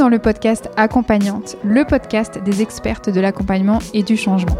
dans 0.00 0.08
le 0.08 0.18
podcast 0.18 0.70
Accompagnante, 0.78 1.58
le 1.62 1.84
podcast 1.84 2.42
des 2.42 2.62
expertes 2.62 3.10
de 3.10 3.20
l'accompagnement 3.20 3.80
et 3.92 4.02
du 4.02 4.16
changement. 4.16 4.56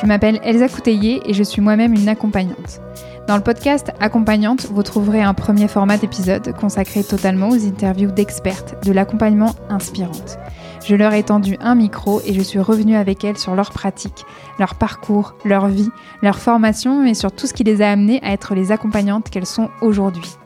Je 0.00 0.06
m'appelle 0.06 0.38
Elsa 0.44 0.68
Couteillé 0.68 1.20
et 1.28 1.34
je 1.34 1.42
suis 1.42 1.60
moi-même 1.60 1.92
une 1.92 2.08
accompagnante. 2.08 2.80
Dans 3.26 3.34
le 3.34 3.42
podcast 3.42 3.90
Accompagnante, 3.98 4.66
vous 4.66 4.84
trouverez 4.84 5.22
un 5.22 5.34
premier 5.34 5.66
format 5.66 5.96
d'épisode 5.96 6.54
consacré 6.56 7.02
totalement 7.02 7.48
aux 7.48 7.66
interviews 7.66 8.12
d'expertes 8.12 8.76
de 8.86 8.92
l'accompagnement 8.92 9.56
inspirante. 9.68 10.38
Je 10.86 10.94
leur 10.94 11.14
ai 11.14 11.24
tendu 11.24 11.56
un 11.60 11.74
micro 11.74 12.20
et 12.24 12.32
je 12.32 12.42
suis 12.42 12.60
revenue 12.60 12.94
avec 12.94 13.24
elles 13.24 13.38
sur 13.38 13.56
leur 13.56 13.72
pratique, 13.72 14.24
leur 14.60 14.76
parcours, 14.76 15.34
leur 15.44 15.66
vie, 15.66 15.90
leur 16.22 16.38
formation 16.38 17.04
et 17.04 17.14
sur 17.14 17.32
tout 17.32 17.48
ce 17.48 17.54
qui 17.54 17.64
les 17.64 17.82
a 17.82 17.90
amenées 17.90 18.20
à 18.22 18.30
être 18.30 18.54
les 18.54 18.70
accompagnantes 18.70 19.30
qu'elles 19.30 19.46
sont 19.46 19.70
aujourd'hui. 19.80 20.36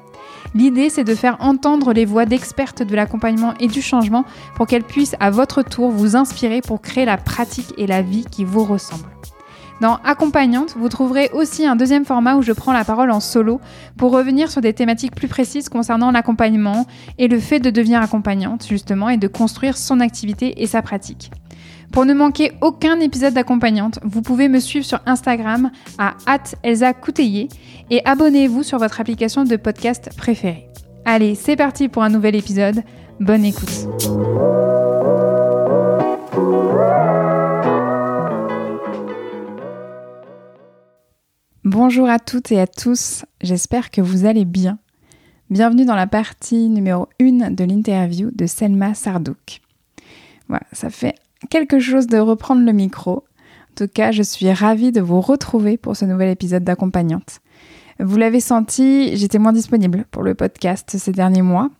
L'idée, 0.55 0.88
c'est 0.88 1.05
de 1.05 1.15
faire 1.15 1.37
entendre 1.41 1.93
les 1.93 2.05
voix 2.05 2.25
d'expertes 2.25 2.83
de 2.83 2.97
l'accompagnement 2.97 3.55
et 3.61 3.69
du 3.69 3.83
changement 3.83 4.25
pour 4.57 4.66
qu'elles 4.66 4.84
puissent 4.84 5.16
à 5.21 5.30
votre 5.30 5.62
tour 5.62 5.91
vous 5.91 6.16
inspirer 6.16 6.61
pour 6.61 6.80
créer 6.80 7.05
la 7.05 7.16
pratique 7.16 7.74
et 7.77 7.87
la 7.87 8.02
vie 8.02 8.24
qui 8.24 8.45
vous 8.45 8.65
ressemblent. 8.65 9.09
Dans 9.80 9.98
Accompagnante, 10.05 10.74
vous 10.77 10.88
trouverez 10.88 11.30
aussi 11.33 11.65
un 11.65 11.77
deuxième 11.77 12.05
format 12.05 12.34
où 12.34 12.43
je 12.43 12.51
prends 12.51 12.73
la 12.73 12.84
parole 12.84 13.12
en 13.12 13.21
solo 13.21 13.61
pour 13.97 14.11
revenir 14.11 14.51
sur 14.51 14.61
des 14.61 14.73
thématiques 14.73 15.15
plus 15.15 15.29
précises 15.29 15.69
concernant 15.69 16.11
l'accompagnement 16.11 16.87
et 17.19 17.29
le 17.29 17.38
fait 17.38 17.60
de 17.60 17.71
devenir 17.71 18.02
accompagnante 18.02 18.66
justement 18.66 19.09
et 19.09 19.19
de 19.19 19.29
construire 19.29 19.77
son 19.77 20.01
activité 20.01 20.62
et 20.62 20.66
sa 20.66 20.83
pratique. 20.83 21.30
Pour 21.92 22.05
ne 22.05 22.15
manquer 22.15 22.52
aucun 22.60 23.01
épisode 23.01 23.34
d'accompagnante, 23.34 23.98
vous 24.02 24.23
pouvez 24.23 24.48
me 24.48 24.60
suivre 24.60 24.84
sur 24.84 25.01
Instagram 25.06 25.70
à 25.98 26.16
Elsa 26.62 26.92
et 27.91 28.02
abonnez-vous 28.05 28.62
sur 28.62 28.79
votre 28.79 29.01
application 29.01 29.45
de 29.45 29.56
podcast 29.56 30.10
préférée. 30.16 30.68
Allez, 31.04 31.35
c'est 31.35 31.57
parti 31.57 31.88
pour 31.88 32.02
un 32.02 32.10
nouvel 32.10 32.37
épisode. 32.37 32.82
Bonne 33.18 33.45
écoute. 33.45 33.88
Bonjour 41.65 42.09
à 42.09 42.18
toutes 42.18 42.52
et 42.52 42.60
à 42.60 42.66
tous, 42.66 43.24
j'espère 43.41 43.91
que 43.91 44.01
vous 44.01 44.24
allez 44.24 44.45
bien. 44.45 44.79
Bienvenue 45.51 45.85
dans 45.85 45.95
la 45.95 46.07
partie 46.07 46.68
numéro 46.68 47.09
1 47.20 47.52
de 47.52 47.65
l'interview 47.65 48.30
de 48.35 48.46
Selma 48.46 48.95
Sardouk. 48.95 49.60
Voilà, 50.48 50.66
ça 50.73 50.91
fait 50.91 51.15
quelque 51.51 51.79
chose 51.79 52.07
de 52.07 52.19
reprendre 52.19 52.65
le 52.65 52.73
micro. 52.73 53.13
En 53.13 53.75
tout 53.77 53.89
cas, 53.89 54.11
je 54.11 54.23
suis 54.23 54.53
ravie 54.53 54.93
de 54.93 55.01
vous 55.01 55.21
retrouver 55.21 55.77
pour 55.77 55.97
ce 55.97 56.05
nouvel 56.05 56.31
épisode 56.31 56.65
d'accompagnante. 56.65 57.41
Vous 58.01 58.17
l'avez 58.17 58.41
senti, 58.41 59.17
j'étais 59.17 59.39
moins 59.39 59.53
disponible 59.53 60.05
pour 60.11 60.23
le 60.23 60.35
podcast 60.35 60.97
ces 60.97 61.13
derniers 61.13 61.43
mois. 61.43 61.71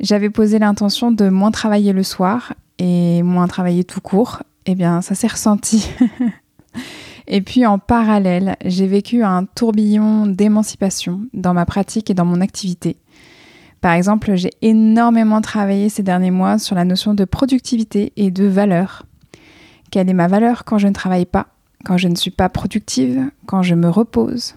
J'avais 0.00 0.30
posé 0.30 0.58
l'intention 0.58 1.10
de 1.10 1.28
moins 1.28 1.50
travailler 1.50 1.92
le 1.92 2.02
soir 2.02 2.54
et 2.78 3.22
moins 3.22 3.46
travailler 3.48 3.84
tout 3.84 4.00
court. 4.00 4.42
Eh 4.66 4.74
bien, 4.74 5.02
ça 5.02 5.14
s'est 5.14 5.26
ressenti. 5.26 5.90
Et 7.30 7.42
puis 7.42 7.66
en 7.66 7.78
parallèle, 7.78 8.56
j'ai 8.64 8.86
vécu 8.86 9.22
un 9.22 9.44
tourbillon 9.44 10.26
d'émancipation 10.26 11.20
dans 11.34 11.52
ma 11.52 11.66
pratique 11.66 12.08
et 12.08 12.14
dans 12.14 12.24
mon 12.24 12.40
activité. 12.40 12.96
Par 13.80 13.92
exemple, 13.92 14.34
j'ai 14.34 14.50
énormément 14.60 15.40
travaillé 15.40 15.88
ces 15.88 16.02
derniers 16.02 16.30
mois 16.30 16.58
sur 16.58 16.74
la 16.74 16.84
notion 16.84 17.14
de 17.14 17.24
productivité 17.24 18.12
et 18.16 18.30
de 18.30 18.44
valeur. 18.44 19.04
Quelle 19.90 20.10
est 20.10 20.14
ma 20.14 20.26
valeur 20.26 20.64
quand 20.64 20.78
je 20.78 20.88
ne 20.88 20.92
travaille 20.92 21.26
pas, 21.26 21.46
quand 21.84 21.96
je 21.96 22.08
ne 22.08 22.16
suis 22.16 22.30
pas 22.30 22.48
productive, 22.48 23.30
quand 23.46 23.62
je 23.62 23.74
me 23.74 23.88
repose? 23.88 24.56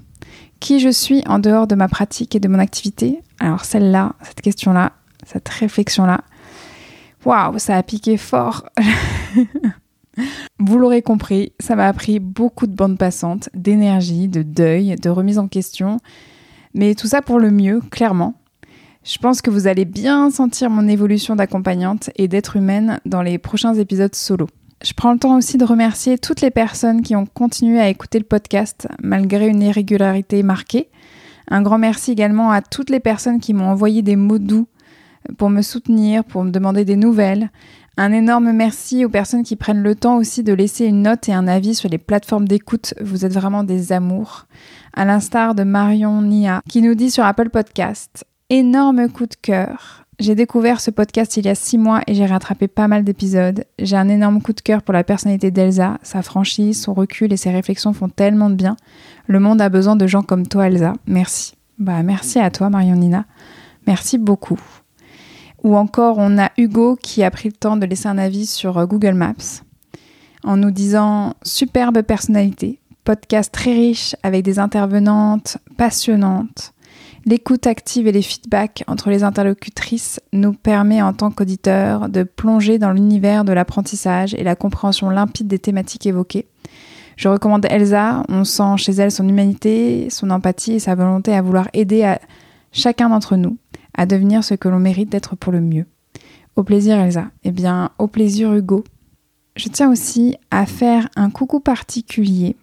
Qui 0.60 0.80
je 0.80 0.90
suis 0.90 1.24
en 1.28 1.40
dehors 1.40 1.68
de 1.68 1.76
ma 1.76 1.88
pratique 1.88 2.36
et 2.36 2.40
de 2.40 2.48
mon 2.48 2.60
activité? 2.60 3.22
Alors 3.40 3.64
celle-là, 3.66 4.14
cette 4.24 4.42
question-là, 4.42 4.94
cette 5.26 5.50
réflexion-là, 5.50 6.22
waouh, 7.26 7.60
ça 7.60 7.78
a 7.78 7.84
piqué 7.84 8.18
fort 8.18 8.66
Vous 10.60 10.78
l'aurez 10.78 11.02
compris, 11.02 11.54
ça 11.60 11.76
m'a 11.76 11.88
appris 11.88 12.20
beaucoup 12.20 12.68
de 12.68 12.76
bandes 12.76 12.98
passantes, 12.98 13.50
d'énergie, 13.54 14.28
de 14.28 14.44
deuil, 14.44 14.96
de 14.96 15.10
remise 15.10 15.40
en 15.40 15.48
question. 15.48 15.98
Mais 16.74 16.96
tout 16.96 17.08
ça 17.08 17.22
pour 17.22 17.40
le 17.40 17.50
mieux, 17.50 17.82
clairement. 17.92 18.36
Je 19.04 19.18
pense 19.18 19.42
que 19.42 19.50
vous 19.50 19.68
allez 19.68 19.86
bien 19.86 20.30
sentir 20.30 20.70
mon 20.70 20.88
évolution 20.88 21.36
d'accompagnante 21.36 22.12
et 22.16 22.28
d'être 22.28 22.56
humaine 22.56 23.00
dans 23.06 23.24
les 23.24 23.38
prochains 23.40 23.74
épisodes 23.74 24.14
solo. 24.14 24.48
Je 24.84 24.94
prends 24.94 25.14
le 25.14 25.20
temps 25.20 25.38
aussi 25.38 25.58
de 25.58 25.66
remercier 25.66 26.18
toutes 26.18 26.42
les 26.42 26.52
personnes 26.52 27.02
qui 27.02 27.16
ont 27.16 27.26
continué 27.26 27.80
à 27.80 27.90
écouter 27.90 28.20
le 28.20 28.26
podcast 28.26 28.88
malgré 29.02 29.48
une 29.48 29.62
irrégularité 29.62 30.44
marquée. 30.44 30.90
Un 31.50 31.62
grand 31.62 31.78
merci 31.78 32.12
également 32.12 32.52
à 32.52 32.62
toutes 32.62 32.90
les 32.90 33.00
personnes 33.00 33.40
qui 33.40 33.54
m'ont 33.54 33.70
envoyé 33.70 34.02
des 34.02 34.16
mots 34.16 34.40
doux 34.40 34.68
pour 35.38 35.50
me 35.50 35.62
soutenir, 35.62 36.24
pour 36.24 36.44
me 36.44 36.52
demander 36.52 36.86
des 36.86 36.96
nouvelles, 36.96 37.50
un 37.98 38.14
énorme 38.14 38.52
merci 38.54 39.04
aux 39.04 39.10
personnes 39.10 39.44
qui 39.44 39.56
prennent 39.56 39.84
le 39.84 39.96
temps 39.96 40.18
aussi 40.18 40.44
de 40.44 40.54
laisser 40.54 40.86
une 40.86 41.02
note 41.02 41.28
et 41.28 41.34
un 41.34 41.48
avis 41.48 41.76
sur 41.76 41.90
les 41.90 41.98
plateformes 41.98 42.48
d'écoute. 42.48 42.94
Vous 43.02 43.26
êtes 43.26 43.34
vraiment 43.34 43.64
des 43.64 43.92
amours. 43.92 44.46
À 44.94 45.06
l'instar 45.06 45.56
de 45.56 45.64
Marion 45.64 46.22
Nia 46.22 46.62
qui 46.70 46.82
nous 46.82 46.96
dit 46.96 47.12
sur 47.12 47.26
Apple 47.26 47.50
Podcast 47.50 48.26
Énorme 48.54 49.08
coup 49.08 49.28
de 49.28 49.36
cœur. 49.42 50.06
J'ai 50.20 50.36
découvert 50.36 50.82
ce 50.82 50.92
podcast 50.92 51.38
il 51.38 51.46
y 51.46 51.48
a 51.48 51.56
six 51.56 51.78
mois 51.78 52.02
et 52.06 52.14
j'ai 52.14 52.26
rattrapé 52.26 52.68
pas 52.68 52.90
mal 52.90 53.06
d'épisodes. 53.06 53.64
J'ai 53.80 53.96
un 53.96 54.10
énorme 54.10 54.42
coup 54.42 54.52
de 54.52 54.60
cœur 54.60 54.82
pour 54.84 54.94
la 54.94 55.06
personnalité 55.06 55.52
d'Elsa. 55.52 56.00
Sa 56.04 56.22
franchise, 56.22 56.82
son 56.82 56.94
recul 56.94 57.32
et 57.32 57.38
ses 57.38 57.50
réflexions 57.50 57.94
font 57.94 58.10
tellement 58.10 58.50
de 58.50 58.56
bien. 58.56 58.76
Le 59.28 59.40
monde 59.40 59.62
a 59.62 59.70
besoin 59.70 59.96
de 59.96 60.06
gens 60.06 60.22
comme 60.22 60.48
toi, 60.48 60.68
Elsa. 60.68 60.96
Merci. 61.08 61.54
Bah, 61.80 62.04
merci 62.04 62.40
à 62.40 62.52
toi, 62.52 62.70
Marion 62.70 62.98
Nina. 62.98 63.24
Merci 63.88 64.18
beaucoup. 64.18 64.60
Ou 65.64 65.78
encore, 65.78 66.18
on 66.18 66.38
a 66.38 66.52
Hugo 66.58 66.98
qui 67.02 67.24
a 67.24 67.32
pris 67.32 67.48
le 67.48 67.56
temps 67.56 67.78
de 67.78 67.86
laisser 67.86 68.10
un 68.10 68.18
avis 68.18 68.48
sur 68.48 68.78
euh, 68.80 68.86
Google 68.86 69.14
Maps 69.14 69.64
en 70.44 70.58
nous 70.58 70.72
disant 70.72 71.36
superbe 71.42 72.02
personnalité, 72.02 72.82
podcast 73.06 73.54
très 73.54 73.72
riche 73.72 74.14
avec 74.24 74.44
des 74.44 74.60
intervenantes 74.60 75.58
passionnantes. 75.78 76.74
L'écoute 77.26 77.68
active 77.68 78.08
et 78.08 78.12
les 78.12 78.24
feedbacks 78.24 78.84
entre 78.88 79.10
les 79.12 79.24
interlocutrices 79.24 80.20
nous 80.34 80.54
permet 80.54 81.02
en 81.02 81.14
tant 81.14 81.30
qu'auditeurs 81.30 82.10
de 82.10 82.24
plonger 82.24 82.80
dans 82.80 82.92
l'univers 82.92 83.46
de 83.46 83.54
l'apprentissage 83.54 84.34
et 84.34 84.44
la 84.44 84.56
compréhension 84.56 85.10
limpide 85.10 85.48
des 85.48 85.60
thématiques 85.60 86.08
évoquées. 86.08 86.48
Je 87.18 87.30
recommande 87.30 87.68
Elsa, 87.70 88.24
on 88.30 88.44
sent 88.44 88.78
chez 88.78 88.94
elle 88.94 89.12
son 89.12 89.28
humanité, 89.28 90.10
son 90.10 90.32
empathie 90.32 90.74
et 90.74 90.80
sa 90.80 90.96
volonté 90.96 91.36
à 91.36 91.44
vouloir 91.44 91.68
aider 91.74 92.04
à 92.04 92.20
chacun 92.72 93.10
d'entre 93.10 93.36
nous 93.36 93.58
à 93.94 94.06
devenir 94.06 94.44
ce 94.44 94.54
que 94.54 94.70
l'on 94.70 94.80
mérite 94.80 95.10
d'être 95.10 95.36
pour 95.36 95.52
le 95.52 95.62
mieux. 95.62 95.86
Au 96.56 96.64
plaisir 96.64 96.98
Elsa. 97.00 97.26
Eh 97.44 97.52
bien, 97.52 97.92
au 98.00 98.08
plaisir 98.08 98.54
Hugo. 98.54 98.84
Je 99.56 99.70
tiens 99.70 99.92
aussi 99.92 100.38
à 100.50 100.66
faire 100.66 101.10
un 101.16 101.30
coucou 101.30 101.60
particulier 101.60 102.56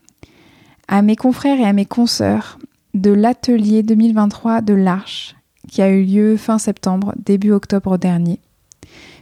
à 0.88 1.02
mes 1.02 1.16
confrères 1.16 1.60
et 1.60 1.66
à 1.66 1.72
mes 1.72 1.84
consoeurs 1.84 2.57
de 2.98 3.10
l'atelier 3.10 3.82
2023 3.82 4.60
de 4.60 4.74
l'Arche 4.74 5.36
qui 5.68 5.82
a 5.82 5.90
eu 5.90 6.04
lieu 6.04 6.36
fin 6.36 6.58
septembre, 6.58 7.14
début 7.16 7.52
octobre 7.52 7.98
dernier. 7.98 8.40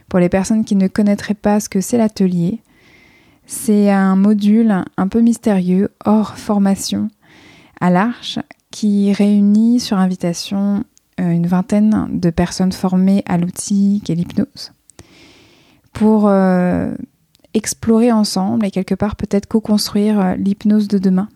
Pour 0.09 0.19
les 0.19 0.29
personnes 0.29 0.63
qui 0.63 0.75
ne 0.75 0.87
connaîtraient 0.87 1.33
pas 1.33 1.59
ce 1.59 1.69
que 1.69 1.81
c'est 1.81 1.97
l'atelier, 1.97 2.61
c'est 3.45 3.89
un 3.89 4.15
module 4.15 4.83
un 4.97 5.07
peu 5.07 5.21
mystérieux, 5.21 5.89
hors 6.05 6.37
formation, 6.37 7.09
à 7.79 7.89
l'Arche, 7.89 8.39
qui 8.71 9.11
réunit 9.13 9.79
sur 9.79 9.97
invitation 9.97 10.83
euh, 11.19 11.31
une 11.31 11.47
vingtaine 11.47 12.07
de 12.11 12.29
personnes 12.29 12.71
formées 12.71 13.23
à 13.25 13.37
l'outil 13.37 14.01
qu'est 14.05 14.15
l'hypnose 14.15 14.71
pour 15.93 16.27
euh, 16.27 16.93
explorer 17.55 18.11
ensemble 18.11 18.65
et 18.65 18.71
quelque 18.71 18.93
part 18.93 19.15
peut-être 19.15 19.47
co-construire 19.47 20.19
euh, 20.19 20.35
l'hypnose 20.35 20.87
de 20.87 20.99
demain. 20.99 21.27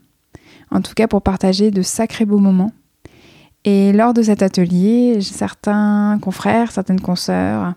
En 0.71 0.81
tout 0.81 0.93
cas 0.93 1.07
pour 1.07 1.21
partager 1.21 1.71
de 1.71 1.81
sacrés 1.81 2.25
beaux 2.25 2.39
moments. 2.39 2.71
Et 3.63 3.91
lors 3.93 4.13
de 4.13 4.23
cet 4.23 4.41
atelier, 4.41 5.19
certains 5.21 6.17
confrères, 6.21 6.71
certaines 6.71 7.01
consoeurs 7.01 7.73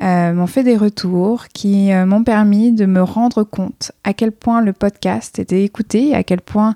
m'ont 0.00 0.48
fait 0.48 0.64
des 0.64 0.76
retours 0.76 1.46
qui 1.48 1.92
m'ont 1.92 2.24
permis 2.24 2.72
de 2.72 2.86
me 2.86 3.02
rendre 3.02 3.44
compte 3.44 3.92
à 4.02 4.14
quel 4.14 4.32
point 4.32 4.60
le 4.60 4.72
podcast 4.72 5.38
était 5.38 5.62
écouté, 5.62 6.12
à 6.12 6.24
quel 6.24 6.40
point 6.40 6.74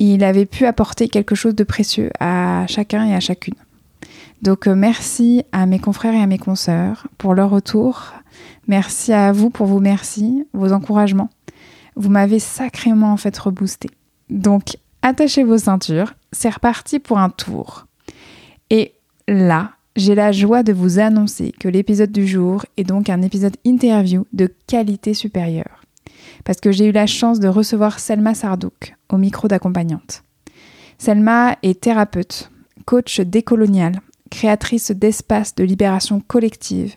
il 0.00 0.24
avait 0.24 0.46
pu 0.46 0.64
apporter 0.64 1.08
quelque 1.08 1.36
chose 1.36 1.54
de 1.54 1.62
précieux 1.62 2.10
à 2.18 2.64
chacun 2.66 3.06
et 3.06 3.14
à 3.14 3.20
chacune. 3.20 3.54
Donc 4.42 4.66
euh, 4.66 4.74
merci 4.74 5.44
à 5.52 5.66
mes 5.66 5.78
confrères 5.78 6.14
et 6.14 6.22
à 6.22 6.26
mes 6.26 6.38
consoeurs 6.38 7.06
pour 7.18 7.34
leur 7.34 7.50
retour. 7.50 8.14
Merci 8.66 9.12
à 9.12 9.30
vous 9.32 9.50
pour 9.50 9.66
vos 9.66 9.80
merci, 9.80 10.46
vos 10.54 10.72
encouragements. 10.72 11.28
Vous 11.96 12.08
m'avez 12.08 12.38
sacrément 12.38 13.12
en 13.12 13.16
fait 13.18 13.36
reboosté. 13.36 13.90
Donc 14.30 14.76
attachez 15.02 15.44
vos 15.44 15.58
ceintures, 15.58 16.14
c'est 16.32 16.50
reparti 16.50 16.98
pour 16.98 17.18
un 17.18 17.30
tour. 17.30 17.86
Et 18.70 18.94
là, 19.28 19.72
j'ai 19.96 20.14
la 20.14 20.32
joie 20.32 20.62
de 20.62 20.72
vous 20.72 20.98
annoncer 20.98 21.52
que 21.58 21.68
l'épisode 21.68 22.12
du 22.12 22.26
jour 22.26 22.64
est 22.76 22.84
donc 22.84 23.10
un 23.10 23.22
épisode 23.22 23.56
interview 23.64 24.26
de 24.32 24.52
qualité 24.66 25.14
supérieure. 25.14 25.82
Parce 26.44 26.60
que 26.60 26.70
j'ai 26.70 26.86
eu 26.86 26.92
la 26.92 27.06
chance 27.06 27.40
de 27.40 27.48
recevoir 27.48 27.98
Selma 27.98 28.34
Sardouk 28.34 28.94
au 29.08 29.16
micro 29.16 29.48
d'accompagnante. 29.48 30.22
Selma 30.96 31.56
est 31.62 31.80
thérapeute, 31.80 32.50
coach 32.86 33.20
décolonial, 33.20 34.00
créatrice 34.30 34.92
d'espaces 34.92 35.54
de 35.54 35.64
libération 35.64 36.20
collective 36.20 36.94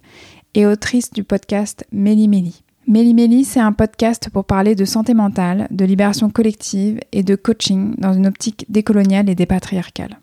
et 0.53 0.65
autrice 0.67 1.11
du 1.11 1.23
podcast 1.23 1.85
Méli 1.91 2.27
Méli. 2.27 2.62
Méli 2.85 3.45
c'est 3.45 3.61
un 3.61 3.71
podcast 3.71 4.29
pour 4.29 4.43
parler 4.43 4.75
de 4.75 4.83
santé 4.83 5.13
mentale, 5.13 5.67
de 5.71 5.85
libération 5.85 6.29
collective 6.29 6.99
et 7.13 7.23
de 7.23 7.35
coaching 7.35 7.95
dans 7.97 8.11
une 8.11 8.27
optique 8.27 8.65
décoloniale 8.67 9.29
et 9.29 9.35
dépatriarcale. 9.35 10.19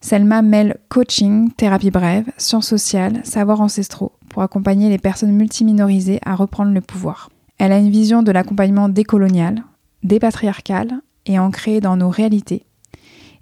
Selma 0.00 0.40
mêle 0.42 0.76
coaching, 0.88 1.50
thérapie 1.50 1.90
brève, 1.90 2.30
sciences 2.36 2.68
sociales, 2.68 3.20
savoirs 3.24 3.60
ancestraux 3.60 4.12
pour 4.28 4.42
accompagner 4.42 4.88
les 4.88 4.98
personnes 4.98 5.32
multiminorisées 5.32 6.20
à 6.24 6.36
reprendre 6.36 6.72
le 6.72 6.80
pouvoir. 6.80 7.28
Elle 7.58 7.72
a 7.72 7.78
une 7.78 7.90
vision 7.90 8.22
de 8.22 8.30
l'accompagnement 8.30 8.88
décolonial, 8.88 9.64
dépatriarcal 10.04 11.00
et 11.26 11.40
ancré 11.40 11.80
dans 11.80 11.96
nos 11.96 12.08
réalités. 12.08 12.66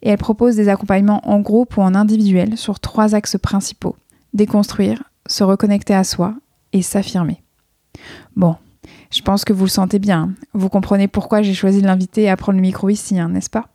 Et 0.00 0.08
elle 0.08 0.18
propose 0.18 0.56
des 0.56 0.70
accompagnements 0.70 1.20
en 1.28 1.40
groupe 1.40 1.76
ou 1.76 1.82
en 1.82 1.94
individuel 1.94 2.56
sur 2.56 2.80
trois 2.80 3.14
axes 3.14 3.36
principaux. 3.38 3.96
Déconstruire, 4.32 5.02
se 5.26 5.44
reconnecter 5.44 5.94
à 5.94 6.04
soi 6.04 6.34
et 6.72 6.80
s'affirmer. 6.80 7.41
Bon, 8.36 8.56
je 9.10 9.22
pense 9.22 9.44
que 9.44 9.52
vous 9.52 9.64
le 9.64 9.70
sentez 9.70 9.98
bien. 9.98 10.32
Vous 10.54 10.68
comprenez 10.68 11.08
pourquoi 11.08 11.42
j'ai 11.42 11.54
choisi 11.54 11.80
de 11.82 11.86
l'inviter 11.86 12.28
à 12.28 12.36
prendre 12.36 12.56
le 12.56 12.62
micro 12.62 12.88
ici, 12.88 13.18
hein, 13.18 13.28
n'est-ce 13.28 13.50
pas? 13.50 13.68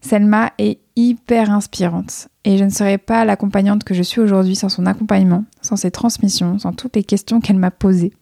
Selma 0.00 0.52
est 0.58 0.80
hyper 0.96 1.50
inspirante 1.50 2.28
et 2.44 2.58
je 2.58 2.64
ne 2.64 2.70
serais 2.70 2.98
pas 2.98 3.24
l'accompagnante 3.24 3.84
que 3.84 3.94
je 3.94 4.02
suis 4.02 4.20
aujourd'hui 4.20 4.56
sans 4.56 4.68
son 4.68 4.84
accompagnement, 4.84 5.44
sans 5.62 5.76
ses 5.76 5.92
transmissions, 5.92 6.58
sans 6.58 6.72
toutes 6.72 6.96
les 6.96 7.04
questions 7.04 7.40
qu'elle 7.40 7.58
m'a 7.58 7.70
posées. 7.70 8.12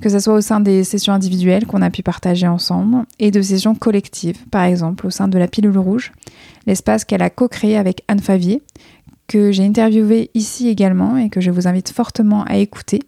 Que 0.00 0.08
ce 0.08 0.18
soit 0.18 0.34
au 0.34 0.40
sein 0.40 0.60
des 0.60 0.84
sessions 0.84 1.12
individuelles 1.12 1.66
qu'on 1.66 1.82
a 1.82 1.90
pu 1.90 2.02
partager 2.02 2.46
ensemble 2.46 3.04
et 3.18 3.30
de 3.30 3.42
sessions 3.42 3.74
collectives, 3.74 4.46
par 4.50 4.62
exemple 4.64 5.06
au 5.06 5.10
sein 5.10 5.26
de 5.26 5.38
la 5.38 5.48
pilule 5.48 5.78
rouge, 5.78 6.12
l'espace 6.66 7.04
qu'elle 7.04 7.22
a 7.22 7.30
co-créé 7.30 7.76
avec 7.76 8.02
Anne 8.06 8.20
Favier, 8.20 8.62
que 9.26 9.50
j'ai 9.50 9.64
interviewé 9.64 10.30
ici 10.34 10.68
également 10.68 11.16
et 11.16 11.30
que 11.30 11.40
je 11.40 11.50
vous 11.50 11.66
invite 11.66 11.90
fortement 11.90 12.44
à 12.44 12.58
écouter. 12.58 13.00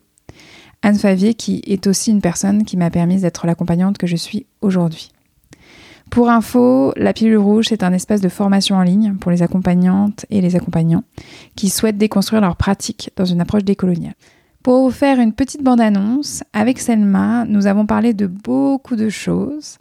Anne 0.82 0.98
Favier 0.98 1.34
qui 1.34 1.62
est 1.66 1.86
aussi 1.86 2.10
une 2.10 2.20
personne 2.20 2.64
qui 2.64 2.76
m'a 2.76 2.90
permis 2.90 3.20
d'être 3.20 3.46
l'accompagnante 3.46 3.98
que 3.98 4.06
je 4.06 4.16
suis 4.16 4.46
aujourd'hui. 4.60 5.10
Pour 6.10 6.30
info, 6.30 6.92
la 6.96 7.12
pilule 7.12 7.36
rouge, 7.36 7.66
c'est 7.68 7.82
un 7.82 7.92
espace 7.92 8.20
de 8.20 8.28
formation 8.28 8.76
en 8.76 8.82
ligne 8.82 9.14
pour 9.16 9.30
les 9.30 9.42
accompagnantes 9.42 10.24
et 10.30 10.40
les 10.40 10.56
accompagnants 10.56 11.04
qui 11.54 11.68
souhaitent 11.68 11.98
déconstruire 11.98 12.40
leur 12.40 12.56
pratique 12.56 13.10
dans 13.16 13.26
une 13.26 13.40
approche 13.40 13.64
décoloniale. 13.64 14.14
Pour 14.62 14.82
vous 14.82 14.90
faire 14.90 15.20
une 15.20 15.32
petite 15.32 15.62
bande-annonce, 15.62 16.42
avec 16.52 16.78
Selma, 16.78 17.44
nous 17.44 17.66
avons 17.66 17.86
parlé 17.86 18.14
de 18.14 18.26
beaucoup 18.26 18.96
de 18.96 19.08
choses. 19.08 19.78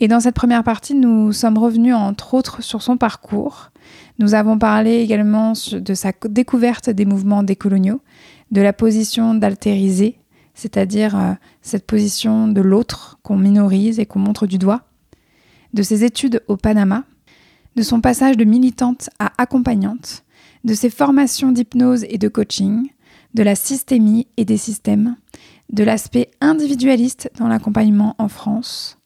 Et 0.00 0.08
dans 0.08 0.20
cette 0.20 0.34
première 0.34 0.64
partie, 0.64 0.94
nous 0.94 1.32
sommes 1.32 1.58
revenus 1.58 1.94
entre 1.94 2.34
autres 2.34 2.62
sur 2.62 2.82
son 2.82 2.96
parcours. 2.96 3.70
Nous 4.18 4.34
avons 4.34 4.58
parlé 4.58 4.96
également 4.96 5.54
de 5.72 5.94
sa 5.94 6.12
découverte 6.28 6.90
des 6.90 7.06
mouvements 7.06 7.42
décoloniaux, 7.42 8.00
de 8.50 8.60
la 8.60 8.72
position 8.72 9.34
d'altérisé, 9.34 10.18
c'est-à-dire 10.54 11.16
euh, 11.16 11.32
cette 11.62 11.86
position 11.86 12.48
de 12.48 12.60
l'autre 12.60 13.18
qu'on 13.22 13.36
minorise 13.36 13.98
et 13.98 14.06
qu'on 14.06 14.20
montre 14.20 14.46
du 14.46 14.58
doigt, 14.58 14.82
de 15.72 15.82
ses 15.82 16.04
études 16.04 16.42
au 16.48 16.56
Panama, 16.56 17.04
de 17.76 17.82
son 17.82 18.00
passage 18.00 18.36
de 18.36 18.44
militante 18.44 19.10
à 19.18 19.32
accompagnante, 19.38 20.24
de 20.62 20.74
ses 20.74 20.90
formations 20.90 21.52
d'hypnose 21.52 22.04
et 22.08 22.18
de 22.18 22.28
coaching, 22.28 22.88
de 23.34 23.42
la 23.42 23.56
systémie 23.56 24.28
et 24.36 24.44
des 24.44 24.56
systèmes, 24.56 25.16
de 25.72 25.82
l'aspect 25.82 26.30
individualiste 26.40 27.30
dans 27.38 27.48
l'accompagnement 27.48 28.14
en 28.18 28.28
France, 28.28 28.98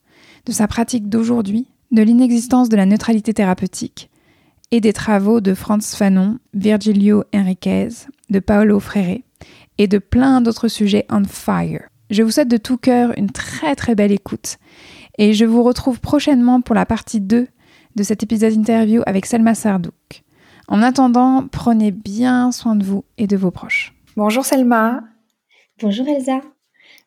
de 0.44 0.52
sa 0.52 0.68
pratique 0.68 1.08
d'aujourd'hui, 1.08 1.66
de 1.90 2.02
l'inexistence 2.02 2.68
de 2.68 2.76
la 2.76 2.84
neutralité 2.84 3.32
thérapeutique 3.32 4.10
et 4.70 4.80
des 4.82 4.92
travaux 4.92 5.40
de 5.40 5.54
Franz 5.54 5.96
Fanon, 5.96 6.38
Virgilio 6.52 7.24
Enriquez, 7.34 7.88
de 8.28 8.38
Paolo 8.38 8.80
Freire 8.80 9.20
et 9.78 9.86
de 9.86 9.98
plein 9.98 10.40
d'autres 10.40 10.68
sujets 10.68 11.06
on 11.10 11.24
fire. 11.24 11.88
Je 12.10 12.22
vous 12.22 12.30
souhaite 12.30 12.48
de 12.48 12.56
tout 12.56 12.76
cœur 12.76 13.12
une 13.16 13.30
très 13.30 13.74
très 13.74 13.94
belle 13.94 14.12
écoute 14.12 14.58
et 15.18 15.32
je 15.32 15.44
vous 15.44 15.62
retrouve 15.62 16.00
prochainement 16.00 16.60
pour 16.60 16.74
la 16.74 16.86
partie 16.86 17.20
2 17.20 17.48
de 17.96 18.02
cet 18.02 18.22
épisode 18.22 18.52
interview 18.52 19.02
avec 19.06 19.26
Selma 19.26 19.54
Sardouk. 19.54 20.22
En 20.68 20.82
attendant, 20.82 21.46
prenez 21.50 21.90
bien 21.90 22.52
soin 22.52 22.76
de 22.76 22.84
vous 22.84 23.04
et 23.16 23.26
de 23.26 23.36
vos 23.36 23.50
proches. 23.50 23.94
Bonjour 24.16 24.44
Selma. 24.44 25.02
Bonjour 25.80 26.06
Elsa. 26.08 26.40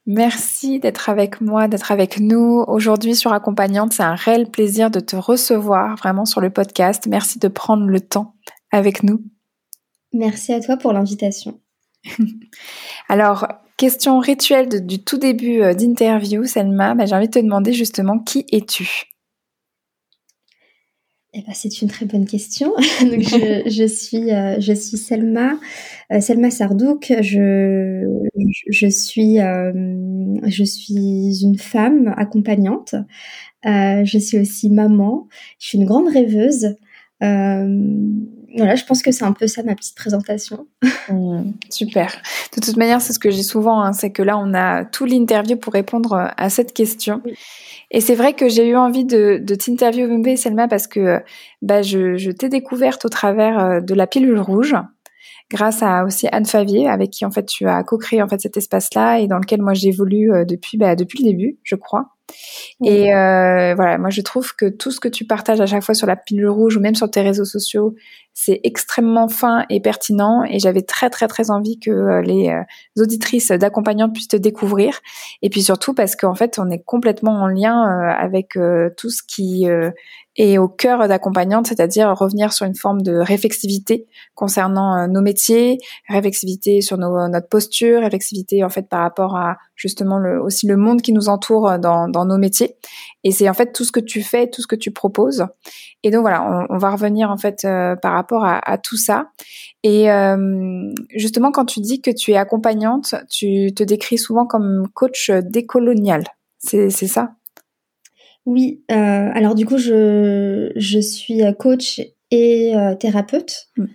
Merci 0.08 0.80
d'être 0.80 1.10
avec 1.10 1.42
moi, 1.42 1.68
d'être 1.68 1.92
avec 1.92 2.20
nous 2.20 2.64
aujourd'hui 2.68 3.16
sur 3.16 3.34
Accompagnante. 3.34 3.94
C'est 3.94 4.04
un 4.04 4.16
réel 4.16 4.50
plaisir 4.50 4.90
de 4.90 5.00
te 5.00 5.16
recevoir 5.16 5.96
vraiment 5.96 6.26
sur 6.26 6.42
le 6.42 6.50
podcast. 6.50 7.06
Merci 7.08 7.38
de 7.38 7.48
prendre 7.48 7.86
le 7.86 8.00
temps 8.02 8.36
avec 8.72 9.04
nous. 9.04 9.24
Merci 10.12 10.54
à 10.54 10.60
toi 10.60 10.78
pour 10.78 10.92
l'invitation. 10.92 11.61
Alors, 13.10 13.48
Question 13.82 14.20
rituelle 14.20 14.86
du 14.86 15.00
tout 15.00 15.18
début 15.18 15.64
euh, 15.64 15.74
d'interview, 15.74 16.46
Selma, 16.46 16.94
bah, 16.94 17.08
j'ai 17.08 17.16
envie 17.16 17.26
de 17.26 17.32
te 17.32 17.40
demander 17.40 17.74
justement 17.74 18.20
qui 18.20 18.46
es-tu? 18.52 19.06
Eh 21.34 21.42
ben, 21.42 21.52
c'est 21.56 21.82
une 21.82 21.88
très 21.88 22.06
bonne 22.06 22.28
question. 22.28 22.76
je, 22.80 23.88
suis, 23.88 24.32
euh, 24.32 24.60
je 24.60 24.74
suis 24.74 24.98
Selma, 24.98 25.60
euh, 26.14 26.22
Selma 26.22 26.52
Sardouk. 26.52 27.12
Je, 27.22 28.06
suis, 28.92 29.38
je 29.38 30.64
suis 30.64 31.42
une 31.42 31.58
femme 31.58 32.14
accompagnante. 32.18 32.94
je 33.66 34.18
suis 34.20 34.38
aussi 34.38 34.70
maman. 34.70 35.28
Je 35.58 35.70
suis 35.70 35.80
une 35.80 35.86
grande 35.86 36.08
rêveuse 36.08 36.76
voilà, 38.56 38.76
je 38.76 38.86
pense 38.86 39.02
que 39.02 39.12
c'est 39.12 39.24
un 39.24 39.34
peu 39.34 39.48
ça 39.48 39.64
ma 39.64 39.76
petite 39.76 39.96
présentation. 39.96 40.68
Mmh, 41.10 41.54
super. 41.70 42.22
De 42.56 42.62
toute 42.62 42.78
manière, 42.78 43.02
c'est 43.02 43.12
ce 43.12 43.20
que 43.20 43.32
j'ai 43.32 43.42
souvent, 43.42 43.82
hein, 43.82 43.92
c'est 43.92 44.12
que 44.12 44.22
là, 44.22 44.38
on 44.38 44.54
a 44.54 44.86
tout 44.86 45.04
l'interview 45.04 45.58
pour 45.58 45.74
répondre 45.74 46.14
euh, 46.14 46.28
à 46.38 46.50
cette 46.50 46.74
question. 46.74 47.22
Et 47.90 48.02
c'est 48.02 48.16
vrai 48.16 48.34
que 48.34 48.48
j'ai 48.48 48.68
eu 48.68 48.78
envie 48.78 49.04
de, 49.04 49.40
de 49.42 49.56
t'interviewer, 49.56 50.38
Selma, 50.38 50.68
parce 50.68 50.88
que 50.88 51.22
bah, 51.62 51.82
je, 51.82 52.16
je 52.18 52.32
t'ai 52.32 52.50
découverte 52.50 53.04
au 53.04 53.10
travers 53.10 53.60
euh, 53.60 53.80
de 53.82 53.94
la 53.94 54.08
pilule 54.08 54.40
rouge 54.40 54.76
grâce 55.52 55.84
à 55.84 56.06
aussi 56.06 56.28
Anne 56.32 56.46
Favier, 56.46 56.88
avec 56.88 57.12
qui 57.12 57.26
en 57.26 57.32
fait 57.32 57.46
tu 57.46 57.68
as 57.68 57.84
co-créé 57.84 58.22
en 58.22 58.28
fait 58.28 58.40
cet 58.42 58.58
espace-là 58.58 59.20
et 59.20 59.28
dans 59.28 59.38
lequel 59.38 59.62
moi 59.62 59.74
j'évolue 59.74 60.32
euh, 60.32 60.46
depuis 60.46 60.78
bah, 60.78 60.96
depuis 60.96 61.24
le 61.24 61.32
début, 61.32 61.60
je 61.64 61.76
crois. 61.76 62.16
Et 62.86 63.14
euh, 63.14 63.76
voilà, 63.76 63.98
moi 63.98 64.10
je 64.10 64.22
trouve 64.22 64.56
que 64.56 64.70
tout 64.70 64.92
ce 64.92 65.02
que 65.02 65.10
tu 65.10 65.26
partages 65.26 65.60
à 65.60 65.66
chaque 65.66 65.84
fois 65.84 65.94
sur 65.94 66.08
la 66.08 66.16
pilule 66.16 66.48
rouge 66.48 66.78
ou 66.78 66.80
même 66.80 66.96
sur 66.96 67.12
tes 67.12 67.22
réseaux 67.22 67.46
sociaux, 67.46 67.96
c'est 68.34 68.60
extrêmement 68.64 69.28
fin 69.28 69.66
et 69.70 69.80
pertinent. 69.82 70.44
Et 70.50 70.60
j'avais 70.60 70.82
très 70.82 71.10
très 71.10 71.28
très 71.28 71.52
envie 71.52 71.80
que 71.80 71.92
euh, 71.92 72.22
les 72.22 72.50
euh, 72.50 72.64
auditrices 73.02 73.50
d'accompagnantes 73.50 74.14
puissent 74.14 74.28
te 74.30 74.38
découvrir. 74.38 75.00
Et 75.42 75.50
puis 75.50 75.62
surtout 75.62 75.94
parce 75.94 76.16
qu'en 76.16 76.36
fait, 76.36 76.60
on 76.60 76.70
est 76.70 76.84
complètement 76.84 77.42
en 77.42 77.48
lien 77.48 77.82
avec 77.82 78.58
tout 78.98 79.10
ce 79.10 79.22
qui 79.28 79.66
est 80.36 80.58
au 80.58 80.68
cœur 80.68 81.08
d'accompagnante, 81.08 81.68
c'est-à-dire 81.68 82.16
revenir 82.16 82.54
sur 82.54 82.66
une 82.66 82.76
forme 82.76 83.02
de 83.02 83.16
réflexivité 83.16 84.08
concernant 84.36 85.08
nos 85.08 85.22
métiers, 85.22 85.78
réflexivité 86.08 86.82
sur 86.82 86.98
nos, 86.98 87.28
notre 87.28 87.48
posture, 87.48 88.02
réflexivité 88.02 88.64
en 88.64 88.70
fait 88.70 88.88
par 88.88 89.02
rapport 89.02 89.36
à 89.36 89.58
justement 89.76 90.20
le, 90.20 90.42
aussi 90.42 90.68
le 90.68 90.78
monde 90.78 91.02
qui 91.02 91.12
nous 91.12 91.30
entoure 91.30 91.80
dans, 91.80 92.08
dans 92.08 92.26
nos 92.26 92.38
métiers. 92.38 92.78
Et 93.24 93.32
c'est 93.32 93.50
en 93.50 93.54
fait 93.54 93.72
tout 93.74 93.84
ce 93.84 93.92
que 93.92 94.00
tu 94.00 94.24
fais, 94.24 94.48
tout 94.48 94.62
ce 94.62 94.68
que 94.68 94.76
tu 94.76 94.92
proposes. 94.92 95.46
Et 96.04 96.10
donc 96.10 96.22
voilà, 96.22 96.66
on, 96.70 96.78
va 96.78 96.90
revenir 96.90 97.30
en 97.30 97.38
fait 97.38 97.64
euh, 97.64 97.96
par 97.96 98.14
rapport 98.22 98.46
à, 98.46 98.58
à, 98.70 98.78
tout 98.78 98.98
ça. 98.98 99.32
Et 99.84 100.12
euh, 100.12 100.94
justement, 101.16 101.52
quand 101.52 101.66
tu 101.66 101.80
dis 101.80 102.02
que 102.02 102.12
tu 102.12 102.32
es 102.32 102.38
accompagnante, 102.38 103.16
tu 103.30 103.74
te 103.74 103.84
décris 103.84 104.18
souvent 104.18 104.46
comme 104.46 104.88
coach 104.94 105.32
décolonial. 105.32 106.24
C'est 106.60 106.90
ça? 106.90 107.34
Oui. 108.46 108.84
Euh, 108.92 109.30
alors 109.34 109.56
du 109.56 109.66
coup, 109.66 109.78
je, 109.78 110.72
je 110.76 111.00
suis 111.00 111.42
coach 111.58 112.02
et 112.32 112.74
thérapeute. 113.00 113.70
Mm. 113.78 113.86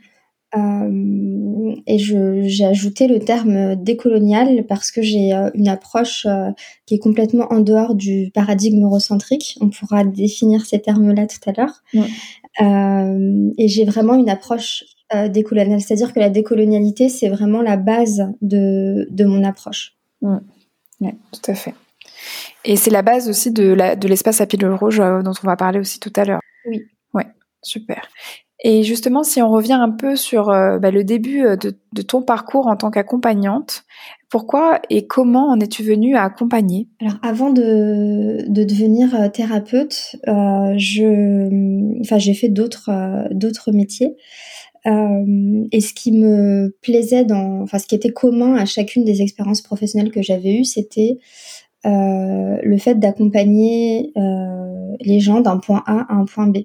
Euh, 0.56 1.75
et 1.87 1.99
j'ai 1.99 2.64
ajouté 2.64 3.09
le 3.09 3.18
terme 3.18 3.75
décolonial 3.76 4.64
parce 4.66 4.90
que 4.90 5.02
j'ai 5.02 5.35
euh, 5.35 5.50
une 5.54 5.68
approche 5.68 6.25
euh, 6.26 6.50
qui 6.87 6.95
est 6.95 6.99
complètement 6.99 7.47
en 7.50 7.61
dehors 7.61 7.95
du 7.95 8.30
paradigme 8.33 8.85
eurocentrique. 8.85 9.59
On 9.61 9.68
pourra 9.68 10.04
définir 10.04 10.64
ces 10.64 10.80
termes-là 10.80 11.26
tout 11.26 11.50
à 11.50 11.52
l'heure. 11.52 11.83
Et 12.60 13.68
j'ai 13.68 13.84
vraiment 13.84 14.14
une 14.14 14.30
approche 14.30 14.84
décoloniale, 15.28 15.80
c'est-à-dire 15.80 16.12
que 16.12 16.20
la 16.20 16.30
décolonialité, 16.30 17.08
c'est 17.08 17.28
vraiment 17.28 17.62
la 17.62 17.76
base 17.76 18.26
de, 18.42 19.06
de 19.10 19.25
mon 19.25 19.44
approche. 19.44 19.94
Oui, 20.22 21.10
tout 21.32 21.50
à 21.50 21.54
fait. 21.54 21.75
Et 22.64 22.76
c'est 22.76 22.90
la 22.90 23.02
base 23.02 23.28
aussi 23.28 23.52
de 23.52 23.72
l'espace 24.06 24.40
la, 24.40 24.46
de 24.46 24.48
à 24.48 24.56
pilule 24.56 24.75
rouge 24.75 24.98
dont 24.98 25.32
on 25.42 25.46
va 25.46 25.56
parler 25.56 25.78
aussi 25.78 26.00
tout 26.00 26.12
à 26.16 26.25
l'heure. 26.25 26.40
Oui. 26.68 26.82
Ouais, 27.14 27.26
super. 27.62 28.08
Et 28.64 28.82
justement, 28.82 29.22
si 29.22 29.42
on 29.42 29.50
revient 29.50 29.75
un 29.75 29.90
peu 29.90 30.16
sur 30.16 30.48
euh, 30.48 30.78
bah, 30.78 30.90
le 30.90 31.04
début 31.04 31.44
euh, 31.44 31.56
de, 31.56 32.02
ton 32.02 32.22
parcours 32.22 32.66
en 32.66 32.76
tant 32.76 32.90
qu'accompagnante, 32.90 33.84
pourquoi 34.28 34.80
et 34.90 35.06
comment 35.06 35.49
en 35.50 35.61
es-tu 35.61 35.83
venue 35.83 36.16
à 36.16 36.25
accompagner? 36.25 36.88
Alors, 37.00 37.18
avant 37.23 37.50
de, 37.50 38.45
devenir 38.49 39.14
euh, 39.14 39.28
thérapeute, 39.28 40.16
je, 40.26 42.00
enfin, 42.00 42.18
j'ai 42.18 42.35
fait 42.35 42.49
d'autres 42.49 42.90
d'autres 43.33 43.73
métiers. 43.73 44.16
et 44.85 45.80
ce 45.80 45.95
qui 45.95 46.12
me 46.12 46.76
plaisait 46.83 47.25
dans, 47.25 47.62
enfin, 47.62 47.78
ce 47.78 47.87
qui 47.87 47.95
était 47.95 48.12
commun 48.12 48.56
à 48.56 48.66
chacune 48.66 49.04
des 49.04 49.23
expériences 49.23 49.62
professionnelles 49.62 50.11
que 50.11 50.23
j'avais 50.23 50.54
eues, 50.59 50.64
c'était 50.64 51.18
le 51.85 52.76
fait 52.78 52.97
d'accompagner 52.97 54.12
les 55.00 55.21
gens 55.21 55.40
d'un 55.40 55.59
point 55.59 55.83
A 55.87 56.12
à 56.12 56.14
un 56.14 56.25
point 56.25 56.49
B. 56.49 56.59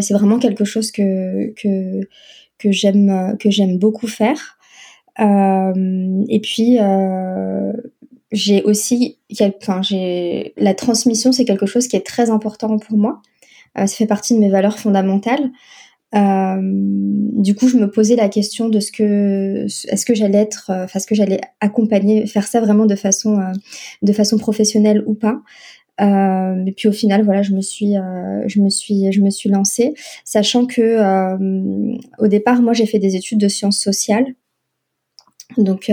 C'est 0.00 0.14
vraiment 0.14 0.38
quelque 0.38 0.64
chose 0.64 0.90
que 0.90 1.52
que 1.54 2.00
que 2.58 2.72
j'aime 2.72 3.36
que 3.38 3.50
j'aime 3.50 3.78
beaucoup 3.78 4.08
faire. 4.08 4.58
Et 5.18 6.40
puis 6.40 6.78
j'ai 8.32 8.62
aussi, 8.62 9.18
enfin, 9.60 9.82
j'ai 9.82 10.54
la 10.56 10.74
transmission, 10.74 11.32
c'est 11.32 11.44
quelque 11.44 11.66
chose 11.66 11.88
qui 11.88 11.96
est 11.96 12.06
très 12.06 12.30
important 12.30 12.78
pour 12.78 12.96
moi. 12.96 13.20
Euh, 13.78 13.86
ça 13.86 13.96
fait 13.96 14.06
partie 14.06 14.34
de 14.34 14.38
mes 14.38 14.50
valeurs 14.50 14.78
fondamentales. 14.78 15.50
Euh, 16.14 16.58
du 16.60 17.54
coup, 17.54 17.68
je 17.68 17.76
me 17.76 17.88
posais 17.88 18.16
la 18.16 18.28
question 18.28 18.68
de 18.68 18.80
ce 18.80 18.90
que, 18.90 19.64
est-ce 19.64 20.04
que 20.04 20.14
j'allais 20.14 20.38
être, 20.38 20.70
euh, 20.70 20.84
enfin, 20.84 20.98
ce 20.98 21.06
que 21.06 21.14
j'allais 21.14 21.40
accompagner, 21.60 22.26
faire 22.26 22.46
ça 22.46 22.60
vraiment 22.60 22.86
de 22.86 22.96
façon, 22.96 23.38
euh, 23.38 23.52
de 24.02 24.12
façon 24.12 24.38
professionnelle 24.38 25.02
ou 25.06 25.14
pas. 25.14 25.40
Euh, 26.00 26.64
et 26.66 26.72
puis 26.72 26.88
au 26.88 26.92
final, 26.92 27.24
voilà, 27.24 27.42
je 27.42 27.52
me 27.52 27.60
suis, 27.60 27.94
je 28.46 28.60
me 28.60 28.70
suis, 28.70 29.12
je 29.12 29.20
me 29.20 29.28
suis 29.28 29.50
lancée, 29.50 29.92
sachant 30.24 30.64
que 30.64 30.98
au 32.18 32.26
départ, 32.26 32.62
moi, 32.62 32.72
j'ai 32.72 32.86
fait 32.86 32.98
des 32.98 33.16
études 33.16 33.38
de 33.38 33.48
sciences 33.48 33.78
sociales. 33.78 34.34
Donc 35.56 35.90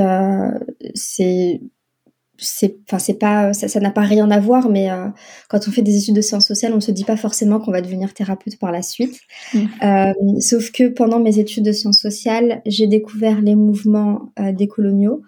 c'est 0.93 1.61
c'est 2.37 2.77
enfin 2.87 2.99
c'est 2.99 3.17
pas 3.17 3.53
ça 3.53 3.79
n'a 3.79 3.91
pas 3.91 4.01
rien 4.01 4.29
à 4.31 4.39
voir 4.39 4.69
mais 4.69 4.91
euh, 4.91 5.07
quand 5.49 5.67
on 5.67 5.71
fait 5.71 5.81
des 5.81 5.97
études 5.97 6.15
de 6.15 6.21
sciences 6.21 6.45
sociales 6.45 6.73
on 6.73 6.79
se 6.79 6.91
dit 6.91 7.03
pas 7.03 7.17
forcément 7.17 7.59
qu'on 7.59 7.71
va 7.71 7.81
devenir 7.81 8.13
thérapeute 8.13 8.57
par 8.59 8.71
la 8.71 8.81
suite 8.81 9.19
mmh. 9.53 9.59
euh, 9.83 10.13
sauf 10.39 10.71
que 10.71 10.87
pendant 10.89 11.19
mes 11.19 11.39
études 11.39 11.65
de 11.65 11.71
sciences 11.71 11.99
sociales 11.99 12.61
j'ai 12.65 12.87
découvert 12.87 13.41
les 13.41 13.55
mouvements 13.55 14.31
euh, 14.39 14.51
décoloniaux 14.51 15.21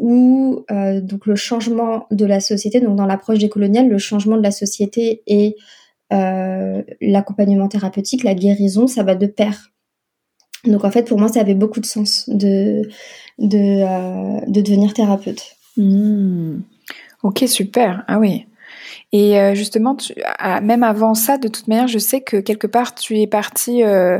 où 0.00 0.64
donc 0.68 1.26
le 1.26 1.36
changement 1.36 2.06
de 2.10 2.24
la 2.24 2.40
société 2.40 2.80
donc 2.80 2.96
dans 2.96 3.06
l'approche 3.06 3.38
décoloniale 3.38 3.88
le 3.88 3.98
changement 3.98 4.36
de 4.36 4.42
la 4.42 4.50
société 4.50 5.22
et 5.28 5.54
l'accompagnement 6.10 7.68
thérapeutique 7.68 8.24
la 8.24 8.34
guérison 8.34 8.88
ça 8.88 9.04
va 9.04 9.14
de 9.14 9.26
pair 9.26 9.70
donc 10.66 10.84
en 10.84 10.90
fait 10.90 11.08
pour 11.08 11.18
moi 11.18 11.28
ça 11.28 11.40
avait 11.40 11.54
beaucoup 11.54 11.80
de 11.80 11.86
sens 11.86 12.28
de 12.28 12.82
de, 13.38 13.58
euh, 13.58 14.40
de 14.46 14.60
devenir 14.60 14.94
thérapeute. 14.94 15.42
Hmm. 15.76 16.60
Ok, 17.22 17.44
super. 17.46 18.04
Ah 18.08 18.18
oui. 18.18 18.46
Et 19.12 19.38
euh, 19.38 19.54
justement, 19.54 19.96
même 20.62 20.82
avant 20.82 21.14
ça, 21.14 21.38
de 21.38 21.48
toute 21.48 21.68
manière, 21.68 21.88
je 21.88 21.98
sais 21.98 22.20
que 22.20 22.38
quelque 22.38 22.66
part, 22.66 22.94
tu 22.94 23.18
es 23.20 23.26
partie 23.26 23.82
euh, 23.82 24.18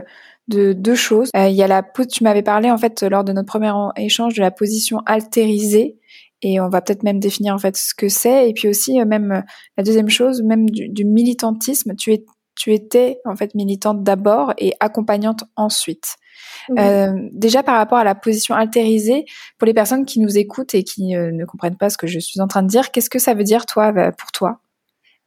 de 0.49 0.73
deux 0.73 0.95
choses. 0.95 1.31
Il 1.35 1.53
y 1.53 1.63
a 1.63 1.67
la, 1.67 1.83
tu 1.83 2.25
m'avais 2.25 2.43
parlé 2.43 2.71
en 2.71 2.79
fait 2.79 3.03
lors 3.03 3.25
de 3.25 3.33
notre 3.33 3.49
premier 3.49 3.73
échange 3.97 4.35
de 4.35 4.41
la 4.41 4.51
position 4.51 5.01
altérisée, 5.07 5.99
et 6.43 6.61
on 6.61 6.69
va 6.69 6.83
peut-être 6.83 7.03
même 7.03 7.19
définir 7.19 7.55
en 7.55 7.59
fait 7.59 7.77
ce 7.77 7.95
que 7.95 8.09
c'est. 8.09 8.49
Et 8.49 8.53
puis 8.53 8.69
aussi 8.69 8.99
même 9.05 9.43
la 9.77 9.83
deuxième 9.85 10.11
chose, 10.11 10.43
même 10.43 10.69
du, 10.69 10.89
du 10.89 11.05
militantisme. 11.05 11.95
Tu 11.97 12.13
es, 12.13 12.25
tu 12.57 12.73
étais 12.73 13.21
en 13.25 13.37
fait 13.37 13.55
militante 13.55 14.03
d'abord 14.03 14.53
et 14.59 14.75
accompagnante 14.81 15.45
ensuite. 15.55 16.17
Euh, 16.79 17.29
déjà 17.33 17.63
par 17.63 17.77
rapport 17.77 17.99
à 17.99 18.05
la 18.05 18.15
position 18.15 18.55
altérisée, 18.55 19.25
pour 19.59 19.67
les 19.67 19.75
personnes 19.75 20.05
qui 20.05 20.21
nous 20.21 20.37
écoutent 20.37 20.75
et 20.75 20.83
qui 20.83 21.15
euh, 21.15 21.31
ne 21.33 21.45
comprennent 21.45 21.77
pas 21.77 21.91
ce 21.91 21.99
que 21.99 22.07
je 22.07 22.19
suis 22.19 22.41
en 22.41 22.49
train 22.49 22.63
de 22.63 22.69
dire, 22.69 22.91
qu'est-ce 22.91 23.11
que 23.11 23.19
ça 23.19 23.35
veut 23.35 23.45
dire 23.45 23.67
toi 23.67 23.93
euh, 23.97 24.11
pour 24.11 24.33
toi? 24.33 24.61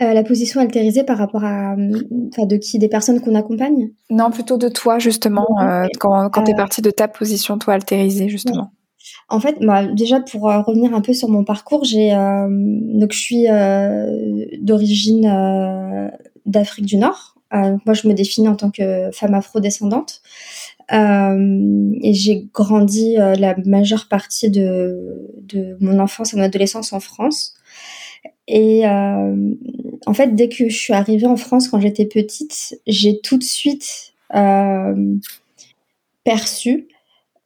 La 0.01 0.23
position 0.23 0.61
altérisée 0.61 1.03
par 1.03 1.17
rapport 1.17 1.43
à 1.43 1.75
de 1.75 2.55
qui 2.55 2.79
des 2.79 2.87
personnes 2.87 3.19
qu'on 3.19 3.35
accompagne? 3.35 3.91
Non, 4.09 4.31
plutôt 4.31 4.57
de 4.57 4.69
toi 4.69 4.97
justement 4.97 5.45
quand, 5.99 6.29
quand 6.29 6.43
tu 6.45 6.51
es 6.51 6.55
partie 6.55 6.81
de 6.81 6.89
ta 6.89 7.09
position 7.09 7.57
toi 7.57 7.73
altérisée 7.73 8.29
justement. 8.29 8.71
En 9.27 9.41
fait, 9.41 9.57
bah, 9.59 9.87
déjà 9.87 10.21
pour 10.21 10.43
revenir 10.43 10.95
un 10.95 11.01
peu 11.01 11.11
sur 11.11 11.27
mon 11.27 11.43
parcours, 11.43 11.83
j'ai 11.83 12.11
donc 12.11 13.11
je 13.11 13.19
suis 13.19 13.45
d'origine 14.61 15.27
d'Afrique 16.49 16.85
du 16.85 16.97
Nord. 16.97 17.35
moi, 17.51 17.93
je 17.93 18.07
me 18.07 18.13
définis 18.13 18.47
en 18.47 18.55
tant 18.55 18.71
que 18.71 19.09
femme 19.11 19.33
afro-descendante. 19.33 20.21
Euh, 20.91 21.91
et 22.01 22.13
j'ai 22.13 22.47
grandi 22.51 23.17
euh, 23.19 23.35
la 23.35 23.55
majeure 23.65 24.07
partie 24.07 24.49
de, 24.49 25.29
de 25.43 25.77
mon 25.79 25.99
enfance 25.99 26.33
et 26.33 26.37
mon 26.37 26.43
adolescence 26.43 26.93
en 26.93 26.99
France. 26.99 27.53
Et 28.47 28.87
euh, 28.87 29.53
en 30.07 30.13
fait, 30.13 30.35
dès 30.35 30.49
que 30.49 30.69
je 30.69 30.75
suis 30.75 30.93
arrivée 30.93 31.27
en 31.27 31.35
France 31.35 31.67
quand 31.67 31.79
j'étais 31.79 32.05
petite, 32.05 32.79
j'ai 32.87 33.19
tout 33.21 33.37
de 33.37 33.43
suite 33.43 34.13
euh, 34.35 35.15
perçu 36.23 36.87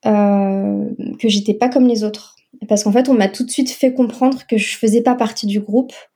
euh, 0.05 0.85
que 1.19 1.27
j'étais 1.27 1.53
pas 1.53 1.67
comme 1.67 1.87
les 1.87 2.03
autres. 2.05 2.37
Parce 2.69 2.83
qu'en 2.83 2.93
fait, 2.93 3.09
on 3.09 3.13
m'a 3.13 3.27
tout 3.27 3.43
de 3.43 3.51
suite 3.51 3.71
fait 3.71 3.93
comprendre 3.93 4.47
que 4.47 4.57
je 4.57 4.77
faisais 4.77 5.01
pas 5.01 5.15
partie 5.15 5.47
du 5.47 5.59
groupe, 5.59 5.91
euh, 5.91 6.12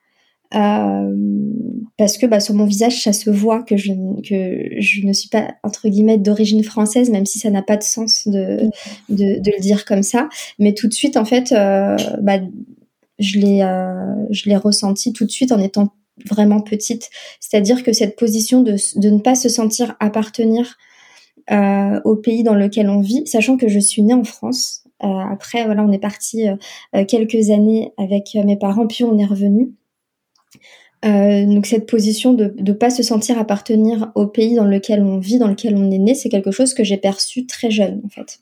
parce 0.51 2.17
que 2.17 2.25
bah, 2.25 2.39
sur 2.39 2.53
mon 2.53 2.65
visage, 2.65 3.03
ça 3.03 3.11
se 3.11 3.29
voit 3.29 3.63
que 3.63 3.75
je, 3.75 3.91
ne 3.91 5.13
suis 5.13 5.29
pas, 5.29 5.55
entre 5.63 5.89
guillemets, 5.89 6.17
d'origine 6.17 6.63
française, 6.63 7.09
même 7.09 7.25
si 7.25 7.39
ça 7.39 7.49
n'a 7.49 7.61
pas 7.61 7.77
de 7.77 7.83
sens 7.83 8.27
de, 8.27 8.69
le 9.09 9.61
dire 9.61 9.85
comme 9.85 10.03
ça. 10.03 10.29
Mais 10.59 10.73
tout 10.73 10.87
de 10.87 10.93
suite, 10.93 11.17
en 11.17 11.25
fait, 11.25 11.51
euh, 11.51 11.97
bah, 12.21 12.39
je 13.19 13.39
l'ai 13.39 13.61
euh, 13.61 14.59
ressenti 14.59 15.13
tout 15.13 15.25
de 15.25 15.31
suite 15.31 15.51
en 15.51 15.59
étant 15.59 15.93
vraiment 16.25 16.61
petite. 16.61 17.09
C'est-à-dire 17.39 17.83
que 17.83 17.93
cette 17.93 18.15
position 18.15 18.61
de, 18.61 18.75
ne 18.95 19.19
pas 19.19 19.35
se 19.35 19.49
sentir 19.49 19.95
appartenir 19.99 20.77
euh, 21.51 21.99
au 22.05 22.15
pays 22.15 22.43
dans 22.43 22.55
lequel 22.55 22.89
on 22.89 22.99
vit, 22.99 23.25
sachant 23.25 23.57
que 23.57 23.67
je 23.67 23.79
suis 23.79 24.01
née 24.01 24.13
en 24.13 24.23
France. 24.23 24.83
Euh, 25.03 25.07
après, 25.07 25.65
voilà, 25.65 25.83
on 25.83 25.91
est 25.91 25.99
parti 25.99 26.45
quelques 27.07 27.49
années 27.51 27.91
avec 27.97 28.35
mes 28.35 28.57
parents, 28.57 28.87
puis 28.87 29.03
on 29.03 29.17
est 29.17 29.25
revenu. 29.25 29.71
Euh, 31.05 31.45
donc 31.45 31.67
cette 31.67 31.87
position 31.87 32.33
de 32.33 32.55
ne 32.57 32.73
pas 32.73 32.89
se 32.89 33.03
sentir 33.03 33.37
appartenir 33.37 34.11
au 34.15 34.25
pays 34.25 34.55
dans 34.55 34.65
lequel 34.65 35.03
on 35.03 35.19
vit, 35.19 35.37
dans 35.37 35.47
lequel 35.47 35.75
on 35.75 35.91
est 35.91 35.99
né, 35.99 36.15
c'est 36.15 36.29
quelque 36.29 36.51
chose 36.51 36.73
que 36.73 36.83
j'ai 36.83 36.97
perçu 36.97 37.45
très 37.45 37.69
jeune 37.69 38.01
en 38.03 38.09
fait. 38.09 38.39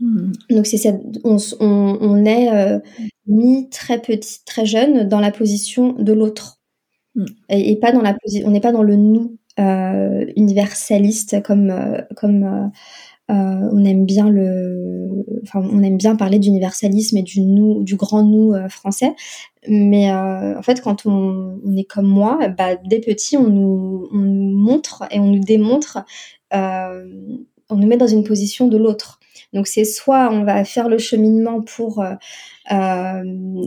Hmm. 0.00 0.32
Donc 0.48 0.66
c'est 0.66 0.78
cette, 0.78 1.02
on, 1.22 1.36
on, 1.60 1.98
on 2.00 2.24
est 2.24 2.50
euh, 2.50 2.78
mis 3.26 3.68
très 3.68 4.00
petit, 4.00 4.42
très 4.46 4.64
jeune 4.64 5.06
dans 5.06 5.20
la 5.20 5.30
position 5.30 5.92
de 5.92 6.12
l'autre 6.14 6.60
hmm. 7.14 7.26
et, 7.50 7.72
et, 7.72 7.76
pas 7.76 7.92
dans 7.92 8.00
la 8.00 8.14
position, 8.14 8.48
on 8.48 8.52
n'est 8.52 8.60
pas 8.60 8.72
dans 8.72 8.82
le 8.82 8.96
nous 8.96 9.36
euh, 9.60 10.24
universaliste 10.34 11.42
comme 11.42 11.74
comme 12.16 12.72
on 13.28 13.84
aime 13.84 14.04
bien 14.04 14.28
le, 14.28 15.02
enfin, 15.42 15.66
on 15.72 15.82
aime 15.82 15.96
bien 15.96 16.16
parler 16.16 16.38
d'universalisme 16.38 17.16
et 17.16 17.22
du 17.22 17.40
nous, 17.40 17.82
du 17.82 17.96
grand 17.96 18.22
nous 18.22 18.52
euh, 18.52 18.68
français. 18.68 19.14
Mais 19.68 20.10
euh, 20.10 20.58
en 20.58 20.62
fait, 20.62 20.80
quand 20.80 21.06
on, 21.06 21.60
est 21.76 21.84
comme 21.84 22.06
moi, 22.06 22.48
bah, 22.48 22.76
dès 22.84 23.00
petit, 23.00 23.36
on 23.36 23.48
nous, 23.48 24.08
on 24.12 24.18
nous 24.18 24.56
montre 24.56 25.04
et 25.10 25.18
on 25.18 25.26
nous 25.26 25.44
démontre, 25.44 25.98
on 26.52 27.76
nous 27.76 27.86
met 27.86 27.96
dans 27.96 28.06
une 28.06 28.24
position 28.24 28.68
de 28.68 28.76
l'autre. 28.76 29.20
Donc 29.52 29.66
c'est 29.66 29.84
soit 29.84 30.30
on 30.32 30.44
va 30.44 30.64
faire 30.64 30.88
le 30.88 30.98
cheminement 30.98 31.60
pour 31.62 32.04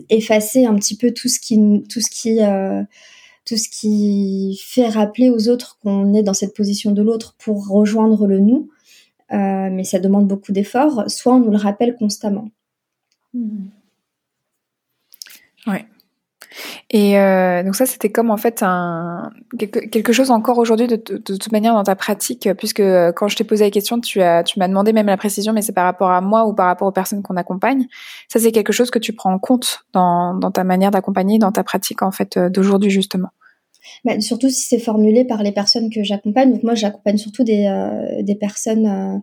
effacer 0.09 0.65
un 0.65 0.75
petit 0.75 0.97
peu 0.97 1.11
tout 1.11 1.29
ce 1.29 1.39
qui, 1.39 1.57
tout 1.89 2.01
ce 2.01 2.09
qui 2.09 2.39
tout 3.45 3.57
ce 3.57 3.69
qui 3.69 4.59
fait 4.63 4.87
rappeler 4.87 5.29
aux 5.29 5.49
autres 5.49 5.77
qu'on 5.81 6.13
est 6.13 6.23
dans 6.23 6.33
cette 6.33 6.55
position 6.55 6.91
de 6.91 7.01
l'autre 7.03 7.35
pour 7.37 7.67
rejoindre 7.67 8.25
le 8.25 8.39
nous, 8.39 8.69
euh, 9.31 9.69
mais 9.71 9.83
ça 9.83 9.99
demande 9.99 10.27
beaucoup 10.27 10.51
d'efforts, 10.51 11.05
soit 11.07 11.33
on 11.33 11.39
nous 11.39 11.51
le 11.51 11.57
rappelle 11.57 11.95
constamment. 11.95 12.49
Mmh. 13.33 13.67
Ouais. 15.67 15.85
Et 16.91 17.19
euh, 17.19 17.63
donc 17.63 17.75
ça, 17.75 17.85
c'était 17.85 18.11
comme 18.11 18.29
en 18.29 18.37
fait 18.37 18.61
un 18.61 19.31
quelque, 19.57 20.13
chose 20.13 20.31
encore 20.31 20.57
aujourd'hui 20.59 20.87
de, 20.87 20.95
toute 20.95 21.51
manière 21.51 21.73
dans 21.73 21.83
ta 21.83 21.95
pratique, 21.95 22.47
puisque 22.57 22.79
euh, 22.79 23.11
quand 23.11 23.27
je 23.27 23.35
t'ai 23.35 23.43
posé 23.43 23.65
la 23.65 23.71
question, 23.71 23.99
tu 23.99 24.21
as 24.21 24.43
tu 24.43 24.59
m'as 24.59 24.67
demandé 24.67 24.93
même 24.93 25.07
la 25.07 25.17
précision, 25.17 25.51
mais 25.51 25.61
c'est 25.61 25.73
par 25.73 25.83
rapport 25.83 26.11
à 26.11 26.21
moi 26.21 26.45
ou 26.45 26.53
par 26.53 26.67
rapport 26.67 26.87
aux 26.87 26.93
personnes 26.93 27.23
qu'on 27.23 27.35
accompagne. 27.35 27.87
Ça, 28.29 28.39
c'est 28.39 28.51
quelque 28.51 28.71
chose 28.71 28.91
que 28.91 28.99
tu 28.99 29.11
prends 29.11 29.33
en 29.33 29.39
compte 29.39 29.85
dans, 29.91 30.35
dans 30.35 30.51
ta 30.51 30.63
manière 30.63 30.91
d'accompagner, 30.91 31.39
dans 31.39 31.51
ta 31.51 31.63
pratique 31.63 32.01
en 32.03 32.11
fait 32.11 32.37
d'aujourd'hui 32.37 32.91
justement. 32.91 33.31
Bah, 34.03 34.19
surtout 34.19 34.49
si 34.49 34.61
c'est 34.61 34.79
formulé 34.79 35.25
par 35.25 35.43
les 35.43 35.51
personnes 35.51 35.89
que 35.89 36.03
j'accompagne. 36.03 36.53
Donc 36.53 36.63
moi, 36.63 36.75
j'accompagne 36.75 37.17
surtout 37.17 37.43
des, 37.43 37.65
euh, 37.65 38.21
des 38.21 38.35
personnes 38.35 38.85
euh, 38.85 39.17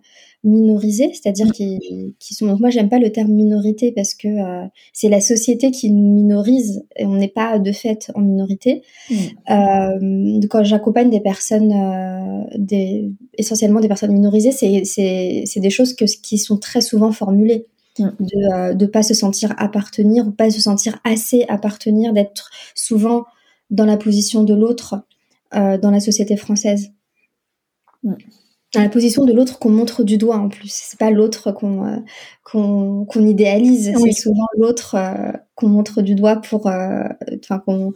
minorisées, 0.45 1.13
c'est-à-dire 1.13 1.53
qui, 1.53 2.15
qui 2.19 2.35
sont. 2.35 2.47
Donc 2.47 2.61
moi, 2.61 2.71
j'aime 2.71 2.89
pas 2.89 2.99
le 2.99 3.13
terme 3.13 3.31
minorité 3.31 3.93
parce 3.93 4.15
que 4.15 4.29
euh, 4.29 4.67
c'est 4.93 5.09
la 5.09 5.21
société 5.21 5.71
qui 5.71 5.91
nous 5.91 6.15
minorise 6.15 6.85
et 6.97 7.07
on 7.07 7.15
n'est 7.15 7.29
pas 7.29 7.59
de 7.59 7.73
fait 7.73 8.11
en 8.15 8.21
minorité. 8.21 8.83
Mmh. 9.11 10.47
quand 10.51 10.65
j'accompagne 10.65 11.11
des 11.11 11.21
personnes, 11.21 11.73
des, 12.57 13.11
essentiellement 13.39 13.81
des 13.81 13.89
personnes 13.89 14.13
minorisées, 14.13 14.53
c'est 14.53 15.61
des 15.61 15.71
choses 15.71 15.95
que, 15.95 16.05
qui 16.05 16.39
sont 16.39 16.59
très 16.59 16.81
souvent 16.81 17.13
formulées. 17.13 17.67
Mmh. 17.99 18.09
de 18.21 18.85
ne 18.85 18.87
pas 18.87 19.03
se 19.03 19.13
sentir 19.13 19.53
appartenir 19.59 20.27
ou 20.27 20.31
pas 20.31 20.49
se 20.49 20.63
sentir 20.63 20.99
assez 21.05 21.45
appartenir 21.51 22.15
d'être 22.15 22.51
souvent 22.75 23.25
dans 23.73 23.87
la 23.87 23.97
position 23.97 24.45
de 24.45 24.55
l'autre 24.55 25.03
euh, 25.55 25.77
dans 25.79 25.91
la 25.91 25.99
société 26.01 26.37
française. 26.37 26.93
Mm. 28.05 28.15
la 28.75 28.89
position 28.89 29.25
de 29.25 29.33
l'autre 29.33 29.59
qu'on 29.59 29.71
montre 29.71 30.03
du 30.03 30.19
doigt 30.19 30.39
en 30.39 30.49
plus. 30.49 30.71
C'est 30.73 30.99
pas 30.99 31.11
l'autre 31.11 31.53
qu'on 31.53 31.87
euh, 31.87 31.97
qu'on 32.45 33.27
idéalise, 33.27 33.93
c'est 34.03 34.13
souvent 34.13 34.47
l'autre 34.57 34.95
euh, 34.95 35.33
qu'on 35.55 35.69
montre 35.69 36.03
du 36.03 36.15
doigt 36.15 36.37
pour, 36.37 36.67
euh, 36.69 37.05
enfin 37.43 37.59
qu'on 37.59 37.93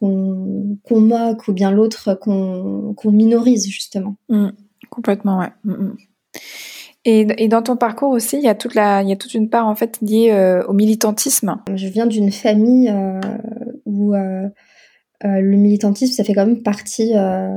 qu'on 0.00 1.00
moque 1.00 1.48
ou 1.48 1.52
bien 1.52 1.70
l'autre 1.70 2.14
qu'on 2.14 2.94
minorise 3.04 3.68
justement. 3.68 4.16
Mmh. 4.28 4.48
complètement, 4.90 5.38
ouais. 5.38 5.52
Mmh, 5.64 5.72
mmh. 5.72 5.96
Et, 7.08 7.44
et, 7.44 7.46
dans 7.46 7.62
ton 7.62 7.76
parcours 7.76 8.10
aussi, 8.10 8.36
il 8.36 8.42
y 8.42 8.48
a 8.48 8.56
toute 8.56 8.74
la, 8.74 9.00
il 9.02 9.08
y 9.08 9.12
a 9.12 9.16
toute 9.16 9.34
une 9.34 9.48
part 9.48 9.68
en 9.68 9.76
fait 9.76 9.98
liée 10.02 10.60
au 10.66 10.72
militantisme. 10.72 11.56
Je 11.72 11.86
viens 11.86 12.06
d'une 12.06 12.32
famille 12.32 12.92
où 13.84 14.12
euh, 15.24 15.40
le 15.40 15.56
militantisme, 15.56 16.12
ça 16.12 16.24
fait 16.24 16.34
quand 16.34 16.46
même 16.46 16.62
partie 16.62 17.12
euh, 17.14 17.48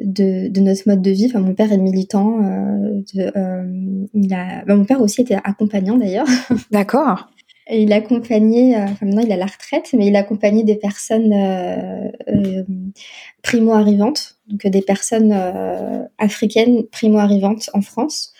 de, 0.00 0.48
de, 0.48 0.60
notre 0.60 0.82
mode 0.86 1.02
de 1.02 1.10
vie. 1.10 1.26
Enfin, 1.26 1.40
mon 1.40 1.54
père 1.54 1.72
est 1.72 1.78
militant. 1.78 2.38
Euh, 2.42 3.02
de, 3.14 4.08
il 4.14 4.34
a, 4.34 4.64
bah, 4.64 4.76
mon 4.76 4.84
père 4.84 5.00
aussi 5.00 5.22
était 5.22 5.38
accompagnant 5.42 5.96
d'ailleurs. 5.96 6.26
D'accord. 6.70 7.28
Et 7.68 7.82
il 7.82 7.92
accompagnait, 7.92 8.76
enfin 8.76 9.06
maintenant 9.06 9.22
il 9.22 9.30
a 9.30 9.36
la 9.36 9.46
retraite, 9.46 9.90
mais 9.96 10.08
il 10.08 10.16
accompagnait 10.16 10.64
des 10.64 10.74
personnes 10.74 11.32
primo-arrivantes, 13.40 14.36
donc 14.48 14.66
des 14.66 14.82
personnes 14.82 15.32
africaines 16.18 16.82
primo-arrivantes 16.90 17.70
en 17.72 17.80
France. 17.80 18.34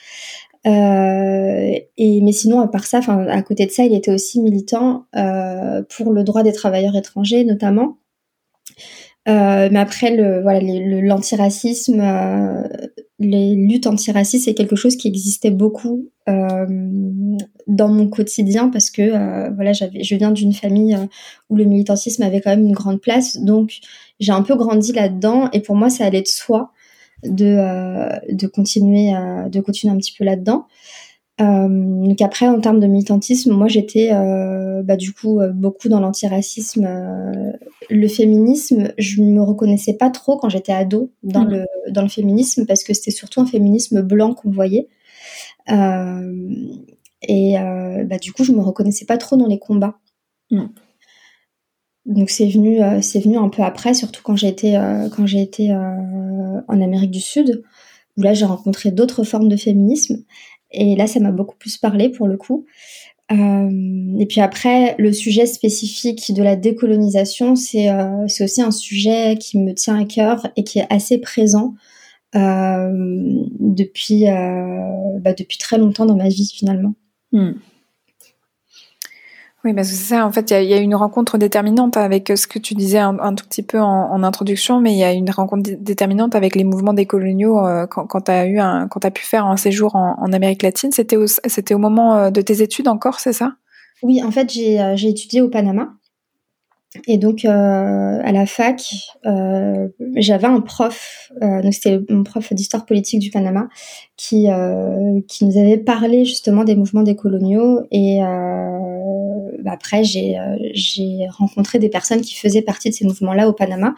Euh, 0.64 1.72
et 1.96 2.20
mais 2.20 2.30
sinon 2.30 2.60
à 2.60 2.68
part 2.68 2.84
ça, 2.84 2.98
enfin 2.98 3.26
à 3.26 3.42
côté 3.42 3.66
de 3.66 3.70
ça, 3.72 3.84
il 3.84 3.94
était 3.94 4.12
aussi 4.12 4.40
militant 4.40 5.06
euh, 5.16 5.82
pour 5.96 6.12
le 6.12 6.22
droit 6.22 6.42
des 6.42 6.52
travailleurs 6.52 6.96
étrangers 6.96 7.44
notamment. 7.44 7.98
Euh, 9.28 9.68
mais 9.70 9.78
après, 9.78 10.14
le, 10.16 10.42
voilà, 10.42 10.60
l'antiracisme, 10.60 12.00
euh, 12.00 12.64
les 13.20 13.54
luttes 13.54 13.86
antiracistes, 13.86 14.46
c'est 14.46 14.54
quelque 14.54 14.74
chose 14.74 14.96
qui 14.96 15.06
existait 15.06 15.52
beaucoup 15.52 16.08
euh, 16.28 16.66
dans 17.68 17.88
mon 17.88 18.08
quotidien 18.08 18.68
parce 18.68 18.90
que 18.90 19.54
voilà, 19.54 19.72
j'avais, 19.72 20.02
je 20.02 20.16
viens 20.16 20.32
d'une 20.32 20.52
famille 20.52 20.96
où 21.50 21.56
le 21.56 21.64
militantisme 21.64 22.22
avait 22.24 22.40
quand 22.40 22.50
même 22.50 22.66
une 22.66 22.72
grande 22.72 23.00
place, 23.00 23.38
donc 23.38 23.78
j'ai 24.18 24.32
un 24.32 24.42
peu 24.42 24.56
grandi 24.56 24.92
là-dedans 24.92 25.48
et 25.52 25.60
pour 25.60 25.76
moi, 25.76 25.88
ça 25.88 26.04
allait 26.04 26.22
de 26.22 26.28
soi 26.28 26.72
de 27.22 28.32
de 28.32 28.46
continuer 28.48 29.12
de 29.48 29.60
continuer 29.60 29.94
un 29.94 29.98
petit 29.98 30.14
peu 30.18 30.24
là-dedans. 30.24 30.66
Donc 31.38 32.20
après, 32.20 32.48
en 32.48 32.60
termes 32.60 32.80
de 32.80 32.86
militantisme, 32.88 33.52
moi 33.52 33.68
j'étais 33.68 34.10
bah, 34.82 34.96
du 34.96 35.12
coup 35.12 35.40
beaucoup 35.54 35.88
dans 35.88 36.00
l'antiracisme. 36.00 36.88
Le 37.92 38.08
féminisme, 38.08 38.92
je 38.98 39.22
me 39.22 39.42
reconnaissais 39.42 39.94
pas 39.94 40.10
trop 40.10 40.36
quand 40.36 40.48
j'étais 40.48 40.72
ado 40.72 41.12
dans, 41.22 41.44
mmh. 41.44 41.50
le, 41.50 41.66
dans 41.90 42.02
le 42.02 42.08
féminisme 42.08 42.66
parce 42.66 42.84
que 42.84 42.94
c'était 42.94 43.10
surtout 43.10 43.40
un 43.40 43.46
féminisme 43.46 44.02
blanc 44.02 44.34
qu'on 44.34 44.50
voyait. 44.50 44.88
et 45.68 47.54
bah, 47.54 48.18
du 48.20 48.32
coup, 48.32 48.44
je 48.44 48.52
me 48.52 48.60
reconnaissais 48.60 49.04
pas 49.04 49.18
trop 49.18 49.36
dans 49.36 49.46
les 49.46 49.58
combats. 49.58 49.98
Mmh. 50.50 50.66
Donc 52.04 52.30
c'est 52.30 52.48
venu, 52.48 52.80
c'est 53.00 53.20
venu 53.20 53.36
un 53.36 53.48
peu 53.48 53.62
après, 53.62 53.94
surtout 53.94 54.22
quand 54.24 54.36
j'ai 54.36 54.48
été, 54.48 54.72
quand 55.14 55.26
j'ai 55.26 55.40
été 55.40 55.72
en 55.72 56.80
Amérique 56.80 57.12
du 57.12 57.20
Sud, 57.20 57.62
où 58.16 58.22
là 58.22 58.34
j'ai 58.34 58.44
rencontré 58.44 58.90
d'autres 58.90 59.22
formes 59.24 59.48
de 59.48 59.56
féminisme. 59.56 60.24
Et 60.72 60.96
là, 60.96 61.06
ça 61.06 61.20
m'a 61.20 61.32
beaucoup 61.32 61.56
plus 61.56 61.76
parlé 61.76 62.08
pour 62.08 62.26
le 62.26 62.36
coup. 62.36 62.66
Euh, 63.32 64.18
et 64.18 64.26
puis 64.26 64.40
après, 64.40 64.94
le 64.98 65.12
sujet 65.12 65.46
spécifique 65.46 66.32
de 66.34 66.42
la 66.42 66.56
décolonisation, 66.56 67.56
c'est 67.56 67.88
euh, 67.88 68.24
aussi 68.24 68.62
un 68.62 68.70
sujet 68.70 69.36
qui 69.38 69.58
me 69.58 69.72
tient 69.74 70.00
à 70.00 70.04
cœur 70.04 70.46
et 70.56 70.64
qui 70.64 70.80
est 70.80 70.86
assez 70.90 71.18
présent 71.18 71.74
euh, 72.34 72.90
depuis, 73.60 74.24
bah, 74.24 75.32
depuis 75.32 75.58
très 75.58 75.78
longtemps 75.78 76.06
dans 76.06 76.16
ma 76.16 76.28
vie 76.28 76.50
finalement. 76.52 76.94
Hmm. 77.32 77.52
Oui, 79.64 79.74
parce 79.74 79.90
que 79.90 79.94
c'est 79.94 80.14
ça. 80.14 80.26
En 80.26 80.32
fait, 80.32 80.50
il 80.50 80.68
y, 80.68 80.74
a 80.74 80.78
une 80.78 80.96
rencontre 80.96 81.38
déterminante 81.38 81.96
avec 81.96 82.30
euh, 82.30 82.36
ce 82.36 82.48
que 82.48 82.58
tu 82.58 82.74
disais 82.74 82.98
un, 82.98 83.34
tout 83.34 83.46
petit 83.46 83.62
peu 83.62 83.80
en, 83.80 84.22
introduction, 84.24 84.80
mais 84.80 84.92
il 84.92 84.98
y 84.98 85.04
a 85.04 85.12
une 85.12 85.30
rencontre 85.30 85.70
déterminante 85.78 86.34
avec 86.34 86.56
les 86.56 86.64
mouvements 86.64 86.94
décoloniaux 86.94 87.64
euh, 87.64 87.86
quand, 87.86 88.22
tu 88.22 88.30
as 88.30 88.46
eu 88.46 88.58
un, 88.58 88.88
quand 88.88 89.04
as 89.04 89.12
pu 89.12 89.24
faire 89.24 89.46
un 89.46 89.56
séjour 89.56 89.94
en, 89.94 90.32
Amérique 90.32 90.64
latine. 90.64 90.90
C'était 90.90 91.16
au, 91.16 91.78
moment 91.78 92.16
euh, 92.16 92.30
de 92.30 92.40
tes 92.40 92.60
études 92.60 92.88
encore, 92.88 93.20
c'est 93.20 93.32
ça? 93.32 93.54
Oui, 94.02 94.20
en 94.24 94.32
fait, 94.32 94.52
j'ai, 94.52 95.08
étudié 95.08 95.40
au 95.40 95.48
Panama. 95.48 95.90
Et 97.06 97.16
donc 97.16 97.46
à 97.46 98.32
la 98.32 98.44
fac, 98.44 98.82
j'avais 100.16 100.46
un 100.46 100.60
prof, 100.60 101.32
donc 101.40 101.72
c'était 101.72 101.98
mon 102.10 102.22
prof 102.22 102.52
d'histoire 102.52 102.84
politique 102.84 103.18
du 103.18 103.30
Panama, 103.30 103.68
qui 104.18 104.48
qui 105.26 105.46
nous 105.46 105.56
avait 105.56 105.78
parlé 105.78 106.26
justement 106.26 106.64
des 106.64 106.76
mouvements 106.76 107.02
décoloniaux 107.02 107.80
et 107.90 108.20
après, 109.66 110.02
euh, 110.02 110.56
j'ai 110.74 111.26
rencontré 111.30 111.78
des 111.78 111.88
personnes 111.88 112.20
qui 112.20 112.34
faisaient 112.34 112.62
partie 112.62 112.90
de 112.90 112.94
ces 112.94 113.04
mouvements-là 113.04 113.48
au 113.48 113.52
Panama. 113.52 113.94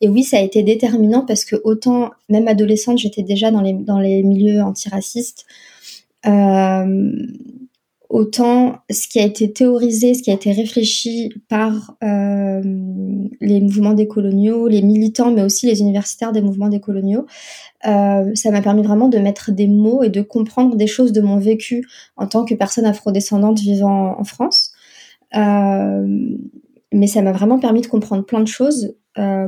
Et 0.00 0.08
oui, 0.08 0.22
ça 0.24 0.38
a 0.38 0.40
été 0.40 0.62
déterminant 0.62 1.24
parce 1.24 1.44
que 1.44 1.56
autant, 1.64 2.10
même 2.28 2.48
adolescente, 2.48 2.98
j'étais 2.98 3.22
déjà 3.22 3.50
dans 3.50 3.60
les, 3.60 4.22
milieux 4.22 4.62
antiracistes. 4.62 5.46
Euh, 6.26 7.12
autant 8.08 8.78
ce 8.90 9.06
qui 9.06 9.20
a 9.20 9.24
été 9.24 9.52
théorisé, 9.52 10.14
ce 10.14 10.22
qui 10.22 10.30
a 10.30 10.34
été 10.34 10.50
réfléchi 10.52 11.30
par 11.48 11.96
euh, 12.02 12.62
les 13.40 13.60
mouvements 13.60 13.92
décoloniaux, 13.92 14.66
les 14.66 14.82
militants, 14.82 15.30
mais 15.30 15.42
aussi 15.42 15.66
les 15.66 15.80
universitaires 15.80 16.32
des 16.32 16.40
mouvements 16.40 16.68
décoloniaux, 16.68 17.26
euh, 17.86 18.30
ça 18.34 18.50
m'a 18.50 18.62
permis 18.62 18.82
vraiment 18.82 19.08
de 19.08 19.18
mettre 19.18 19.52
des 19.52 19.68
mots 19.68 20.02
et 20.02 20.08
de 20.08 20.22
comprendre 20.22 20.76
des 20.76 20.86
choses 20.86 21.12
de 21.12 21.20
mon 21.20 21.38
vécu 21.38 21.86
en 22.16 22.26
tant 22.26 22.44
que 22.44 22.54
personne 22.54 22.86
afrodescendante 22.86 23.60
vivant 23.60 24.18
en 24.18 24.24
France. 24.24 24.72
Euh, 25.36 26.36
mais 26.92 27.06
ça 27.06 27.22
m'a 27.22 27.32
vraiment 27.32 27.58
permis 27.58 27.80
de 27.80 27.86
comprendre 27.86 28.24
plein 28.24 28.40
de 28.40 28.48
choses. 28.48 28.94
Euh, 29.18 29.46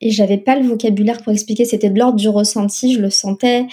et 0.00 0.10
j'avais 0.10 0.36
pas 0.36 0.56
le 0.56 0.66
vocabulaire 0.66 1.22
pour 1.22 1.32
expliquer. 1.32 1.64
C'était 1.64 1.90
de 1.90 1.98
l'ordre 1.98 2.16
du 2.18 2.28
ressenti, 2.28 2.94
je 2.94 3.00
le 3.00 3.10
sentais. 3.10 3.66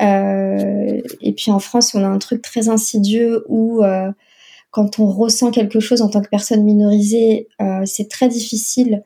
Euh, 0.00 1.00
et 1.20 1.32
puis 1.32 1.50
en 1.52 1.60
France, 1.60 1.94
on 1.94 2.02
a 2.02 2.08
un 2.08 2.18
truc 2.18 2.42
très 2.42 2.68
insidieux 2.68 3.44
où 3.48 3.84
euh, 3.84 4.10
quand 4.70 4.98
on 4.98 5.06
ressent 5.06 5.50
quelque 5.52 5.78
chose 5.78 6.02
en 6.02 6.08
tant 6.08 6.20
que 6.22 6.28
personne 6.28 6.64
minorisée, 6.64 7.48
euh, 7.60 7.82
c'est 7.84 8.08
très 8.08 8.28
difficile 8.28 9.04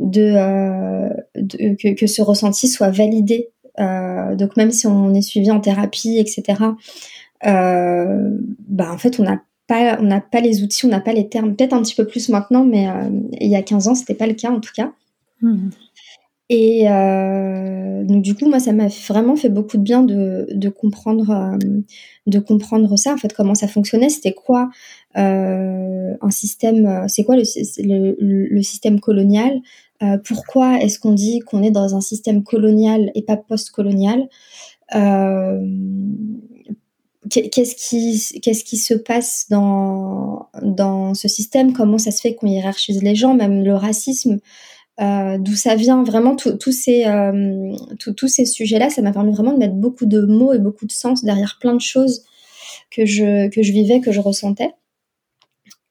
de, 0.00 0.34
euh, 0.36 1.08
que, 1.94 2.06
ce 2.06 2.22
ressenti 2.22 2.68
soit 2.68 2.90
validé. 2.90 3.50
donc 3.78 4.56
même 4.56 4.72
si 4.72 4.86
on 4.86 5.14
est 5.14 5.22
suivi 5.22 5.50
en 5.50 5.60
thérapie, 5.60 6.18
etc. 6.18 6.60
bah 7.42 8.92
en 8.92 8.98
fait, 8.98 9.20
on 9.20 9.26
a 9.74 10.00
on 10.00 10.04
n'a 10.04 10.20
pas 10.20 10.40
les 10.40 10.62
outils, 10.62 10.86
on 10.86 10.88
n'a 10.88 11.00
pas 11.00 11.12
les 11.12 11.28
termes. 11.28 11.56
Peut-être 11.56 11.72
un 11.72 11.82
petit 11.82 11.94
peu 11.94 12.06
plus 12.06 12.28
maintenant, 12.28 12.64
mais 12.64 12.88
euh, 12.88 13.08
il 13.40 13.48
y 13.48 13.56
a 13.56 13.62
15 13.62 13.88
ans, 13.88 13.94
c'était 13.94 14.14
pas 14.14 14.26
le 14.26 14.34
cas 14.34 14.50
en 14.50 14.60
tout 14.60 14.72
cas. 14.74 14.92
Hmm. 15.40 15.70
Et 16.48 16.88
euh, 16.88 18.04
donc 18.04 18.22
du 18.22 18.36
coup, 18.36 18.48
moi, 18.48 18.60
ça 18.60 18.72
m'a 18.72 18.86
vraiment 18.86 19.34
fait 19.34 19.48
beaucoup 19.48 19.78
de 19.78 19.82
bien 19.82 20.04
de, 20.04 20.68
comprendre, 20.68 21.30
euh, 21.30 21.58
de 22.26 22.38
comprendre 22.38 22.96
ça. 22.96 23.12
En 23.12 23.16
fait, 23.16 23.32
comment 23.32 23.56
ça 23.56 23.66
fonctionnait, 23.66 24.08
c'était 24.08 24.32
quoi 24.32 24.70
un 25.14 26.30
système, 26.30 27.06
c'est 27.08 27.24
quoi 27.24 27.36
le, 27.36 28.16
le, 28.20 28.62
système 28.62 29.00
colonial 29.00 29.60
Pourquoi 30.24 30.78
est-ce 30.78 30.98
qu'on 31.00 31.14
dit 31.14 31.38
qu'on 31.40 31.62
est 31.62 31.70
dans 31.70 31.96
un 31.96 32.02
système 32.02 32.44
colonial 32.44 33.10
et 33.14 33.22
pas 33.22 33.38
post-colonial 33.38 34.28
qu'est-ce 37.30 38.64
qui 38.64 38.76
se 38.76 38.94
passe 38.94 39.46
dans 39.48 41.14
ce 41.14 41.28
système? 41.28 41.72
Comment 41.72 41.98
ça 41.98 42.10
se 42.10 42.20
fait 42.20 42.34
qu'on 42.34 42.46
hiérarchise 42.46 43.02
les 43.02 43.14
gens, 43.14 43.34
même 43.34 43.64
le 43.64 43.74
racisme 43.74 44.38
euh, 45.00 45.38
D'où 45.38 45.54
ça 45.54 45.74
vient? 45.74 46.02
Vraiment, 46.02 46.36
tous 46.36 46.72
ces 46.72 47.06
euh, 47.06 47.74
tous 47.98 48.28
ces 48.28 48.46
sujets-là, 48.46 48.90
ça 48.90 49.02
m'a 49.02 49.12
permis 49.12 49.32
vraiment 49.32 49.52
de 49.52 49.58
mettre 49.58 49.74
beaucoup 49.74 50.06
de 50.06 50.22
mots 50.22 50.52
et 50.52 50.58
beaucoup 50.58 50.86
de 50.86 50.92
sens 50.92 51.24
derrière 51.24 51.58
plein 51.60 51.74
de 51.74 51.80
choses 51.80 52.24
que 52.90 53.04
je 53.04 53.48
que 53.48 53.62
je 53.62 53.72
vivais, 53.72 54.00
que 54.00 54.12
je 54.12 54.20
ressentais. 54.20 54.70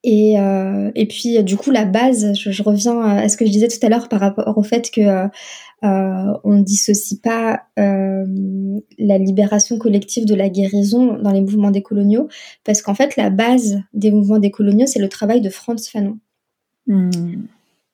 Et, 0.07 0.39
euh, 0.39 0.91
et 0.93 1.07
puis 1.07 1.43
du 1.43 1.57
coup 1.57 1.71
la 1.71 1.83
base, 1.83 2.33
je, 2.35 2.61
reviens 2.61 3.01
à 3.01 3.27
ce 3.27 3.37
que 3.37 3.45
je 3.45 3.49
disais 3.49 3.67
tout 3.67 3.83
à 3.83 3.89
l'heure 3.89 4.07
par 4.07 4.19
rapport 4.19 4.55
au 4.55 4.61
fait 4.61 4.91
que 4.91 5.27
euh, 5.85 6.33
on 6.43 6.53
ne 6.53 6.63
dissocie 6.63 7.19
pas 7.21 7.63
euh, 7.77 8.25
la 8.97 9.17
libération 9.17 9.77
collective 9.77 10.25
de 10.25 10.33
la 10.33 10.49
guérison 10.49 11.17
dans 11.21 11.31
les 11.31 11.41
mouvements 11.41 11.69
décoloniaux, 11.69 12.27
parce 12.63 12.81
qu'en 12.81 12.95
fait, 12.95 13.15
la 13.17 13.29
base 13.29 13.81
des 13.93 14.11
mouvements 14.11 14.39
décoloniaux, 14.39 14.87
c'est 14.87 14.99
le 14.99 15.09
travail 15.09 15.41
de 15.41 15.49
Franz 15.49 15.89
Fanon. 15.89 16.17
Hmm. 16.87 17.09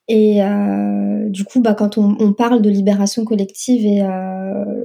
Et 0.08 0.44
euh, 0.44 1.30
du 1.30 1.44
coup, 1.44 1.62
bah, 1.62 1.74
quand 1.74 1.98
on, 1.98 2.34
parle 2.34 2.62
de 2.62 2.70
libération 2.70 3.26
collective 3.26 3.86
et, 3.86 4.00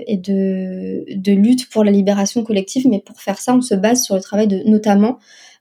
et 0.07 0.16
de, 0.16 1.33
lutte 1.33 1.69
pour 1.71 1.85
la 1.85 1.90
libération 1.90 2.45
collective, 2.45 2.87
mais 2.88 3.01
pour 3.01 3.21
faire 3.21 3.38
ça, 3.38 3.55
on 3.55 3.61
se 3.61 3.75
base 3.75 4.03
sur 4.03 4.14
le 4.14 4.21
travail 4.21 4.49
de, 4.49 4.62
notamment 4.69 5.19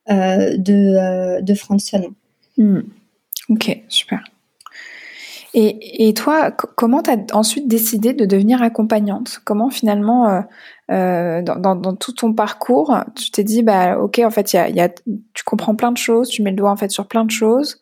de, 0.09 1.41
de 1.41 1.53
Franz 1.53 1.89
Fanon. 1.89 2.13
Hmm. 2.57 2.81
Ok, 3.49 3.83
super. 3.87 4.23
Et, 5.57 6.09
et 6.09 6.13
toi, 6.13 6.51
comment 6.51 7.01
tu 7.01 7.11
as 7.11 7.17
ensuite 7.31 7.69
décidé 7.69 8.11
de 8.11 8.25
devenir 8.25 8.61
accompagnante? 8.61 9.39
Comment 9.45 9.69
finalement, 9.69 10.27
euh, 10.27 10.41
euh, 10.91 11.41
dans, 11.41 11.55
dans, 11.55 11.75
dans, 11.77 11.95
tout 11.95 12.11
ton 12.11 12.33
parcours, 12.33 12.93
tu 13.15 13.31
t'es 13.31 13.45
dit, 13.45 13.63
bah 13.63 13.97
ok, 13.97 14.19
en 14.19 14.31
fait, 14.31 14.51
y 14.51 14.57
a, 14.57 14.67
y 14.67 14.81
a, 14.81 14.89
tu 14.89 15.43
comprends 15.45 15.73
plein 15.73 15.93
de 15.93 15.97
choses, 15.97 16.27
tu 16.27 16.41
mets 16.43 16.49
le 16.49 16.57
doigt 16.57 16.71
en 16.71 16.75
fait 16.75 16.91
sur 16.91 17.07
plein 17.07 17.23
de 17.23 17.31
choses. 17.31 17.79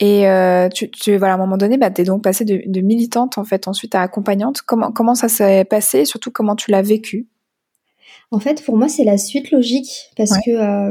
Et 0.00 0.26
euh, 0.26 0.70
tu, 0.70 0.90
tu, 0.90 1.18
voilà, 1.18 1.34
à 1.34 1.36
un 1.36 1.40
moment 1.40 1.58
donné, 1.58 1.76
bah, 1.76 1.90
tu 1.90 2.00
es 2.00 2.04
donc 2.04 2.24
passée 2.24 2.46
de, 2.46 2.62
de, 2.64 2.80
militante 2.80 3.36
en 3.36 3.44
fait 3.44 3.68
ensuite 3.68 3.94
à 3.94 4.00
accompagnante. 4.00 4.62
Comment, 4.62 4.90
comment 4.90 5.14
ça 5.14 5.28
s'est 5.28 5.66
passé? 5.66 6.00
Et 6.00 6.04
surtout 6.06 6.30
comment 6.30 6.56
tu 6.56 6.70
l'as 6.70 6.80
vécu? 6.80 7.28
En 8.30 8.40
fait, 8.40 8.64
pour 8.64 8.78
moi, 8.78 8.88
c'est 8.88 9.04
la 9.04 9.18
suite 9.18 9.50
logique 9.50 10.10
parce 10.16 10.38
que 10.38 10.50
euh, 10.50 10.90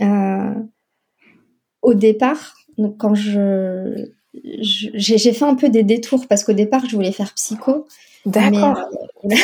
euh, 0.00 0.54
au 1.82 1.92
départ, 1.92 2.54
donc 2.78 2.96
quand 2.96 3.14
je 3.14 4.15
j'ai 4.44 5.32
fait 5.32 5.44
un 5.44 5.54
peu 5.54 5.68
des 5.68 5.82
détours 5.82 6.26
parce 6.28 6.44
qu'au 6.44 6.52
départ, 6.52 6.82
je 6.88 6.96
voulais 6.96 7.12
faire 7.12 7.32
psycho. 7.34 7.86
D'accord. 8.24 8.76
Mais, 9.24 9.36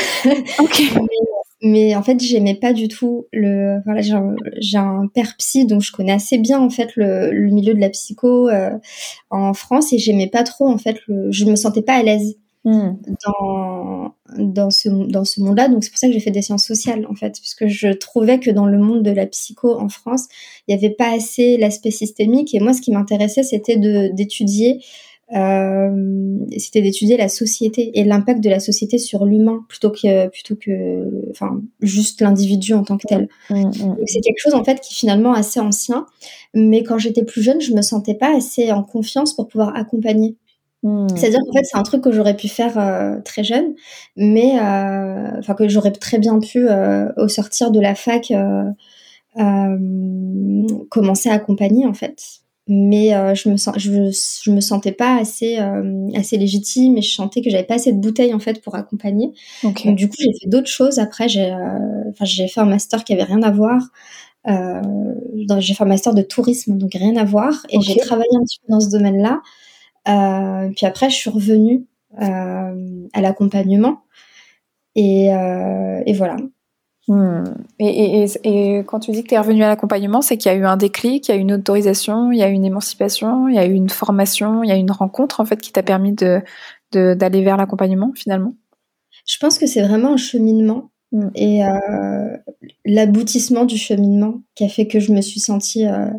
ok. 0.58 0.82
mais, 1.62 1.94
en 1.94 2.02
fait, 2.02 2.20
j'aimais 2.20 2.56
pas 2.56 2.72
du 2.72 2.88
tout 2.88 3.26
le. 3.32 3.80
Voilà, 3.84 4.00
j'ai 4.00 4.78
un, 4.78 5.06
père 5.14 5.36
psy, 5.38 5.66
donc 5.66 5.82
je 5.82 5.92
connais 5.92 6.12
assez 6.12 6.38
bien 6.38 6.60
en 6.60 6.70
fait 6.70 6.96
le, 6.96 7.30
le 7.30 7.50
milieu 7.50 7.74
de 7.74 7.80
la 7.80 7.90
psycho 7.90 8.48
euh, 8.48 8.70
en 9.30 9.54
France 9.54 9.92
et 9.92 9.98
j'aimais 9.98 10.28
pas 10.28 10.42
trop 10.42 10.68
en 10.68 10.78
fait. 10.78 10.96
Le, 11.06 11.30
je 11.30 11.44
me 11.44 11.56
sentais 11.56 11.82
pas 11.82 11.94
à 11.94 12.02
l'aise. 12.02 12.36
Hmm. 12.64 12.92
dans, 13.26 14.14
dans 14.38 14.70
ce, 14.70 14.88
dans 14.88 15.24
ce 15.24 15.40
monde-là. 15.40 15.68
Donc, 15.68 15.82
c'est 15.82 15.90
pour 15.90 15.98
ça 15.98 16.06
que 16.06 16.12
j'ai 16.12 16.20
fait 16.20 16.30
des 16.30 16.42
sciences 16.42 16.64
sociales, 16.64 17.06
en 17.10 17.14
fait, 17.14 17.30
parce 17.40 17.54
que 17.54 17.66
je 17.66 17.88
trouvais 17.88 18.38
que 18.38 18.50
dans 18.52 18.66
le 18.66 18.78
monde 18.78 19.02
de 19.02 19.10
la 19.10 19.26
psycho 19.26 19.76
en 19.78 19.88
France, 19.88 20.28
il 20.68 20.76
n'y 20.76 20.84
avait 20.84 20.94
pas 20.94 21.12
assez 21.12 21.56
l'aspect 21.56 21.90
systémique. 21.90 22.54
Et 22.54 22.60
moi, 22.60 22.72
ce 22.72 22.80
qui 22.80 22.92
m'intéressait, 22.92 23.42
c'était 23.42 23.76
d'étudier 23.76 24.80
euh, 25.34 26.38
c'était 26.58 26.82
d'étudier 26.82 27.16
la 27.16 27.28
société 27.28 27.98
et 27.98 28.04
l'impact 28.04 28.44
de 28.44 28.50
la 28.50 28.60
société 28.60 28.98
sur 28.98 29.24
l'humain 29.24 29.64
plutôt 29.66 29.90
que 29.90 30.28
plutôt 30.28 30.56
que 30.56 31.30
enfin 31.30 31.62
juste 31.80 32.20
l'individu 32.20 32.74
en 32.74 32.84
tant 32.84 32.98
que 32.98 33.06
tel. 33.06 33.28
Hmm, 33.48 33.68
hmm. 33.68 33.96
C'est 34.06 34.20
quelque 34.20 34.40
chose 34.40 34.52
en 34.52 34.62
fait 34.62 34.80
qui 34.80 34.92
est 34.92 34.96
finalement 34.96 35.32
assez 35.32 35.58
ancien, 35.58 36.06
mais 36.52 36.82
quand 36.82 36.98
j'étais 36.98 37.22
plus 37.22 37.42
jeune, 37.42 37.62
je 37.62 37.72
me 37.72 37.80
sentais 37.80 38.14
pas 38.14 38.36
assez 38.36 38.72
en 38.72 38.82
confiance 38.82 39.34
pour 39.34 39.48
pouvoir 39.48 39.74
accompagner. 39.74 40.36
Hmm. 40.82 41.06
C'est-à-dire 41.14 41.38
qu'en 41.46 41.52
fait, 41.52 41.64
c'est 41.64 41.78
un 41.78 41.82
truc 41.84 42.02
que 42.02 42.10
j'aurais 42.10 42.36
pu 42.36 42.48
faire 42.48 42.76
euh, 42.76 43.20
très 43.24 43.44
jeune, 43.44 43.74
mais 44.16 44.58
euh, 44.58 45.38
enfin 45.38 45.54
que 45.54 45.68
j'aurais 45.68 45.92
très 45.92 46.18
bien 46.18 46.40
pu, 46.40 46.68
euh, 46.68 47.08
au 47.16 47.28
sortir 47.28 47.70
de 47.70 47.78
la 47.80 47.94
fac, 47.94 48.32
commencer 50.90 51.28
à 51.28 51.34
accompagner 51.34 51.86
en 51.86 51.94
fait. 51.94 52.22
Mais 52.68 53.10
je 53.34 53.48
me 53.48 53.56
sens, 53.56 53.74
je, 53.76 53.90
je, 54.44 54.50
me 54.50 54.60
sentais 54.60 54.92
pas 54.92 55.16
assez 55.16 55.58
assez 56.14 56.36
légitime 56.36 56.96
et 56.96 57.02
je 57.02 57.12
sentais 57.12 57.42
que 57.42 57.50
j'avais 57.50 57.64
pas 57.64 57.74
assez 57.74 57.92
de 57.92 57.98
bouteilles 57.98 58.34
en 58.34 58.38
fait 58.38 58.62
pour 58.62 58.74
accompagner. 58.76 59.32
Donc 59.62 59.86
du 59.94 60.08
coup, 60.08 60.16
j'ai 60.18 60.32
fait 60.40 60.48
d'autres 60.48 60.68
choses. 60.68 60.98
Après, 60.98 61.28
j'ai 61.28 61.52
enfin 62.10 62.24
j'ai 62.24 62.48
fait 62.48 62.60
un 62.60 62.66
master 62.66 63.04
qui 63.04 63.12
avait 63.12 63.24
rien 63.24 63.42
à 63.42 63.50
voir. 63.50 63.82
j'ai 64.46 65.74
fait 65.74 65.82
un 65.84 65.86
master 65.86 66.14
de 66.14 66.22
tourisme, 66.22 66.76
donc 66.76 66.94
rien 66.94 67.16
à 67.16 67.24
voir, 67.24 67.66
et 67.68 67.80
j'ai 67.80 67.96
travaillé 67.96 68.30
un 68.34 68.42
petit 68.44 68.58
peu 68.60 68.72
dans 68.72 68.80
ce 68.80 68.90
domaine-là. 68.90 69.40
Euh, 70.08 70.70
puis 70.74 70.86
après, 70.86 71.10
je 71.10 71.16
suis 71.16 71.30
revenue 71.30 71.86
euh, 72.20 73.08
à 73.12 73.20
l'accompagnement. 73.20 74.02
Et, 74.94 75.34
euh, 75.34 76.02
et, 76.04 76.12
voilà. 76.12 76.36
Hmm. 77.08 77.44
Et, 77.78 78.22
et, 78.22 78.26
et, 78.44 78.78
quand 78.84 79.00
tu 79.00 79.10
dis 79.10 79.22
que 79.22 79.28
tu 79.28 79.34
es 79.34 79.38
revenu 79.38 79.64
à 79.64 79.68
l'accompagnement, 79.68 80.22
c'est 80.22 80.36
qu'il 80.36 80.52
y 80.52 80.54
a 80.54 80.58
eu 80.58 80.64
un 80.64 80.76
déclic, 80.76 81.28
il 81.28 81.32
y 81.32 81.34
a 81.34 81.38
eu 81.38 81.40
une 81.40 81.52
autorisation, 81.52 82.30
il 82.30 82.38
y 82.38 82.42
a 82.42 82.48
eu 82.48 82.52
une 82.52 82.64
émancipation, 82.64 83.48
il 83.48 83.54
y 83.54 83.58
a 83.58 83.66
eu 83.66 83.72
une 83.72 83.88
formation, 83.88 84.62
il 84.62 84.68
y 84.68 84.72
a 84.72 84.76
eu 84.76 84.80
une 84.80 84.90
rencontre 84.90 85.40
en 85.40 85.44
fait 85.44 85.60
qui 85.60 85.72
t'a 85.72 85.82
permis 85.82 86.12
de 86.12 86.42
d'aller 86.92 87.42
vers 87.42 87.56
l'accompagnement 87.56 88.12
finalement? 88.14 88.52
Je 89.26 89.38
pense 89.38 89.58
que 89.58 89.66
c'est 89.66 89.82
vraiment 89.82 90.12
un 90.12 90.16
cheminement 90.18 90.90
hmm. 91.12 91.28
et 91.34 91.64
euh, 91.64 92.36
l'aboutissement 92.84 93.64
du 93.64 93.78
cheminement 93.78 94.42
qui 94.54 94.64
a 94.64 94.68
fait 94.68 94.86
que 94.86 95.00
je 95.00 95.12
me 95.12 95.22
suis 95.22 95.40
sentie 95.40 95.86
euh, 95.86 96.10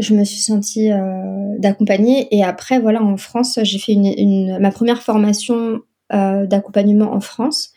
je 0.00 0.14
me 0.14 0.24
suis 0.24 0.40
sentie 0.40 0.90
euh, 0.90 1.58
d'accompagner. 1.58 2.34
Et 2.34 2.42
après, 2.42 2.80
voilà, 2.80 3.02
en 3.02 3.16
France, 3.16 3.58
j'ai 3.62 3.78
fait 3.78 3.92
une, 3.92 4.06
une, 4.06 4.58
ma 4.58 4.70
première 4.70 5.02
formation 5.02 5.80
euh, 6.12 6.46
d'accompagnement 6.46 7.12
en 7.12 7.20
France. 7.20 7.70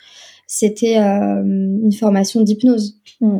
C'était 0.47 0.97
euh, 0.97 1.43
une 1.43 1.93
formation 1.93 2.41
d'hypnose. 2.41 2.99
Mm. 3.21 3.39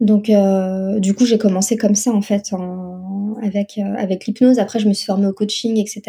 Donc, 0.00 0.30
euh, 0.30 0.98
du 0.98 1.14
coup, 1.14 1.26
j'ai 1.26 1.38
commencé 1.38 1.76
comme 1.76 1.94
ça, 1.94 2.10
en 2.10 2.20
fait, 2.20 2.52
en, 2.52 3.36
avec, 3.40 3.78
avec 3.78 4.26
l'hypnose. 4.26 4.58
Après, 4.58 4.80
je 4.80 4.88
me 4.88 4.94
suis 4.94 5.06
formée 5.06 5.28
au 5.28 5.32
coaching, 5.32 5.78
etc. 5.78 6.02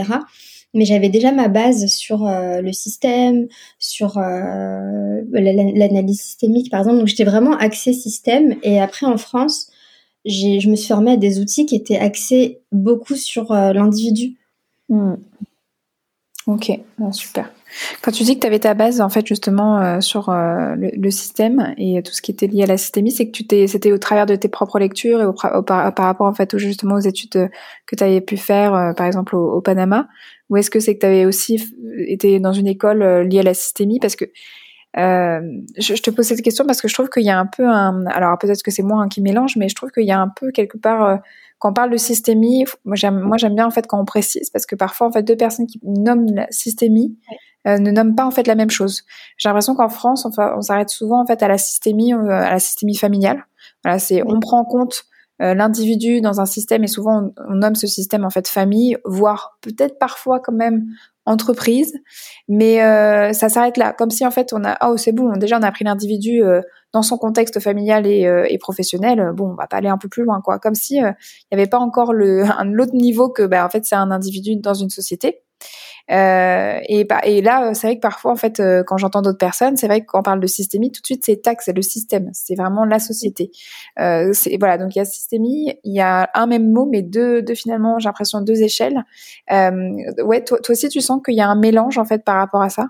Mais 0.74 0.86
j'avais 0.86 1.10
déjà 1.10 1.32
ma 1.32 1.48
base 1.48 1.86
sur 1.86 2.28
le 2.28 2.72
système, 2.74 3.48
sur 3.78 4.20
l'analyse 4.20 6.22
systémique, 6.22 6.72
par 6.72 6.80
exemple. 6.82 6.98
Donc, 6.98 7.08
j'étais 7.08 7.24
vraiment 7.24 7.56
axée 7.56 7.94
système. 7.94 8.56
Et 8.64 8.82
après, 8.82 9.06
en 9.06 9.18
France, 9.18 9.70
je 10.26 10.70
me 10.70 10.76
suis 10.76 10.88
formée 10.88 11.12
à 11.12 11.18
des 11.18 11.40
outils 11.40 11.66
qui 11.66 11.76
étaient 11.76 11.98
axés 11.98 12.60
beaucoup 12.72 13.16
sur 13.16 13.52
euh, 13.52 13.74
l'individu. 13.74 14.36
Hmm. 14.90 15.16
Ok, 16.48 16.72
super. 17.12 17.52
Quand 18.04 18.12
tu 18.12 18.24
dis 18.24 18.36
que 18.36 18.42
tu 18.42 18.48
avais 18.48 18.60
ta 18.60 18.76
base 18.76 19.02
en 19.02 19.10
fait 19.10 19.26
justement 19.26 19.82
euh, 19.82 20.00
sur 20.00 20.30
euh, 20.30 20.76
le, 20.78 21.12
système 21.12 21.74
et 21.78 22.02
tout 22.04 22.14
ce 22.14 22.22
qui 22.22 22.30
était 22.30 22.46
lié 22.46 22.64
à 22.64 22.68
la 22.68 22.78
systémie, 22.78 23.12
c'est 23.12 23.26
que 23.26 23.32
tu 23.32 23.48
t'es, 23.48 23.66
c'était 23.66 23.92
au 23.92 23.98
travers 23.98 24.28
de 24.28 24.36
tes 24.36 24.48
propres 24.48 24.78
lectures 24.78 25.22
et 25.22 25.26
par, 25.66 25.94
rapport 25.98 26.28
en 26.28 26.34
fait 26.34 26.56
justement 26.58 26.96
aux 26.96 27.00
études 27.00 27.50
que 27.88 27.96
tu 27.96 28.04
avais 28.04 28.22
pu 28.22 28.38
faire, 28.38 28.94
par 28.96 29.08
exemple 29.08 29.36
au, 29.36 29.54
au 29.54 29.62
Panama, 29.62 30.08
ou 30.50 30.58
est-ce 30.58 30.70
que 30.70 30.80
c'est 30.80 30.94
que 30.94 31.00
tu 31.00 31.06
avais 31.08 31.26
aussi 31.26 31.74
été 32.08 32.40
dans 32.40 32.54
une 32.54 32.68
école 32.68 33.04
liée 33.28 33.40
à 33.40 33.44
la 33.44 33.56
systémie? 33.56 34.00
Parce 34.00 34.16
que 34.16 34.26
euh, 34.98 35.42
je, 35.78 35.94
te 35.96 36.10
pose 36.10 36.26
cette 36.26 36.42
question 36.42 36.66
parce 36.66 36.82
que 36.82 36.88
je 36.88 36.94
trouve 36.94 37.10
qu'il 37.10 37.24
y 37.24 37.30
a 37.30 37.38
un 37.38 37.46
peu 37.46 37.68
un, 37.68 38.06
alors 38.08 38.38
peut-être 38.38 38.64
que 38.64 38.72
c'est 38.72 38.84
moi 38.84 39.02
hein, 39.02 39.10
qui 39.10 39.22
mélange, 39.22 39.58
mais 39.58 39.68
je 39.68 39.76
trouve 39.76 39.92
qu'il 39.92 40.06
y 40.06 40.12
a 40.12 40.20
un 40.20 40.30
peu 40.30 40.52
quelque 40.52 40.78
part 40.78 41.04
euh, 41.04 41.18
quand 41.60 41.72
on 41.72 41.74
parle 41.74 41.90
de 41.90 41.98
systémie, 41.98 42.66
moi 42.86 42.96
j'aime, 42.96 43.20
moi 43.20 43.38
j'aime 43.38 43.56
bien 43.56 43.66
en 43.66 43.72
fait 43.72 43.88
quand 43.88 44.00
on 44.00 44.06
précise 44.06 44.50
parce 44.50 44.66
que 44.66 44.76
parfois 44.76 45.08
en 45.08 45.12
fait 45.12 45.24
deux 45.24 45.36
personnes 45.36 45.68
qui 45.68 45.80
nomment 45.84 46.34
la 46.34 46.48
systémie 46.50 47.18
euh, 47.68 47.78
ne 47.78 47.92
nomment 47.92 48.16
pas 48.16 48.26
en 48.26 48.32
fait 48.32 48.48
la 48.48 48.56
même 48.56 48.70
chose. 48.70 49.04
J'ai 49.38 49.50
l'impression 49.50 49.76
qu'en 49.76 49.90
France, 49.90 50.26
on, 50.26 50.32
on 50.58 50.62
s'arrête 50.62 50.90
souvent 50.90 51.22
en 51.22 51.26
fait 51.26 51.42
à 51.44 51.48
la 51.48 51.58
systémie, 51.58 52.14
à 52.14 52.52
la 52.52 52.60
systémie 52.60 52.96
familiale. 52.96 53.46
Voilà, 53.84 54.00
c'est 54.00 54.22
on 54.26 54.40
prend 54.40 54.60
en 54.60 54.66
compte 54.66 55.06
l'individu 55.40 56.22
dans 56.22 56.40
un 56.40 56.46
système 56.46 56.84
et 56.84 56.88
souvent 56.88 57.24
on, 57.24 57.34
on, 57.50 57.56
nomme 57.56 57.76
ce 57.76 57.88
système 57.88 58.24
en 58.24 58.30
fait 58.30 58.48
famille, 58.48 58.98
voire 59.04 59.58
peut-être 59.62 60.00
parfois 60.00 60.40
quand 60.40 60.54
même 60.54 60.86
entreprise, 61.26 61.94
mais 62.48 62.84
euh, 62.84 63.34
ça 63.34 63.50
s'arrête 63.50 63.78
là, 63.78 63.94
comme 63.94 64.12
si 64.12 64.26
en 64.26 64.32
fait 64.32 64.54
on 64.54 64.64
a 64.64 64.78
oh 64.88 64.98
c'est 64.98 65.12
bon, 65.12 65.36
déjà 65.38 65.58
on 65.58 65.64
a 65.64 65.72
pris 65.72 65.84
l'individu 65.84 66.44
euh, 66.44 66.62
dans 66.94 67.02
son 67.02 67.18
contexte 67.18 67.60
familial 67.60 68.06
et, 68.06 68.28
euh, 68.28 68.46
et, 68.48 68.58
professionnel, 68.58 69.32
bon 69.34 69.52
on 69.52 69.56
va 69.56 69.68
pas 69.68 69.78
aller 69.78 69.90
un 69.90 69.98
peu 69.98 70.08
plus 70.08 70.24
loin 70.24 70.42
quoi, 70.42 70.60
comme 70.60 70.76
si 70.76 70.98
il 70.98 71.02
n'y 71.02 71.10
avait 71.52 71.68
pas 71.68 71.80
encore 71.80 72.14
le 72.14 72.44
un 72.58 72.78
autre 72.78 72.94
niveau 72.94 73.30
que 73.30 73.44
bah 73.44 73.66
en 73.66 73.70
fait 73.70 73.86
c'est 73.86 73.96
un 73.96 74.12
individu 74.12 74.56
dans 74.58 74.76
une 74.76 74.90
société. 74.90 75.42
Euh, 76.12 76.80
et, 76.88 77.04
bah, 77.04 77.22
et 77.24 77.42
là, 77.42 77.74
c'est 77.74 77.88
vrai 77.88 77.96
que 77.96 78.02
parfois, 78.02 78.32
en 78.32 78.36
fait, 78.36 78.60
euh, 78.60 78.84
quand 78.84 78.98
j'entends 78.98 79.22
d'autres 79.22 79.38
personnes, 79.38 79.76
c'est 79.78 79.88
vrai 79.88 80.02
que 80.02 80.06
quand 80.06 80.20
on 80.20 80.24
parle 80.24 80.40
de 80.40 80.48
systémie, 80.48 80.92
tout 80.92 81.02
de 81.02 81.06
suite, 81.06 81.24
c'est 81.26 81.42
taxe, 81.42 81.66
c'est 81.66 81.76
le 81.76 81.82
système, 81.82 82.30
c'est 82.34 82.56
vraiment 82.56 82.86
la 82.86 83.00
société. 83.00 83.52
Euh, 84.00 84.32
voilà, 84.60 84.78
donc 84.78 84.96
il 84.96 85.00
y 85.00 85.02
a 85.02 85.06
systémie, 85.06 85.74
il 85.84 85.94
y 85.94 86.02
a 86.02 86.30
un 86.34 86.48
même 86.48 86.72
mot, 86.72 86.88
mais 86.92 87.02
deux, 87.02 87.42
deux 87.42 87.56
finalement, 87.56 88.00
j'ai 88.00 88.08
l'impression 88.10 88.42
deux 88.42 88.62
échelles. 88.62 89.04
Euh, 89.52 89.94
ouais, 90.24 90.44
toi, 90.44 90.60
toi 90.60 90.74
aussi, 90.74 90.90
tu 90.90 91.02
sens 91.02 91.22
qu'il 91.26 91.36
y 91.36 91.42
a 91.42 91.48
un 91.48 91.56
mélange 91.56 91.98
en 91.98 92.06
fait 92.06 92.24
par 92.24 92.36
rapport 92.38 92.62
à 92.62 92.70
ça? 92.70 92.88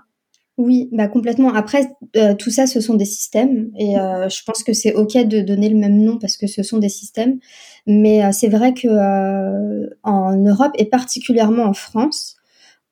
Oui, 0.58 0.88
bah 0.90 1.06
complètement. 1.06 1.52
Après, 1.52 1.86
euh, 2.16 2.34
tout 2.34 2.50
ça, 2.50 2.66
ce 2.66 2.80
sont 2.80 2.94
des 2.94 3.04
systèmes, 3.04 3.70
et 3.78 3.98
euh, 3.98 4.30
je 4.30 4.42
pense 4.42 4.62
que 4.62 4.72
c'est 4.72 4.94
ok 4.94 5.14
de 5.26 5.42
donner 5.42 5.68
le 5.68 5.76
même 5.76 5.98
nom 6.02 6.18
parce 6.18 6.38
que 6.38 6.46
ce 6.46 6.62
sont 6.62 6.78
des 6.78 6.88
systèmes. 6.88 7.38
Mais 7.86 8.24
euh, 8.24 8.30
c'est 8.32 8.48
vrai 8.48 8.72
que 8.72 8.88
en 10.02 10.36
Europe 10.36 10.72
et 10.78 10.86
particulièrement 10.86 11.64
en 11.64 11.74
France, 11.74 12.35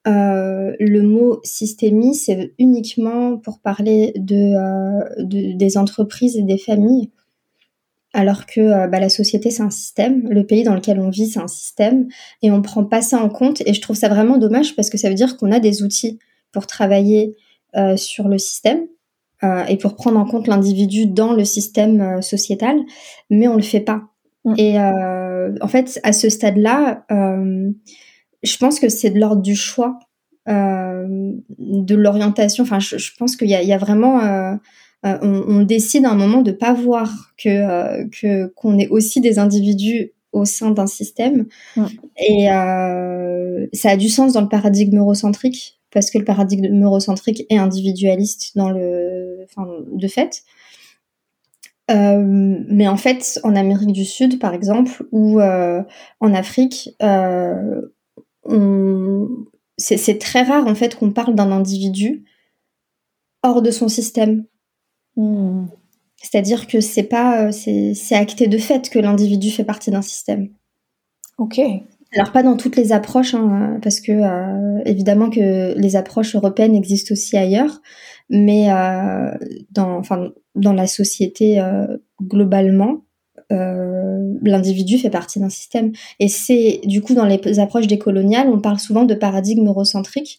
euh, 0.06 0.74
le 0.78 1.02
mot 1.02 1.40
systémie, 1.44 2.14
c'est 2.14 2.52
uniquement 2.58 3.38
pour 3.38 3.60
parler 3.60 4.12
euh, 4.16 4.20
de, 5.18 5.56
des 5.56 5.78
entreprises 5.78 6.36
et 6.36 6.42
des 6.42 6.58
familles, 6.58 7.10
alors 8.12 8.44
que 8.44 8.60
euh, 8.60 8.86
bah, 8.86 9.00
la 9.00 9.08
société, 9.08 9.50
c'est 9.50 9.62
un 9.62 9.70
système, 9.70 10.28
le 10.28 10.44
pays 10.44 10.62
dans 10.62 10.74
lequel 10.74 11.00
on 11.00 11.08
vit, 11.08 11.26
c'est 11.26 11.40
un 11.40 11.48
système, 11.48 12.08
et 12.42 12.50
on 12.50 12.60
prend 12.60 12.84
pas 12.84 13.00
ça 13.00 13.18
en 13.18 13.30
compte. 13.30 13.62
Et 13.64 13.72
je 13.72 13.80
trouve 13.80 13.96
ça 13.96 14.08
vraiment 14.08 14.36
dommage 14.36 14.76
parce 14.76 14.90
que 14.90 14.98
ça 14.98 15.08
veut 15.08 15.14
dire 15.14 15.38
qu'on 15.38 15.52
a 15.52 15.58
des 15.58 15.82
outils 15.82 16.18
pour 16.52 16.66
travailler 16.66 17.34
sur 17.96 18.28
le 18.28 18.38
système 18.38 18.86
et 19.68 19.76
pour 19.78 19.96
prendre 19.96 20.16
en 20.16 20.24
compte 20.24 20.46
l'individu 20.46 21.06
dans 21.06 21.32
le 21.32 21.44
système 21.44 22.22
sociétal, 22.22 22.78
mais 23.30 23.48
on 23.48 23.56
le 23.56 23.62
fait 23.62 23.80
pas. 23.80 24.04
Mm. 24.44 24.54
Et 24.58 24.78
en 24.78 25.66
fait, 25.66 25.98
à 26.04 26.12
ce 26.12 26.28
stade-là, 26.28 27.04
je 28.44 28.56
pense 28.58 28.78
que 28.78 28.88
c'est 28.88 29.10
de 29.10 29.18
l'ordre 29.18 29.42
du 29.42 29.56
choix, 29.56 29.98
euh, 30.48 31.32
de 31.58 31.94
l'orientation. 31.94 32.64
Enfin, 32.64 32.78
je, 32.78 33.10
pense 33.18 33.36
qu'il 33.36 33.48
y, 33.48 33.50
y 33.50 33.72
a, 33.72 33.78
vraiment, 33.78 34.20
euh, 34.20 34.54
euh, 35.06 35.18
on, 35.22 35.44
on, 35.48 35.62
décide 35.62 36.04
à 36.06 36.10
un 36.10 36.16
moment 36.16 36.42
de 36.42 36.52
pas 36.52 36.72
voir 36.72 37.32
que 37.36 38.46
qu'on 38.54 38.78
est 38.78 38.88
aussi 38.88 39.20
des 39.20 39.38
individus 39.38 40.12
au 40.32 40.44
sein 40.44 40.70
d'un 40.70 40.86
système. 40.86 41.46
Et 42.18 42.46
ça 43.72 43.90
a 43.90 43.96
du 43.96 44.08
sens 44.08 44.32
dans 44.32 44.42
le 44.42 44.48
paradigme 44.48 44.98
eurocentrique 44.98 45.80
parce 45.90 46.10
que 46.10 46.18
le 46.18 46.24
paradigme 46.24 46.82
eurocentrique 46.82 47.46
est 47.48 47.56
individualiste 47.56 48.56
dans 48.56 48.68
le, 48.68 49.44
enfin, 49.44 49.66
de 49.92 50.08
fait. 50.08 50.42
Euh, 51.90 52.18
mais 52.68 52.88
en 52.88 52.96
fait, 52.96 53.38
en 53.44 53.54
Amérique 53.54 53.92
du 53.92 54.04
Sud, 54.04 54.38
par 54.38 54.54
exemple, 54.54 55.04
ou 55.12 55.40
euh, 55.40 55.82
en 56.20 56.32
Afrique, 56.32 56.90
euh, 57.02 57.82
c'est 59.76 60.18
très 60.18 60.42
rare 60.42 60.66
en 60.66 60.74
fait 60.74 60.94
qu'on 60.96 61.10
parle 61.10 61.34
d'un 61.34 61.50
individu 61.50 62.24
hors 63.42 63.62
de 63.62 63.70
son 63.70 63.88
système. 63.88 64.44
Hmm. 65.16 65.66
C'est-à-dire 66.16 66.66
que 66.66 66.80
c'est 66.80 67.02
pas, 67.02 67.52
c'est 67.52 68.14
acté 68.14 68.46
de 68.48 68.58
fait 68.58 68.88
que 68.88 68.98
l'individu 68.98 69.50
fait 69.50 69.64
partie 69.64 69.90
d'un 69.90 70.02
système. 70.02 70.48
Ok. 71.38 71.60
Alors 72.16 72.30
pas 72.30 72.42
dans 72.42 72.56
toutes 72.56 72.76
les 72.76 72.92
approches, 72.92 73.34
hein, 73.34 73.78
parce 73.82 74.00
que 74.00 74.12
euh, 74.12 74.82
évidemment 74.84 75.30
que 75.30 75.76
les 75.76 75.96
approches 75.96 76.36
européennes 76.36 76.74
existent 76.74 77.12
aussi 77.12 77.36
ailleurs, 77.36 77.80
mais 78.30 78.72
euh, 78.72 79.32
dans, 79.72 79.98
enfin, 79.98 80.30
dans 80.54 80.72
la 80.72 80.86
société 80.86 81.60
euh, 81.60 81.96
globalement, 82.22 83.04
l'individu 83.50 84.98
fait 84.98 85.10
partie 85.10 85.40
d'un 85.40 85.48
système. 85.48 85.92
Et 86.20 86.28
c'est 86.28 86.80
du 86.84 87.00
coup 87.02 87.14
dans 87.14 87.26
les 87.26 87.60
approches 87.60 87.86
décoloniales, 87.86 88.48
on 88.48 88.60
parle 88.60 88.78
souvent 88.78 89.04
de 89.04 89.14
paradigme 89.14 89.66
eurocentrique 89.66 90.38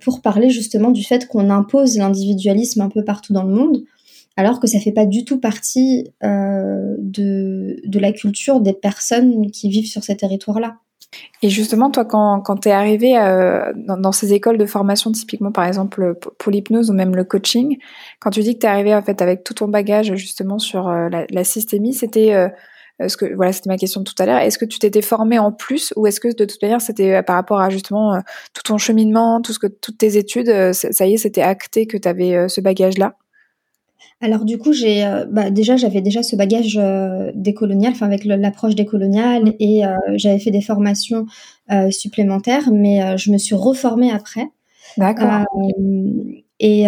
pour 0.00 0.20
parler 0.22 0.50
justement 0.50 0.90
du 0.90 1.04
fait 1.04 1.26
qu'on 1.26 1.50
impose 1.50 1.96
l'individualisme 1.96 2.80
un 2.80 2.88
peu 2.88 3.04
partout 3.04 3.32
dans 3.32 3.44
le 3.44 3.54
monde 3.54 3.84
alors 4.38 4.60
que 4.60 4.68
ça 4.68 4.78
fait 4.78 4.92
pas 4.92 5.04
du 5.04 5.24
tout 5.24 5.40
partie 5.40 6.12
euh, 6.22 6.94
de 6.98 7.98
la 7.98 8.12
culture 8.12 8.60
des 8.60 8.72
personnes 8.72 9.50
qui 9.50 9.68
vivent 9.68 9.88
sur 9.88 10.04
ces 10.04 10.16
territoires-là. 10.16 10.76
Et 11.42 11.48
justement, 11.48 11.90
toi, 11.90 12.04
quand, 12.04 12.40
quand 12.40 12.56
tu 12.56 12.70
arrivé 12.70 13.16
euh, 13.18 13.72
dans, 13.76 14.12
ces 14.12 14.34
écoles 14.34 14.58
de 14.58 14.66
formation, 14.66 15.12
typiquement 15.12 15.52
par 15.52 15.64
exemple 15.64 16.14
pour 16.38 16.52
l'hypnose 16.52 16.90
ou 16.90 16.94
même 16.94 17.14
le 17.14 17.24
coaching, 17.24 17.78
quand 18.20 18.30
tu 18.30 18.40
dis 18.40 18.54
que 18.54 18.60
tu 18.60 18.66
es 18.66 18.68
arrivé 18.68 18.94
en 18.94 19.02
fait 19.02 19.22
avec 19.22 19.44
tout 19.44 19.54
ton 19.54 19.68
bagage 19.68 20.14
justement 20.16 20.58
sur 20.58 20.88
euh, 20.88 21.08
la, 21.30 21.44
systémie, 21.44 21.94
c'était 21.94 22.34
ce 23.06 23.16
que 23.16 23.32
voilà, 23.34 23.52
c'était 23.52 23.70
ma 23.70 23.78
question 23.78 24.02
tout 24.02 24.14
à 24.18 24.26
l'heure. 24.26 24.38
Est-ce 24.38 24.58
que 24.58 24.64
tu 24.64 24.78
t'étais 24.78 25.02
formé 25.02 25.38
en 25.38 25.52
plus 25.52 25.92
ou 25.96 26.06
est-ce 26.06 26.20
que 26.20 26.28
de 26.28 26.44
toute 26.44 26.60
manière 26.60 26.80
c'était 26.80 27.22
par 27.22 27.36
rapport 27.36 27.60
à 27.60 27.70
justement 27.70 28.20
tout 28.52 28.62
ton 28.64 28.76
cheminement, 28.76 29.40
tout 29.40 29.52
ce 29.52 29.58
que 29.58 29.68
toutes 29.68 29.98
tes 29.98 30.16
études, 30.16 30.72
ça 30.72 31.06
y 31.06 31.14
est, 31.14 31.18
c'était 31.18 31.42
acté 31.42 31.86
que 31.86 31.96
tu 31.96 32.08
avais 32.08 32.48
ce 32.48 32.60
bagage-là? 32.60 33.14
Alors 34.20 34.44
du 34.44 34.58
coup, 34.58 34.72
j'ai 34.72 35.04
euh, 35.04 35.26
bah, 35.30 35.50
déjà 35.50 35.76
j'avais 35.76 36.00
déjà 36.00 36.22
ce 36.22 36.34
bagage 36.34 36.76
euh, 36.76 37.30
décolonial, 37.34 37.92
enfin 37.92 38.06
avec 38.06 38.24
l'approche 38.24 38.74
décoloniale, 38.74 39.44
mmh. 39.44 39.52
et 39.60 39.86
euh, 39.86 39.94
j'avais 40.16 40.40
fait 40.40 40.50
des 40.50 40.60
formations 40.60 41.26
supplémentaires, 41.90 42.70
mais 42.72 43.18
je 43.18 43.30
me 43.30 43.36
suis 43.36 43.54
reformée 43.54 44.10
après. 44.10 44.46
D'accord. 44.96 45.44
et 46.58 46.86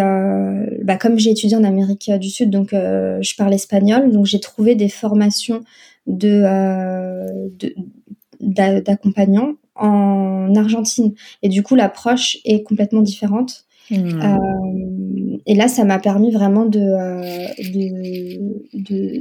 bah, 0.82 0.96
comme 0.96 1.18
j'ai 1.18 1.30
étudié 1.30 1.54
en 1.54 1.64
Amérique 1.64 2.10
du 2.18 2.30
Sud, 2.30 2.48
donc 2.48 2.70
je 2.72 3.36
parle 3.36 3.52
espagnol, 3.52 4.10
donc 4.10 4.24
j'ai 4.24 4.40
trouvé 4.40 4.74
des 4.74 4.88
formations 4.88 5.60
de 6.06 6.42
d'accompagnants 8.40 9.56
en 9.74 10.54
Argentine. 10.56 11.12
Et 11.42 11.50
du 11.50 11.62
coup, 11.62 11.74
l'approche 11.74 12.38
est 12.46 12.62
complètement 12.62 13.02
différente. 13.02 13.66
Mmh. 13.90 14.20
Euh, 14.22 15.38
et 15.46 15.55
là, 15.55 15.68
ça 15.68 15.85
m'a 15.85 15.98
permis 15.98 16.31
vraiment 16.31 16.66
de, 16.66 16.81
euh, 16.81 17.48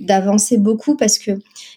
d'avancer 0.06 0.58
beaucoup 0.58 0.96
parce 0.96 1.18
que 1.18 1.32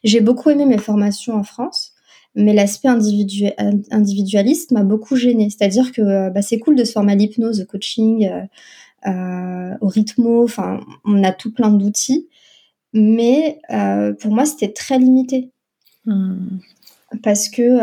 j'ai 0.04 0.20
beaucoup 0.20 0.50
aimé 0.50 0.66
mes 0.66 0.78
formations 0.78 1.34
en 1.34 1.42
France, 1.42 1.92
mais 2.34 2.52
l'aspect 2.52 2.88
individualiste 2.88 4.72
m'a 4.72 4.82
beaucoup 4.82 5.16
gêné. 5.16 5.48
C'est-à-dire 5.50 5.92
que 5.92 6.30
bah, 6.30 6.42
c'est 6.42 6.58
cool 6.58 6.76
de 6.76 6.84
se 6.84 6.92
former 6.92 7.12
à 7.12 7.16
l'hypnose, 7.16 7.62
au 7.62 7.66
coaching, 7.66 8.30
euh, 9.06 9.74
au 9.80 9.88
rythmo, 9.88 10.44
enfin, 10.44 10.80
on 11.04 11.24
a 11.24 11.32
tout 11.32 11.52
plein 11.52 11.70
d'outils, 11.70 12.28
mais 12.92 13.58
pour 14.20 14.32
moi, 14.32 14.44
c'était 14.44 14.72
très 14.72 14.98
limité. 14.98 15.50
Mmh. 16.06 16.58
Parce 17.22 17.48
que 17.48 17.78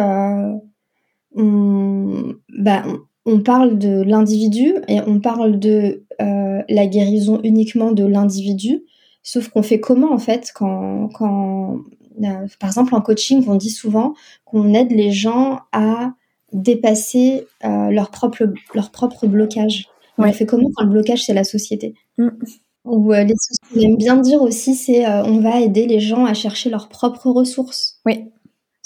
on, 1.36 2.36
bah, 2.58 2.84
on 2.88 3.00
parle 3.38 3.78
de 3.78 4.02
l'individu 4.02 4.74
et 4.88 5.02
on 5.06 5.20
parle 5.20 5.60
de 5.60 6.04
euh, 6.20 6.62
la 6.68 6.88
guérison 6.88 7.40
uniquement 7.44 7.92
de 7.92 8.04
l'individu. 8.04 8.84
Sauf 9.22 9.50
qu'on 9.50 9.62
fait 9.62 9.80
comment 9.80 10.12
en 10.12 10.18
fait 10.18 10.52
quand, 10.56 11.10
euh, 11.22 12.48
par 12.60 12.70
exemple 12.70 12.96
en 12.96 13.02
coaching, 13.02 13.44
on 13.48 13.56
dit 13.56 13.70
souvent 13.70 14.16
qu'on 14.46 14.74
aide 14.74 14.92
les 14.92 15.12
gens 15.12 15.60
à 15.72 16.14
dépasser 16.52 17.46
euh, 17.64 17.92
leur 17.92 18.10
propre 18.10 18.52
leur 18.74 18.90
propre 18.90 19.28
blocage. 19.28 19.88
On 20.18 20.32
fait 20.34 20.48
comment 20.48 20.70
quand 20.76 20.84
le 20.84 20.90
blocage 20.90 21.26
c'est 21.26 21.34
la 21.34 21.44
société 21.44 21.94
mm. 22.18 22.30
Ou 22.86 23.12
les 23.12 23.36
sociétés 23.36 23.86
aiment 23.86 23.98
bien 23.98 24.18
dire 24.18 24.42
aussi 24.42 24.74
c'est 24.74 25.06
on 25.08 25.40
va 25.40 25.60
aider 25.60 25.86
les 25.86 26.00
gens 26.00 26.26
à 26.26 26.34
chercher 26.34 26.70
leurs 26.70 26.90
propres 26.90 27.30
ressources. 27.30 28.00
Oui. 28.06 28.32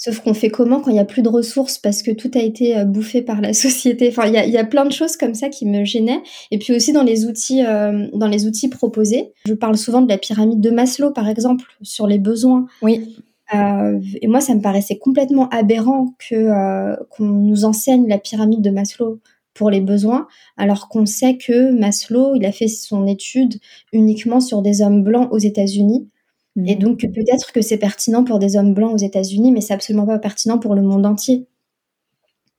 Sauf 0.04 0.20
qu'on 0.20 0.34
fait 0.34 0.50
comment 0.50 0.82
quand 0.82 0.90
il 0.90 0.94
n'y 0.94 1.00
a 1.00 1.06
plus 1.06 1.22
de 1.22 1.30
ressources 1.30 1.78
parce 1.78 2.02
que 2.02 2.10
tout 2.10 2.30
a 2.34 2.40
été 2.40 2.76
euh, 2.76 2.84
bouffé 2.84 3.22
par 3.22 3.40
la 3.40 3.52
société? 3.54 4.08
Enfin, 4.10 4.26
il 4.26 4.34
y 4.34 4.58
a, 4.58 4.64
plein 4.64 4.84
de 4.84 4.92
choses 4.92 5.16
comme 5.16 5.32
ça 5.32 5.48
qui 5.48 5.64
me 5.64 5.82
gênaient. 5.86 6.20
Et 6.50 6.58
puis 6.58 6.74
aussi 6.74 6.92
dans 6.92 7.02
les 7.02 7.24
outils, 7.24 7.64
euh, 7.64 8.06
dans 8.12 8.28
les 8.28 8.46
outils 8.46 8.68
proposés, 8.68 9.32
je 9.46 9.54
parle 9.54 9.78
souvent 9.78 10.02
de 10.02 10.08
la 10.10 10.18
pyramide 10.18 10.60
de 10.60 10.68
Maslow, 10.68 11.10
par 11.10 11.26
exemple, 11.26 11.64
sur 11.80 12.06
les 12.06 12.18
besoins. 12.18 12.66
Oui. 12.82 13.16
Euh, 13.54 13.98
et 14.20 14.26
moi, 14.26 14.42
ça 14.42 14.54
me 14.54 14.60
paraissait 14.60 14.98
complètement 14.98 15.48
aberrant 15.48 16.14
que 16.18 17.06
qu'on 17.08 17.24
nous 17.24 17.64
enseigne 17.64 18.06
la 18.06 18.18
pyramide 18.18 18.60
de 18.60 18.70
Maslow 18.70 19.20
pour 19.54 19.70
les 19.70 19.80
besoins, 19.80 20.26
alors 20.58 20.88
qu'on 20.88 21.06
sait 21.06 21.38
que 21.38 21.70
Maslow, 21.70 22.34
il 22.34 22.44
a 22.44 22.52
fait 22.52 22.68
son 22.68 23.06
étude 23.06 23.54
uniquement 23.94 24.40
sur 24.40 24.60
des 24.60 24.82
hommes 24.82 25.02
blancs 25.02 25.28
aux 25.30 25.38
États-Unis 25.38 26.08
et 26.56 26.76
mmh. 26.76 26.78
donc 26.78 27.00
peut-être 27.00 27.52
que 27.52 27.60
c'est 27.60 27.78
pertinent 27.78 28.24
pour 28.24 28.38
des 28.38 28.56
hommes 28.56 28.74
blancs 28.74 28.94
aux 28.94 29.04
États-Unis, 29.04 29.50
mais 29.50 29.60
c'est 29.60 29.74
absolument 29.74 30.06
pas 30.06 30.18
pertinent 30.18 30.58
pour 30.58 30.74
le 30.74 30.82
monde 30.82 31.04
entier. 31.04 31.46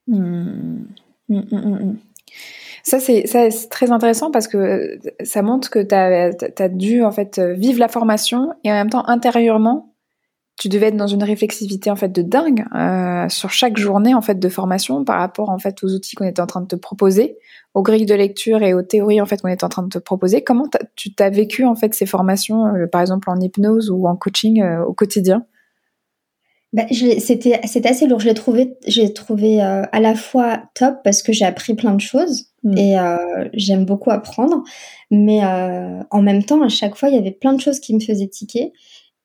Mmh. 0.07 0.85
Mmh, 1.29 1.95
ça, 2.83 2.99
c'est 2.99 3.23
très 3.69 3.91
intéressant 3.91 4.29
parce 4.29 4.47
que 4.47 4.57
euh, 4.57 4.97
ça 5.23 5.41
montre 5.41 5.71
que 5.71 5.79
tu 5.79 5.95
as, 5.95 6.35
as, 6.59 6.69
dû 6.69 7.03
en 7.03 7.11
fait 7.11 7.39
vivre 7.39 7.79
la 7.79 7.87
formation 7.87 8.53
et 8.63 8.71
en 8.71 8.75
même 8.75 8.89
temps 8.89 9.07
intérieurement 9.07 9.95
tu 10.57 10.69
devais 10.69 10.87
être 10.87 10.97
dans 10.97 11.07
une 11.07 11.23
réflexivité 11.23 11.91
en 11.91 11.95
fait 11.95 12.09
de 12.09 12.21
dingue 12.21 12.65
euh, 12.75 13.27
sur 13.29 13.51
chaque 13.51 13.77
journée 13.77 14.13
en 14.13 14.21
fait 14.21 14.39
de 14.39 14.49
formation 14.49 15.03
par 15.03 15.19
rapport 15.19 15.49
en 15.49 15.59
fait 15.59 15.83
aux 15.83 15.93
outils 15.93 16.15
qu'on 16.15 16.25
était 16.25 16.41
en 16.41 16.47
train 16.47 16.61
de 16.61 16.67
te 16.67 16.75
proposer, 16.75 17.37
aux 17.75 17.83
grilles 17.83 18.05
de 18.05 18.15
lecture 18.15 18.63
et 18.63 18.73
aux 18.73 18.81
théories 18.81 19.21
en 19.21 19.25
fait 19.25 19.41
qu'on 19.41 19.49
était 19.49 19.63
en 19.63 19.69
train 19.69 19.83
de 19.83 19.89
te 19.89 19.99
proposer. 19.99 20.43
Comment 20.43 20.67
tu 20.95 21.13
t'as 21.13 21.29
vécu 21.29 21.65
en 21.65 21.75
fait 21.75 21.93
ces 21.93 22.05
formations, 22.05 22.65
euh, 22.67 22.87
par 22.87 23.01
exemple 23.01 23.29
en 23.29 23.39
hypnose 23.39 23.91
ou 23.91 24.07
en 24.07 24.15
coaching 24.15 24.61
euh, 24.61 24.83
au 24.83 24.93
quotidien? 24.93 25.45
Bah, 26.73 26.83
c'était 26.89 27.59
c'était 27.65 27.89
assez 27.89 28.07
lourd. 28.07 28.19
Je 28.19 28.27
l'ai 28.27 28.33
trouvé 28.33 28.77
j'ai 28.87 29.13
trouvé 29.13 29.61
à 29.61 29.99
la 29.99 30.15
fois 30.15 30.63
top 30.73 30.95
parce 31.03 31.21
que 31.21 31.31
j'ai 31.31 31.45
appris 31.45 31.73
plein 31.73 31.93
de 31.93 32.01
choses 32.01 32.47
mmh. 32.63 32.77
et 32.77 32.95
j'aime 33.53 33.85
beaucoup 33.85 34.11
apprendre, 34.11 34.63
mais 35.09 35.39
en 35.45 36.21
même 36.21 36.43
temps 36.43 36.61
à 36.63 36.67
chaque 36.67 36.97
fois 36.97 37.07
il 37.07 37.15
y 37.15 37.17
avait 37.17 37.31
plein 37.31 37.53
de 37.53 37.61
choses 37.61 37.79
qui 37.79 37.93
me 37.95 38.01
faisaient 38.01 38.27
tiquer. 38.27 38.73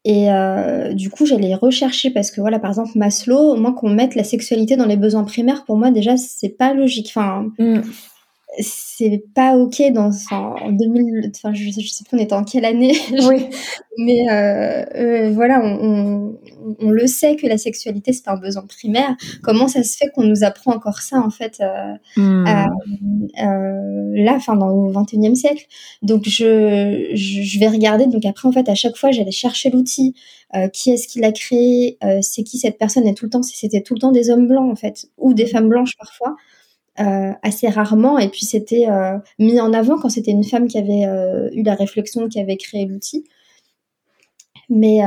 Et 0.04 0.32
euh, 0.32 0.94
du 0.94 1.10
coup, 1.10 1.26
j'allais 1.26 1.54
rechercher 1.54 2.10
parce 2.10 2.30
que 2.30 2.40
voilà, 2.40 2.58
par 2.58 2.70
exemple, 2.70 2.92
Maslow, 2.94 3.56
moi 3.56 3.74
qu'on 3.74 3.90
mette 3.90 4.14
la 4.14 4.24
sexualité 4.24 4.76
dans 4.76 4.86
les 4.86 4.96
besoins 4.96 5.24
primaires, 5.24 5.64
pour 5.66 5.76
moi 5.76 5.90
déjà, 5.90 6.16
c'est 6.16 6.56
pas 6.56 6.72
logique. 6.72 7.12
Enfin, 7.14 7.48
mm 7.58 7.80
c'est 8.58 9.22
pas 9.34 9.56
ok 9.56 9.80
dans 9.92 10.10
en 10.32 10.72
2000 10.72 11.30
enfin 11.34 11.54
je, 11.54 11.64
je, 11.64 11.88
sais 11.88 12.04
plus 12.04 12.16
on 12.16 12.20
était 12.20 12.34
en 12.34 12.44
quelle 12.44 12.64
année? 12.64 12.96
Oui. 13.28 13.46
Mais 13.98 14.28
euh, 14.30 14.84
euh, 14.96 15.30
voilà 15.30 15.60
on, 15.62 15.78
on, 15.82 16.38
on, 16.80 16.90
le 16.90 17.06
sait 17.06 17.36
que 17.36 17.46
la 17.46 17.58
sexualité 17.58 18.12
c'est 18.12 18.28
un 18.28 18.36
besoin 18.36 18.64
primaire. 18.66 19.16
Comment 19.42 19.68
ça 19.68 19.82
se 19.82 19.96
fait 19.96 20.10
qu'on 20.14 20.24
nous 20.24 20.42
apprend 20.42 20.72
encore 20.72 21.00
ça 21.00 21.18
en 21.20 21.30
fait 21.30 21.60
euh, 21.60 21.94
hmm. 22.16 22.46
euh, 22.46 24.24
là 24.24 24.34
enfin 24.34 24.56
dans 24.56 24.68
le 24.68 24.92
21e 24.92 25.34
siècle? 25.34 25.66
Donc 26.02 26.24
je, 26.24 27.10
je, 27.14 27.42
je 27.42 27.60
vais 27.60 27.68
regarder. 27.68 28.06
Donc 28.06 28.24
après 28.24 28.48
en 28.48 28.52
fait 28.52 28.68
à 28.68 28.74
chaque 28.74 28.96
fois 28.96 29.12
j'allais 29.12 29.30
chercher 29.30 29.70
l'outil 29.70 30.14
euh, 30.56 30.68
qui 30.68 30.90
est-ce 30.90 31.06
qui 31.06 31.20
l'a 31.20 31.32
créé 31.32 31.98
c'est 32.22 32.42
qui 32.42 32.58
cette 32.58 32.78
personne 32.78 33.06
et 33.06 33.14
tout 33.14 33.26
le 33.26 33.30
temps 33.30 33.42
c'était 33.42 33.82
tout 33.82 33.94
le 33.94 34.00
temps 34.00 34.12
des 34.12 34.30
hommes 34.30 34.48
blancs 34.48 34.70
en 34.70 34.76
fait 34.76 35.06
ou 35.18 35.34
des 35.34 35.46
femmes 35.46 35.68
blanches 35.68 35.96
parfois 35.96 36.36
euh, 37.00 37.32
assez 37.42 37.66
rarement. 37.68 38.18
Et 38.18 38.28
puis 38.28 38.44
c'était 38.44 38.86
euh, 38.88 39.16
mis 39.38 39.58
en 39.58 39.72
avant 39.72 39.98
quand 39.98 40.10
c'était 40.10 40.32
une 40.32 40.44
femme 40.44 40.68
qui 40.68 40.76
avait 40.76 41.06
euh, 41.06 41.48
eu 41.54 41.62
la 41.62 41.74
réflexion, 41.74 42.28
qui 42.28 42.38
avait 42.38 42.58
créé 42.58 42.84
l'outil. 42.84 43.24
Mais, 44.72 45.00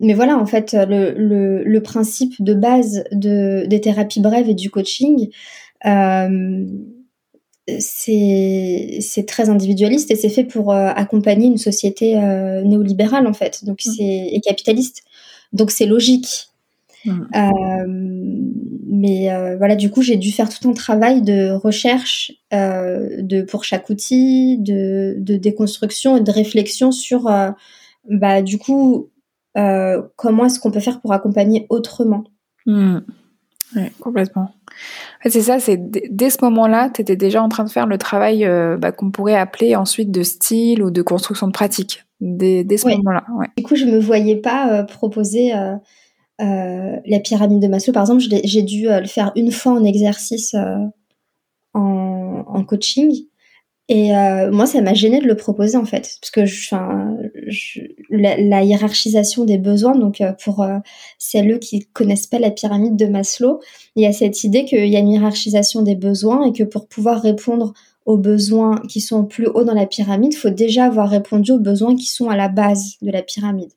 mais 0.00 0.14
voilà, 0.14 0.38
en 0.38 0.46
fait, 0.46 0.72
le, 0.72 1.12
le, 1.12 1.62
le, 1.64 1.82
principe 1.82 2.32
de 2.42 2.54
base 2.54 3.04
de, 3.12 3.66
des 3.66 3.82
thérapies 3.82 4.22
brèves 4.22 4.48
et 4.48 4.54
du 4.54 4.70
coaching, 4.70 5.28
c'est 7.78 9.26
très 9.26 9.50
individualiste 9.50 10.10
et 10.10 10.14
c'est 10.14 10.30
fait 10.30 10.44
pour 10.44 10.72
accompagner 10.72 11.46
une 11.48 11.58
société 11.58 12.14
néolibérale, 12.64 13.26
en 13.26 13.34
fait, 13.34 13.66
donc 13.66 13.80
mmh. 13.84 14.00
et 14.00 14.40
capitaliste. 14.42 15.02
Donc 15.52 15.70
c'est 15.70 15.84
logique. 15.84 16.48
Mmh. 17.04 17.26
Mais 18.94 19.56
voilà, 19.56 19.74
du 19.74 19.90
coup, 19.90 20.02
j'ai 20.02 20.16
dû 20.16 20.30
faire 20.30 20.50
tout 20.50 20.68
un 20.68 20.74
travail 20.74 21.22
de 21.22 21.52
recherche 21.52 22.30
de 22.50 23.40
pour 23.40 23.64
chaque 23.64 23.88
outil, 23.88 24.58
de, 24.58 25.14
de, 25.16 25.36
déconstruction 25.36 26.18
et 26.18 26.20
de 26.20 26.30
réflexion 26.30 26.92
sur, 26.92 27.22
bah, 28.10 28.42
du 28.42 28.58
coup, 28.58 29.08
comment 29.54 30.44
est-ce 30.44 30.60
qu'on 30.60 30.70
peut 30.70 30.80
faire 30.80 31.00
pour 31.00 31.14
accompagner 31.14 31.64
autrement. 31.70 32.24
Mmh. 32.66 32.98
Oui, 33.76 33.82
complètement. 33.98 34.50
c'est 35.24 35.40
ça, 35.40 35.58
c'est 35.58 35.78
dès 35.78 36.28
ce 36.28 36.44
moment-là, 36.44 36.90
tu 36.90 37.00
étais 37.00 37.16
déjà 37.16 37.42
en 37.42 37.48
train 37.48 37.64
de 37.64 37.70
faire 37.70 37.86
le 37.86 37.96
travail 37.96 38.46
bah, 38.78 38.92
qu'on 38.92 39.10
pourrait 39.10 39.36
appeler 39.36 39.74
ensuite 39.74 40.10
de 40.10 40.22
style 40.22 40.82
ou 40.82 40.90
de 40.90 41.00
construction 41.00 41.46
de 41.46 41.52
pratique. 41.52 42.04
Dès, 42.20 42.62
dès 42.62 42.76
ce 42.76 42.88
moment-là. 42.88 43.24
Ouais. 43.38 43.46
Du 43.56 43.62
coup, 43.62 43.74
je 43.74 43.86
me 43.86 43.98
voyais 43.98 44.36
pas 44.36 44.82
proposer 44.84 45.54
euh, 46.40 46.96
la 47.04 47.20
pyramide 47.20 47.60
de 47.60 47.68
Maslow, 47.68 47.92
par 47.92 48.02
exemple, 48.02 48.22
j'ai 48.44 48.62
dû 48.62 48.88
euh, 48.88 49.00
le 49.00 49.06
faire 49.06 49.32
une 49.36 49.52
fois 49.52 49.72
en 49.72 49.84
exercice 49.84 50.54
euh, 50.54 50.86
en, 51.74 52.64
coaching. 52.64 53.26
Et 53.88 54.12
moi, 54.52 54.64
ça 54.64 54.80
m'a 54.80 54.94
gêné 54.94 55.20
de 55.20 55.26
le 55.26 55.36
proposer 55.36 55.76
en 55.76 55.84
fait, 55.84 56.16
parce 56.20 56.30
que 56.30 56.40
la, 58.08 58.62
hiérarchisation 58.62 59.44
des 59.44 59.58
besoins. 59.58 59.98
Donc, 59.98 60.22
pour 60.42 60.64
celles 61.18 61.58
qui 61.58 61.86
connaissent 61.92 62.28
pas 62.28 62.38
la 62.38 62.50
pyramide 62.50 62.96
de 62.96 63.06
Maslow, 63.06 63.60
il 63.96 64.04
y 64.04 64.06
a 64.06 64.12
cette 64.12 64.44
idée 64.44 64.64
qu'il 64.64 64.86
y 64.86 64.96
a 64.96 65.00
une 65.00 65.10
hiérarchisation 65.10 65.82
des 65.82 65.96
besoins 65.96 66.44
et 66.44 66.52
que 66.52 66.62
pour 66.62 66.86
pouvoir 66.88 67.20
répondre 67.20 67.74
aux 68.06 68.16
besoins 68.16 68.80
qui 68.88 69.00
sont 69.00 69.24
plus 69.24 69.48
haut 69.48 69.64
dans 69.64 69.74
la 69.74 69.86
pyramide, 69.86 70.32
il 70.32 70.38
faut 70.38 70.50
déjà 70.50 70.84
avoir 70.84 71.10
répondu 71.10 71.52
aux 71.52 71.58
besoins 71.58 71.94
qui 71.94 72.06
sont 72.06 72.30
à 72.30 72.36
la 72.36 72.48
base 72.48 72.96
de 73.02 73.10
la 73.10 73.22
pyramide. 73.22 73.72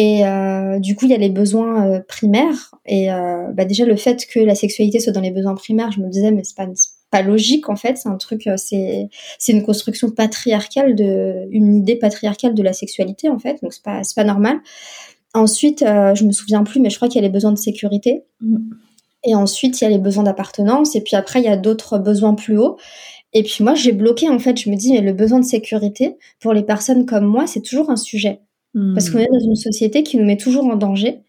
Et 0.00 0.24
euh, 0.24 0.78
du 0.78 0.94
coup, 0.94 1.06
il 1.06 1.10
y 1.10 1.14
a 1.14 1.18
les 1.18 1.28
besoins 1.28 1.84
euh, 1.84 2.00
primaires. 2.06 2.72
Et 2.86 3.12
euh, 3.12 3.48
bah 3.52 3.64
déjà, 3.64 3.84
le 3.84 3.96
fait 3.96 4.26
que 4.26 4.38
la 4.38 4.54
sexualité 4.54 5.00
soit 5.00 5.12
dans 5.12 5.20
les 5.20 5.32
besoins 5.32 5.56
primaires, 5.56 5.90
je 5.90 6.00
me 6.00 6.08
disais, 6.08 6.30
mais 6.30 6.44
c'est 6.44 6.54
pas, 6.54 6.68
pas 7.10 7.20
logique 7.20 7.68
en 7.68 7.74
fait. 7.74 7.96
C'est 7.96 8.08
un 8.08 8.16
truc, 8.16 8.48
c'est 8.56 9.08
c'est 9.40 9.50
une 9.50 9.64
construction 9.64 10.12
patriarcale 10.12 10.94
de, 10.94 11.48
une 11.50 11.74
idée 11.74 11.96
patriarcale 11.96 12.54
de 12.54 12.62
la 12.62 12.72
sexualité 12.72 13.28
en 13.28 13.40
fait. 13.40 13.58
Donc 13.60 13.72
c'est 13.72 13.82
pas 13.82 14.04
c'est 14.04 14.14
pas 14.14 14.22
normal. 14.22 14.60
Ensuite, 15.34 15.80
je 15.80 16.24
me 16.24 16.30
souviens 16.30 16.62
plus, 16.62 16.78
mais 16.78 16.90
je 16.90 16.96
crois 16.96 17.08
qu'il 17.08 17.20
y 17.20 17.24
a 17.24 17.26
les 17.26 17.32
besoins 17.32 17.52
de 17.52 17.58
sécurité. 17.58 18.22
Mm. 18.40 18.70
Et 19.24 19.34
ensuite, 19.34 19.80
il 19.80 19.84
y 19.84 19.86
a 19.88 19.90
les 19.90 19.98
besoins 19.98 20.22
d'appartenance. 20.22 20.94
Et 20.94 21.00
puis 21.00 21.16
après, 21.16 21.40
il 21.40 21.44
y 21.44 21.48
a 21.48 21.56
d'autres 21.56 21.98
besoins 21.98 22.36
plus 22.36 22.56
hauts. 22.56 22.78
Et 23.32 23.42
puis 23.42 23.64
moi, 23.64 23.74
j'ai 23.74 23.90
bloqué 23.90 24.28
en 24.28 24.38
fait. 24.38 24.56
Je 24.58 24.70
me 24.70 24.76
dis, 24.76 24.92
mais 24.92 25.00
le 25.00 25.12
besoin 25.12 25.40
de 25.40 25.44
sécurité 25.44 26.16
pour 26.38 26.52
les 26.52 26.62
personnes 26.62 27.04
comme 27.04 27.26
moi, 27.26 27.48
c'est 27.48 27.62
toujours 27.62 27.90
un 27.90 27.96
sujet. 27.96 28.42
Parce 28.74 29.10
qu'on 29.10 29.18
est 29.18 29.28
dans 29.32 29.40
une 29.40 29.56
société 29.56 30.02
qui 30.02 30.18
nous 30.18 30.24
met 30.24 30.36
toujours 30.36 30.66
en 30.66 30.76
danger. 30.76 31.22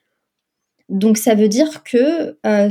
Donc 0.89 1.19
ça 1.19 1.35
veut 1.35 1.47
dire 1.47 1.83
que 1.83 2.37
euh, 2.45 2.69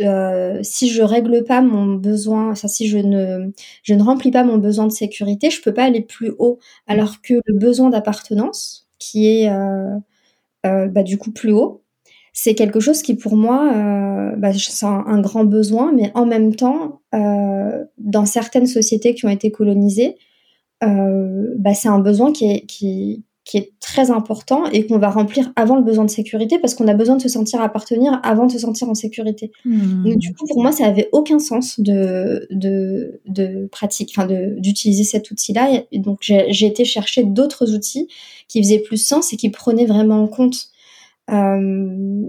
euh, 0.00 0.58
si 0.62 0.88
je 0.88 1.02
règle 1.02 1.44
pas 1.44 1.60
mon 1.60 1.96
besoin, 1.96 2.54
si 2.54 2.88
je 2.88 2.96
ne, 2.96 3.50
je 3.82 3.92
ne 3.94 4.02
remplis 4.02 4.30
pas 4.30 4.42
mon 4.42 4.56
besoin 4.56 4.86
de 4.86 4.92
sécurité, 4.92 5.50
je 5.50 5.60
peux 5.60 5.74
pas 5.74 5.84
aller 5.84 6.00
plus 6.00 6.32
haut. 6.38 6.58
Alors 6.86 7.20
que 7.20 7.34
le 7.44 7.58
besoin 7.58 7.90
d'appartenance, 7.90 8.88
qui 8.98 9.26
est 9.26 9.50
euh, 9.50 9.98
bah, 10.64 11.02
du 11.02 11.18
coup 11.18 11.30
plus 11.30 11.52
haut, 11.52 11.82
c'est 12.32 12.54
quelque 12.54 12.80
chose 12.80 13.02
qui 13.02 13.14
pour 13.14 13.36
moi, 13.36 13.70
bah, 14.38 14.52
c'est 14.54 14.86
un, 14.86 15.20
grand 15.20 15.44
besoin, 15.44 15.92
mais 15.92 16.10
en 16.14 16.24
même 16.24 16.54
temps, 16.54 17.02
dans 17.12 18.26
certaines 18.26 18.66
sociétés 18.66 19.14
qui 19.14 19.26
ont 19.26 19.30
été 19.30 19.50
colonisées, 19.50 20.16
bah, 20.80 21.74
c'est 21.74 21.88
un 21.88 21.98
besoin 21.98 22.32
qui 22.32 22.50
est, 22.50 22.66
qui, 22.66 23.24
qui 23.48 23.56
est 23.56 23.72
très 23.80 24.10
important 24.10 24.66
et 24.66 24.86
qu'on 24.86 24.98
va 24.98 25.08
remplir 25.08 25.50
avant 25.56 25.76
le 25.76 25.82
besoin 25.82 26.04
de 26.04 26.10
sécurité 26.10 26.58
parce 26.58 26.74
qu'on 26.74 26.86
a 26.86 26.92
besoin 26.92 27.16
de 27.16 27.22
se 27.22 27.30
sentir 27.30 27.62
appartenir 27.62 28.20
avant 28.22 28.44
de 28.44 28.52
se 28.52 28.58
sentir 28.58 28.90
en 28.90 28.94
sécurité. 28.94 29.52
Hmm. 29.64 30.04
Donc, 30.04 30.18
du 30.18 30.34
coup, 30.34 30.46
pour 30.46 30.60
moi, 30.60 30.70
ça 30.70 30.84
avait 30.84 31.08
aucun 31.12 31.38
sens 31.38 31.80
de, 31.80 32.46
de, 32.50 33.22
de 33.26 33.66
pratique, 33.72 34.12
enfin, 34.14 34.28
d'utiliser 34.58 35.04
cet 35.04 35.30
outil-là. 35.30 35.82
Donc, 35.94 36.18
j'ai 36.20 36.66
été 36.66 36.84
chercher 36.84 37.24
d'autres 37.24 37.74
outils 37.74 38.08
qui 38.48 38.62
faisaient 38.62 38.80
plus 38.80 39.02
sens 39.02 39.32
et 39.32 39.38
qui 39.38 39.48
prenaient 39.48 39.86
vraiment 39.86 40.22
en 40.22 40.28
compte 40.28 40.68
euh, 41.30 41.86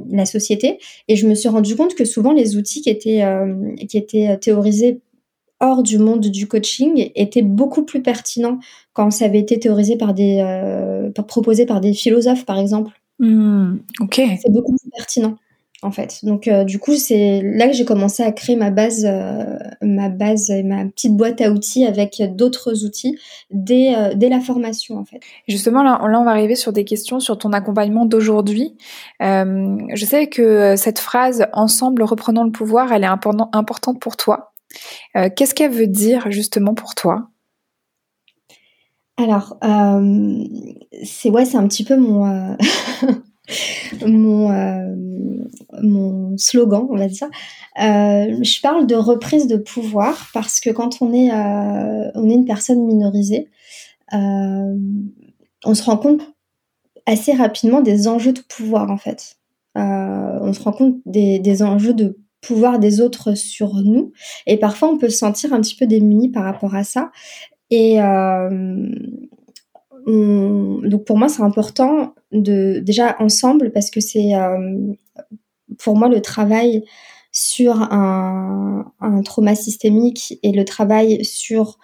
la 0.10 0.26
société. 0.26 0.80
Et 1.10 1.18
je 1.18 1.28
me 1.28 1.36
suis 1.36 1.50
rendu 1.50 1.76
compte 1.76 1.96
que 1.96 2.06
souvent, 2.06 2.32
les 2.32 2.56
outils 2.56 2.82
qui 2.82 2.90
étaient, 2.90 3.24
euh, 3.24 3.76
qui 3.90 3.98
étaient 3.98 4.38
théorisés 4.38 5.02
hors 5.60 5.84
du 5.84 5.98
monde 5.98 6.22
du 6.22 6.48
coaching 6.48 7.12
était 7.16 7.42
beaucoup 7.42 7.84
plus 7.84 8.02
pertinent 8.02 8.60
quand 8.94 9.12
ça 9.12 9.26
avait 9.26 9.40
été 9.40 9.60
théorisé 9.60 9.98
par 9.98 10.14
des, 10.14 10.40
euh, 10.42 11.10
proposé 11.28 11.66
par 11.66 11.82
des 11.82 11.94
philosophes, 11.94 12.46
par 12.46 12.58
exemple. 12.60 12.92
Hmm, 13.20 13.78
ok. 14.00 14.22
C'est 14.42 14.52
beaucoup 14.52 14.76
plus 14.76 14.90
pertinent, 14.90 15.36
en 15.82 15.92
fait. 15.92 16.24
Donc, 16.24 16.48
euh, 16.48 16.64
du 16.64 16.80
coup, 16.80 16.96
c'est 16.96 17.42
là 17.44 17.68
que 17.68 17.74
j'ai 17.74 17.84
commencé 17.84 18.24
à 18.24 18.32
créer 18.32 18.56
ma 18.56 18.72
base, 18.72 19.06
euh, 19.06 19.58
ma 19.82 20.08
base 20.08 20.50
et 20.50 20.64
ma 20.64 20.86
petite 20.86 21.18
boîte 21.18 21.42
à 21.42 21.52
outils 21.52 21.86
avec 21.86 22.22
d'autres 22.36 22.86
outils 22.86 23.18
dès, 23.52 24.16
dès 24.16 24.30
la 24.30 24.40
formation, 24.40 24.98
en 24.98 25.04
fait. 25.04 25.20
Justement, 25.50 25.84
là, 25.84 26.00
là, 26.08 26.20
on 26.22 26.24
va 26.24 26.32
arriver 26.32 26.56
sur 26.56 26.72
des 26.72 26.86
questions 26.86 27.20
sur 27.20 27.38
ton 27.38 27.52
accompagnement 27.52 28.06
d'aujourd'hui. 28.06 28.78
je 29.20 30.06
sais 30.06 30.28
que 30.28 30.78
cette 30.78 31.00
phrase 31.00 31.48
«ensemble, 31.54 32.04
reprenons 32.04 32.46
le 32.46 32.52
pouvoir», 32.52 32.94
elle 32.94 33.04
est 33.04 33.08
importante 33.08 34.00
pour 34.00 34.16
toi. 34.16 34.54
Euh, 35.16 35.30
qu'est-ce 35.36 35.54
qu'elle 35.54 35.72
veut 35.72 35.88
dire 35.88 36.32
justement 36.32 36.74
pour 36.74 36.96
toi? 36.96 37.30
Alors, 39.18 39.58
euh, 39.64 40.44
c'est 41.04 41.30
ouais, 41.30 41.46
c'est 41.46 41.58
un 41.58 41.68
petit 41.68 41.84
peu 41.84 41.98
mon 41.98 42.26
euh, 42.26 42.56
mon 45.82 46.38
slogan, 46.38 46.88
on 46.90 46.96
va 46.98 47.08
dire. 47.08 47.28
je 47.76 48.62
parle 48.62 48.88
de 48.88 48.96
reprise 48.96 49.48
de 49.48 49.58
pouvoir 49.58 50.30
parce 50.34 50.60
que 50.60 50.70
quand 50.70 51.02
on 51.02 51.14
est 51.14 51.32
on 51.32 52.30
est 52.30 52.34
une 52.34 52.46
personne 52.46 52.86
minorisée, 52.86 53.50
on 54.12 55.74
se 55.74 55.84
rend 55.84 55.98
compte 55.98 56.22
assez 57.06 57.34
rapidement 57.34 57.82
des 57.82 58.08
enjeux 58.08 58.34
de 58.34 58.42
pouvoir 58.42 58.90
en 58.90 58.98
fait. 58.98 59.38
on 59.76 60.54
se 60.54 60.62
rend 60.62 60.72
compte 60.72 60.98
des, 61.06 61.40
des 61.40 61.62
enjeux 61.62 61.94
de 61.94 62.20
pouvoir 62.42 62.80
des 62.80 63.02
autres 63.02 63.36
sur 63.36 63.76
nous. 63.76 64.12
Et 64.48 64.58
parfois, 64.58 64.90
on 64.90 64.98
peut 64.98 65.10
se 65.10 65.18
sentir 65.18 65.54
un 65.54 65.62
petit 65.62 65.76
peu 65.76 65.86
démuni 65.86 66.30
par 66.30 66.44
rapport 66.44 66.76
à 66.76 66.84
ça. 66.84 67.12
Et 67.70 68.02
euh, 68.02 68.90
donc, 70.08 71.06
pour 71.06 71.18
moi, 71.18 71.30
c'est 71.30 71.44
important 71.44 72.14
de 72.32 72.80
déjà 72.80 73.16
ensemble 73.20 73.72
parce 73.72 73.92
que 73.92 74.00
c'est 74.00 74.36
euh, 74.36 74.78
pour 75.78 75.96
moi 75.96 76.08
le 76.08 76.22
travail 76.22 76.84
sur 77.32 77.80
un, 77.82 78.92
un, 79.00 79.22
trauma 79.22 79.54
systémique 79.54 80.40
et 80.42 80.52
le 80.52 80.66
travail 80.66 81.24
sur 81.24 81.78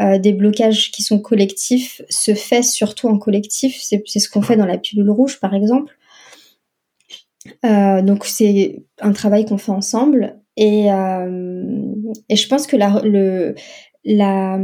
euh, 0.00 0.18
des 0.18 0.32
blocages 0.32 0.92
qui 0.92 1.02
sont 1.02 1.18
collectifs 1.18 2.02
se 2.08 2.34
fait 2.34 2.62
surtout 2.62 3.08
en 3.08 3.18
collectif. 3.18 3.80
C'est 3.82 4.02
ce 4.06 4.28
qu'on 4.28 4.42
fait 4.42 4.56
dans 4.56 4.66
la 4.66 4.78
pilule 4.78 5.10
rouge, 5.10 5.40
par 5.40 5.54
exemple. 5.54 5.96
Euh, 7.64 8.02
donc 8.02 8.24
c'est 8.24 8.84
un 9.00 9.12
travail 9.12 9.44
qu'on 9.44 9.58
fait 9.58 9.72
ensemble 9.72 10.38
et, 10.56 10.92
euh, 10.92 11.64
et 12.28 12.36
je 12.36 12.48
pense 12.48 12.66
que 12.66 12.76
la, 12.76 13.00
le, 13.02 13.54
la, 14.04 14.58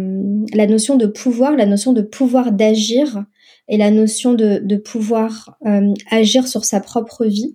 la 0.55 0.67
notion 0.67 0.97
de 0.97 1.07
pouvoir, 1.07 1.57
la 1.57 1.67
notion 1.67 1.93
de 1.93 2.03
pouvoir 2.03 2.53
d'agir 2.53 3.25
et 3.69 3.77
la 3.77 3.91
notion 3.91 4.35
de, 4.35 4.61
de 4.63 4.77
pouvoir 4.77 5.57
euh, 5.67 5.93
agir 6.11 6.47
sur 6.47 6.65
sa 6.65 6.81
propre 6.81 7.27
vie 7.27 7.55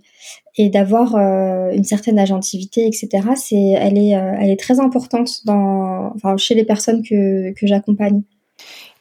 et 0.58 0.70
d'avoir 0.70 1.16
euh, 1.16 1.72
une 1.72 1.84
certaine 1.84 2.20
agentivité, 2.20 2.86
etc. 2.86 3.30
C'est, 3.36 3.56
elle 3.56 3.98
est, 3.98 4.16
euh, 4.16 4.34
elle 4.40 4.52
est 4.52 4.60
très 4.60 4.80
importante 4.80 5.46
dans, 5.46 6.12
enfin, 6.16 6.38
chez 6.38 6.54
les 6.54 6.66
personnes 6.66 7.02
que, 7.02 7.52
que 7.54 7.66
j'accompagne. 7.66 8.22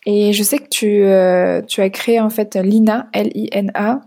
Et 0.05 0.33
je 0.33 0.43
sais 0.43 0.59
que 0.59 0.69
tu, 0.69 1.05
euh, 1.05 1.63
tu 1.63 1.81
as 1.81 1.89
créé 1.89 2.19
en 2.19 2.31
fait 2.31 2.57
Lina, 2.57 3.09
L-I-N-A. 3.13 4.01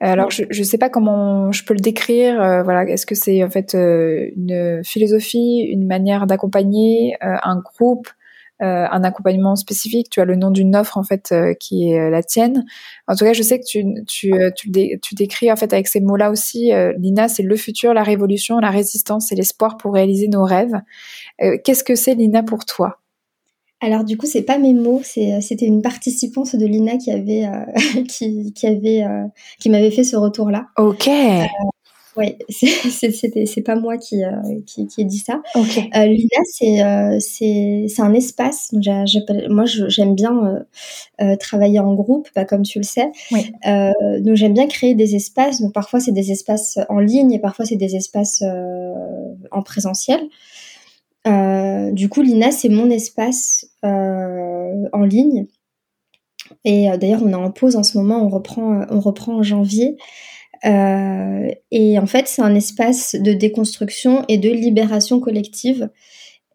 Alors 0.00 0.30
je 0.30 0.44
ne 0.44 0.64
sais 0.64 0.78
pas 0.78 0.90
comment 0.90 1.52
je 1.52 1.64
peux 1.64 1.74
le 1.74 1.80
décrire. 1.80 2.42
Euh, 2.42 2.62
voilà, 2.64 2.84
est-ce 2.84 3.06
que 3.06 3.14
c'est 3.14 3.44
en 3.44 3.50
fait 3.50 3.74
euh, 3.74 4.28
une 4.36 4.82
philosophie, 4.84 5.60
une 5.60 5.86
manière 5.86 6.26
d'accompagner 6.26 7.16
un 7.20 7.60
groupe, 7.60 8.08
un 8.58 9.04
accompagnement 9.04 9.54
spécifique? 9.54 10.10
Tu 10.10 10.20
as 10.20 10.24
le 10.24 10.34
nom 10.34 10.50
d'une 10.50 10.74
offre 10.74 10.98
en 10.98 11.04
fait 11.04 11.32
qui 11.60 11.90
est 11.90 12.10
la 12.10 12.24
tienne. 12.24 12.64
En 13.06 13.14
tout 13.14 13.24
cas, 13.24 13.32
je 13.32 13.42
sais 13.42 13.60
que 13.60 13.66
tu, 13.66 13.84
tu, 14.08 14.32
tu, 14.56 14.70
tu 15.00 15.14
décris 15.14 15.52
en 15.52 15.56
fait 15.56 15.72
avec 15.72 15.86
ces 15.86 16.00
mots-là 16.00 16.32
aussi. 16.32 16.72
Lina, 16.98 17.28
c'est 17.28 17.44
le 17.44 17.54
futur, 17.54 17.94
la 17.94 18.02
révolution, 18.02 18.58
la 18.58 18.70
résistance 18.70 19.30
et 19.30 19.36
l'espoir 19.36 19.76
pour 19.76 19.94
réaliser 19.94 20.26
nos 20.26 20.42
rêves. 20.42 20.74
Qu'est-ce 21.38 21.84
que 21.84 21.94
c'est 21.94 22.14
Lina 22.14 22.42
pour 22.42 22.64
toi? 22.64 22.98
Alors 23.80 24.04
du 24.04 24.16
coup, 24.16 24.26
c'est 24.26 24.42
pas 24.42 24.58
mes 24.58 24.72
mots, 24.72 25.02
euh, 25.18 25.40
c'était 25.40 25.66
une 25.66 25.82
participante 25.82 26.56
de 26.56 26.66
l'INA 26.66 26.96
qui 26.96 27.10
avait 27.10 27.44
euh, 27.44 28.02
qui, 28.08 28.66
avait 28.66 29.02
euh, 29.02 29.24
qui 29.58 29.68
m'avait 29.68 29.90
fait 29.90 30.04
ce 30.04 30.16
retour-là. 30.16 30.66
Ok. 30.78 31.10
Oui, 32.16 32.34
c'est 32.48 33.62
pas 33.62 33.76
moi 33.76 33.98
qui, 33.98 34.24
euh, 34.24 34.30
qui, 34.66 34.86
qui, 34.86 35.02
ai 35.02 35.04
dit 35.04 35.18
ça. 35.18 35.42
Okay. 35.54 35.90
Euh, 35.94 36.06
Lina, 36.06 36.40
c'est 36.50 36.82
euh, 36.82 37.18
c'est 37.20 38.02
un 38.02 38.14
espace. 38.14 38.72
Moi, 38.72 39.64
j'aime 39.66 40.14
bien 40.14 40.64
euh, 41.20 41.36
travailler 41.36 41.78
en 41.78 41.94
groupe, 41.94 42.28
bah, 42.34 42.46
comme 42.46 42.62
tu 42.62 42.78
le 42.78 42.84
sais. 42.84 43.10
Oui. 43.32 43.52
donc, 44.20 44.36
j'aime 44.36 44.54
bien 44.54 44.66
créer 44.66 44.94
des 44.94 45.14
espaces. 45.14 45.60
Donc, 45.60 45.74
parfois, 45.74 46.00
c'est 46.00 46.12
des 46.12 46.32
espaces 46.32 46.78
en 46.88 47.00
ligne 47.00 47.32
et 47.32 47.38
parfois, 47.38 47.66
c'est 47.66 47.76
des 47.76 47.96
espaces 47.96 48.42
en 49.50 49.62
présentiel. 49.62 50.20
Du 51.26 52.08
coup, 52.08 52.22
Lina, 52.22 52.50
c'est 52.50 52.68
mon 52.68 52.90
espace 52.90 53.66
en 53.82 55.04
ligne. 55.04 55.46
Et 56.64 56.88
d'ailleurs, 56.98 57.22
on 57.24 57.30
est 57.30 57.34
en 57.34 57.50
pause 57.50 57.76
en 57.76 57.82
ce 57.82 57.98
moment. 57.98 58.24
On 58.24 58.28
reprend, 58.28 58.86
on 58.90 59.00
reprend 59.00 59.36
en 59.36 59.42
janvier. 59.42 59.96
Euh, 60.64 61.48
et 61.70 61.98
en 61.98 62.06
fait, 62.06 62.28
c'est 62.28 62.42
un 62.42 62.54
espace 62.54 63.14
de 63.14 63.32
déconstruction 63.32 64.24
et 64.28 64.38
de 64.38 64.50
libération 64.50 65.20
collective. 65.20 65.90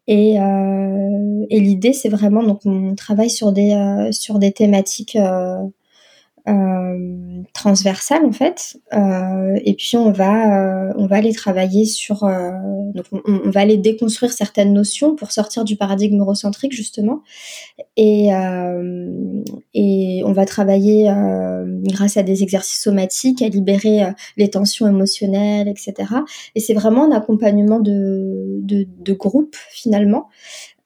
Et, 0.08 0.40
euh, 0.40 1.46
et 1.50 1.60
l'idée, 1.60 1.92
c'est 1.92 2.08
vraiment 2.08 2.42
donc 2.42 2.60
on 2.64 2.94
travaille 2.96 3.30
sur 3.30 3.52
des 3.52 3.72
euh, 3.72 4.10
sur 4.10 4.38
des 4.40 4.52
thématiques 4.52 5.16
euh, 6.48 6.92
euh, 6.92 7.42
transversale 7.54 8.24
en 8.24 8.32
fait. 8.32 8.78
Euh, 8.92 9.58
et 9.64 9.74
puis 9.74 9.96
on 9.96 10.10
va 10.10 10.88
euh, 10.88 10.92
on 10.96 11.06
va 11.06 11.16
aller 11.16 11.32
travailler 11.32 11.84
sur 11.84 12.28
donc 12.94 13.04
on, 13.12 13.50
va 13.50 13.60
aller 13.60 13.76
déconstruire 13.76 14.32
certaines 14.32 14.72
notions 14.72 15.14
pour 15.14 15.32
sortir 15.32 15.64
du 15.64 15.76
paradigme 15.76 16.20
eurocentrique 16.20 16.72
justement. 16.72 17.22
Et 17.96 18.28
et 19.74 20.22
on 20.24 20.32
va 20.32 20.44
travailler 20.46 21.12
grâce 21.84 22.16
à 22.16 22.22
des 22.22 22.42
exercices 22.42 22.82
somatiques 22.82 23.42
à 23.42 23.48
libérer 23.48 24.06
les 24.36 24.48
tensions 24.48 24.88
émotionnelles, 24.88 25.68
etc. 25.68 25.94
Et 26.54 26.60
c'est 26.60 26.74
vraiment 26.74 27.04
un 27.04 27.16
accompagnement 27.16 27.80
de 27.80 28.60
de, 28.62 28.86
de 28.98 29.12
groupe 29.12 29.56
finalement. 29.70 30.28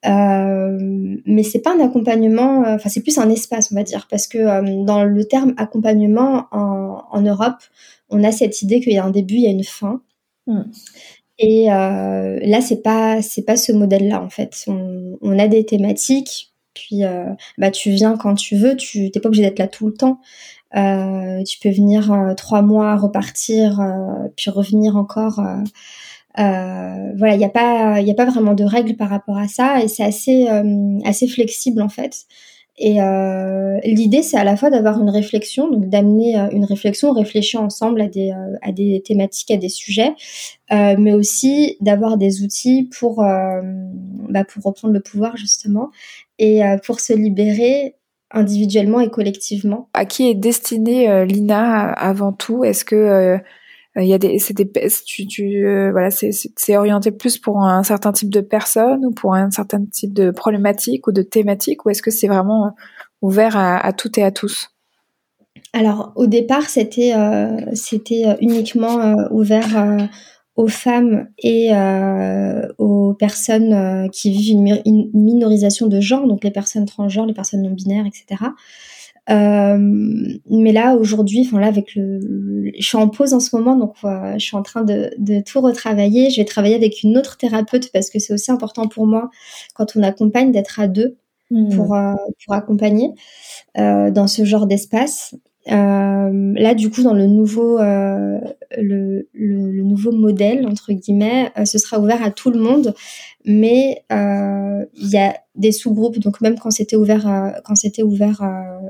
Euh, 0.06 1.16
mais 1.24 1.42
c'est 1.42 1.60
pas 1.60 1.74
un 1.74 1.80
accompagnement, 1.80 2.64
euh, 2.64 2.76
enfin 2.76 2.88
c'est 2.88 3.02
plus 3.02 3.18
un 3.18 3.28
espace 3.28 3.72
on 3.72 3.74
va 3.74 3.82
dire, 3.82 4.06
parce 4.08 4.26
que 4.26 4.38
euh, 4.38 4.84
dans 4.84 5.04
le 5.04 5.24
terme 5.24 5.54
accompagnement 5.56 6.46
en, 6.52 7.02
en, 7.10 7.20
Europe, 7.22 7.62
on 8.10 8.22
a 8.22 8.30
cette 8.30 8.62
idée 8.62 8.80
qu'il 8.80 8.92
y 8.92 8.98
a 8.98 9.04
un 9.04 9.10
début, 9.10 9.34
il 9.34 9.42
y 9.42 9.46
a 9.48 9.50
une 9.50 9.64
fin. 9.64 10.02
Mm. 10.46 10.62
Et 11.38 11.72
euh, 11.72 12.38
là 12.42 12.60
c'est 12.60 12.82
pas 12.82 13.20
c'est 13.20 13.42
pas 13.42 13.56
ce 13.56 13.72
modèle-là 13.72 14.22
en 14.22 14.30
fait. 14.30 14.64
On, 14.68 15.18
on, 15.20 15.38
a 15.38 15.48
des 15.48 15.66
thématiques, 15.66 16.52
puis 16.72 17.02
bah 17.58 17.70
tu 17.70 17.90
viens 17.90 18.16
quand 18.16 18.34
tu 18.34 18.56
veux, 18.56 18.76
tu 18.76 19.10
t'es 19.10 19.20
pas 19.20 19.28
obligé 19.28 19.42
d'être 19.42 19.58
là 19.58 19.68
tout 19.68 19.86
le 19.88 19.94
temps. 19.94 20.20
tu 20.72 21.58
peux 21.58 21.70
venir 21.70 22.34
trois 22.36 22.62
mois, 22.62 22.96
repartir, 22.96 23.80
puis 24.36 24.50
revenir 24.50 24.96
encore. 24.96 25.40
Euh, 26.38 27.12
voilà, 27.16 27.34
il 27.34 27.38
n'y 27.38 27.44
a 27.44 27.48
pas, 27.48 28.00
il 28.00 28.10
a 28.10 28.14
pas 28.14 28.26
vraiment 28.26 28.54
de 28.54 28.64
règles 28.64 28.96
par 28.96 29.08
rapport 29.08 29.38
à 29.38 29.48
ça 29.48 29.82
et 29.82 29.88
c'est 29.88 30.04
assez, 30.04 30.48
euh, 30.48 30.98
assez 31.04 31.28
flexible 31.28 31.80
en 31.80 31.88
fait. 31.88 32.26
Et 32.78 33.00
euh, 33.00 33.78
l'idée, 33.84 34.22
c'est 34.22 34.36
à 34.36 34.44
la 34.44 34.54
fois 34.56 34.68
d'avoir 34.68 35.00
une 35.00 35.08
réflexion, 35.08 35.70
donc 35.70 35.88
d'amener 35.88 36.38
euh, 36.38 36.48
une 36.52 36.64
réflexion, 36.64 37.12
réfléchir 37.12 37.62
ensemble 37.62 38.02
à 38.02 38.06
des, 38.06 38.32
euh, 38.32 38.56
à 38.60 38.70
des 38.70 39.02
thématiques, 39.02 39.50
à 39.50 39.56
des 39.56 39.70
sujets, 39.70 40.12
euh, 40.72 40.94
mais 40.98 41.14
aussi 41.14 41.78
d'avoir 41.80 42.18
des 42.18 42.42
outils 42.42 42.90
pour, 42.98 43.16
bah, 43.16 44.44
pour 44.44 44.62
reprendre 44.62 44.92
le 44.92 45.00
pouvoir 45.00 45.36
justement 45.36 45.90
et 46.38 46.60
pour 46.84 47.00
se 47.00 47.14
libérer 47.14 47.94
individuellement 48.30 49.00
et 49.00 49.08
collectivement. 49.08 49.88
À 49.94 50.04
qui 50.04 50.28
est 50.28 50.34
destinée 50.34 51.24
Lina 51.24 51.92
avant 51.92 52.32
tout? 52.32 52.62
Est-ce 52.62 52.84
que 52.84 53.38
il 54.02 54.08
y 54.08 54.14
a 54.14 54.18
des, 54.18 54.38
c'est 54.38 54.54
des, 54.54 54.70
tu, 55.06 55.66
euh, 55.66 55.90
voilà, 55.90 56.10
c'est, 56.10 56.30
c'est 56.32 56.76
orienté 56.76 57.10
plus 57.10 57.38
pour 57.38 57.62
un 57.62 57.82
certain 57.82 58.12
type 58.12 58.30
de 58.30 58.40
personnes 58.40 59.06
ou 59.06 59.10
pour 59.10 59.34
un 59.34 59.50
certain 59.50 59.84
type 59.86 60.12
de 60.12 60.30
problématique 60.30 61.06
ou 61.06 61.12
de 61.12 61.22
thématique 61.22 61.86
ou 61.86 61.90
est-ce 61.90 62.02
que 62.02 62.10
c'est 62.10 62.28
vraiment 62.28 62.74
ouvert 63.22 63.56
à, 63.56 63.92
toutes 63.92 64.18
et 64.18 64.22
à 64.22 64.30
tous? 64.30 64.70
Alors 65.72 66.12
au 66.16 66.26
départ 66.26 66.68
c'était 66.68 67.14
euh, 67.14 67.56
c'était 67.74 68.36
uniquement 68.40 69.00
euh, 69.00 69.28
ouvert 69.30 69.76
euh, 69.76 70.04
aux 70.56 70.68
femmes 70.68 71.28
et 71.42 71.70
aux 72.78 73.14
personnes 73.14 74.08
qui 74.10 74.30
vivent 74.30 74.80
une, 74.86 75.10
minorisation 75.12 75.86
de 75.86 76.00
genre, 76.00 76.26
donc 76.26 76.44
les 76.44 76.50
personnes 76.50 76.86
transgenres, 76.86 77.26
les 77.26 77.34
personnes 77.34 77.60
non 77.60 77.72
binaires, 77.72 78.06
etc. 78.06 78.42
Euh, 79.28 79.76
mais 80.50 80.72
là 80.72 80.94
aujourd'hui, 80.94 81.44
enfin 81.44 81.58
là 81.58 81.66
avec 81.66 81.94
le, 81.96 82.20
je 82.78 82.86
suis 82.86 82.96
en 82.96 83.08
pause 83.08 83.34
en 83.34 83.40
ce 83.40 83.56
moment, 83.56 83.76
donc 83.76 83.96
euh, 84.04 84.34
je 84.34 84.44
suis 84.44 84.56
en 84.56 84.62
train 84.62 84.82
de, 84.82 85.10
de, 85.18 85.40
tout 85.40 85.60
retravailler. 85.60 86.30
Je 86.30 86.40
vais 86.40 86.44
travailler 86.44 86.76
avec 86.76 87.02
une 87.02 87.18
autre 87.18 87.36
thérapeute 87.36 87.90
parce 87.92 88.08
que 88.08 88.18
c'est 88.18 88.32
aussi 88.32 88.52
important 88.52 88.86
pour 88.86 89.06
moi 89.06 89.30
quand 89.74 89.96
on 89.96 90.02
accompagne 90.02 90.52
d'être 90.52 90.78
à 90.78 90.86
deux 90.86 91.16
mmh. 91.50 91.74
pour 91.74 91.94
euh, 91.94 92.14
pour 92.44 92.54
accompagner 92.54 93.10
euh, 93.78 94.10
dans 94.10 94.28
ce 94.28 94.44
genre 94.44 94.66
d'espace. 94.66 95.34
Euh, 95.68 96.52
là, 96.54 96.74
du 96.74 96.90
coup, 96.90 97.02
dans 97.02 97.14
le 97.14 97.26
nouveau, 97.26 97.78
euh, 97.80 98.38
le, 98.76 99.28
le, 99.32 99.70
le, 99.72 99.82
nouveau 99.82 100.12
modèle 100.12 100.66
entre 100.66 100.92
guillemets, 100.92 101.50
euh, 101.58 101.64
ce 101.64 101.78
sera 101.78 101.98
ouvert 101.98 102.22
à 102.22 102.30
tout 102.30 102.50
le 102.50 102.60
monde, 102.60 102.94
mais 103.44 104.04
il 104.10 105.08
y 105.08 105.18
a 105.18 105.36
des 105.56 105.72
sous-groupes. 105.72 106.18
Donc 106.18 106.40
même 106.40 106.58
quand 106.58 106.70
c'était 106.70 106.96
ouvert, 106.96 107.54
quand 107.64 107.74
c'était 107.74 108.02
ouvert 108.02 108.42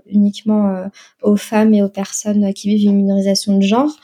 uniquement 0.06 0.88
aux 1.22 1.36
femmes 1.36 1.74
et 1.74 1.82
aux 1.82 1.88
personnes 1.88 2.52
qui 2.52 2.68
vivent 2.68 2.90
une 2.90 2.96
minorisation 2.96 3.56
de 3.56 3.62
genre, 3.62 3.96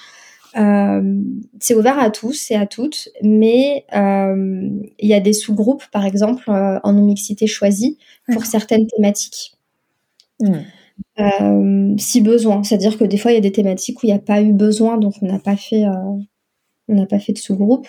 c'est 0.54 1.74
ouvert 1.74 1.98
à 1.98 2.10
tous 2.10 2.50
et 2.50 2.54
à 2.54 2.66
toutes, 2.66 3.08
mais 3.22 3.84
il 3.92 5.08
y 5.08 5.14
a 5.14 5.20
des 5.20 5.32
sous-groupes, 5.32 5.84
par 5.90 6.04
exemple, 6.04 6.44
en 6.48 6.92
mixité 6.92 7.46
choisie 7.46 7.98
pour 8.32 8.44
certaines 8.46 8.86
thématiques. 8.86 9.54
Mmh. 10.40 10.60
Euh, 11.18 11.94
si 11.98 12.20
besoin. 12.20 12.62
C'est-à-dire 12.62 12.98
que 12.98 13.04
des 13.04 13.18
fois, 13.18 13.32
il 13.32 13.34
y 13.34 13.38
a 13.38 13.42
des 13.42 13.52
thématiques 13.52 14.02
où 14.02 14.06
il 14.06 14.10
n'y 14.10 14.16
a 14.16 14.18
pas 14.18 14.40
eu 14.40 14.52
besoin, 14.52 14.96
donc 14.96 15.14
on 15.20 15.26
n'a 15.26 15.38
pas 15.38 15.56
fait, 15.56 15.84
euh, 15.84 17.06
pas 17.06 17.18
fait 17.18 17.32
de 17.32 17.38
sous-groupe. 17.38 17.86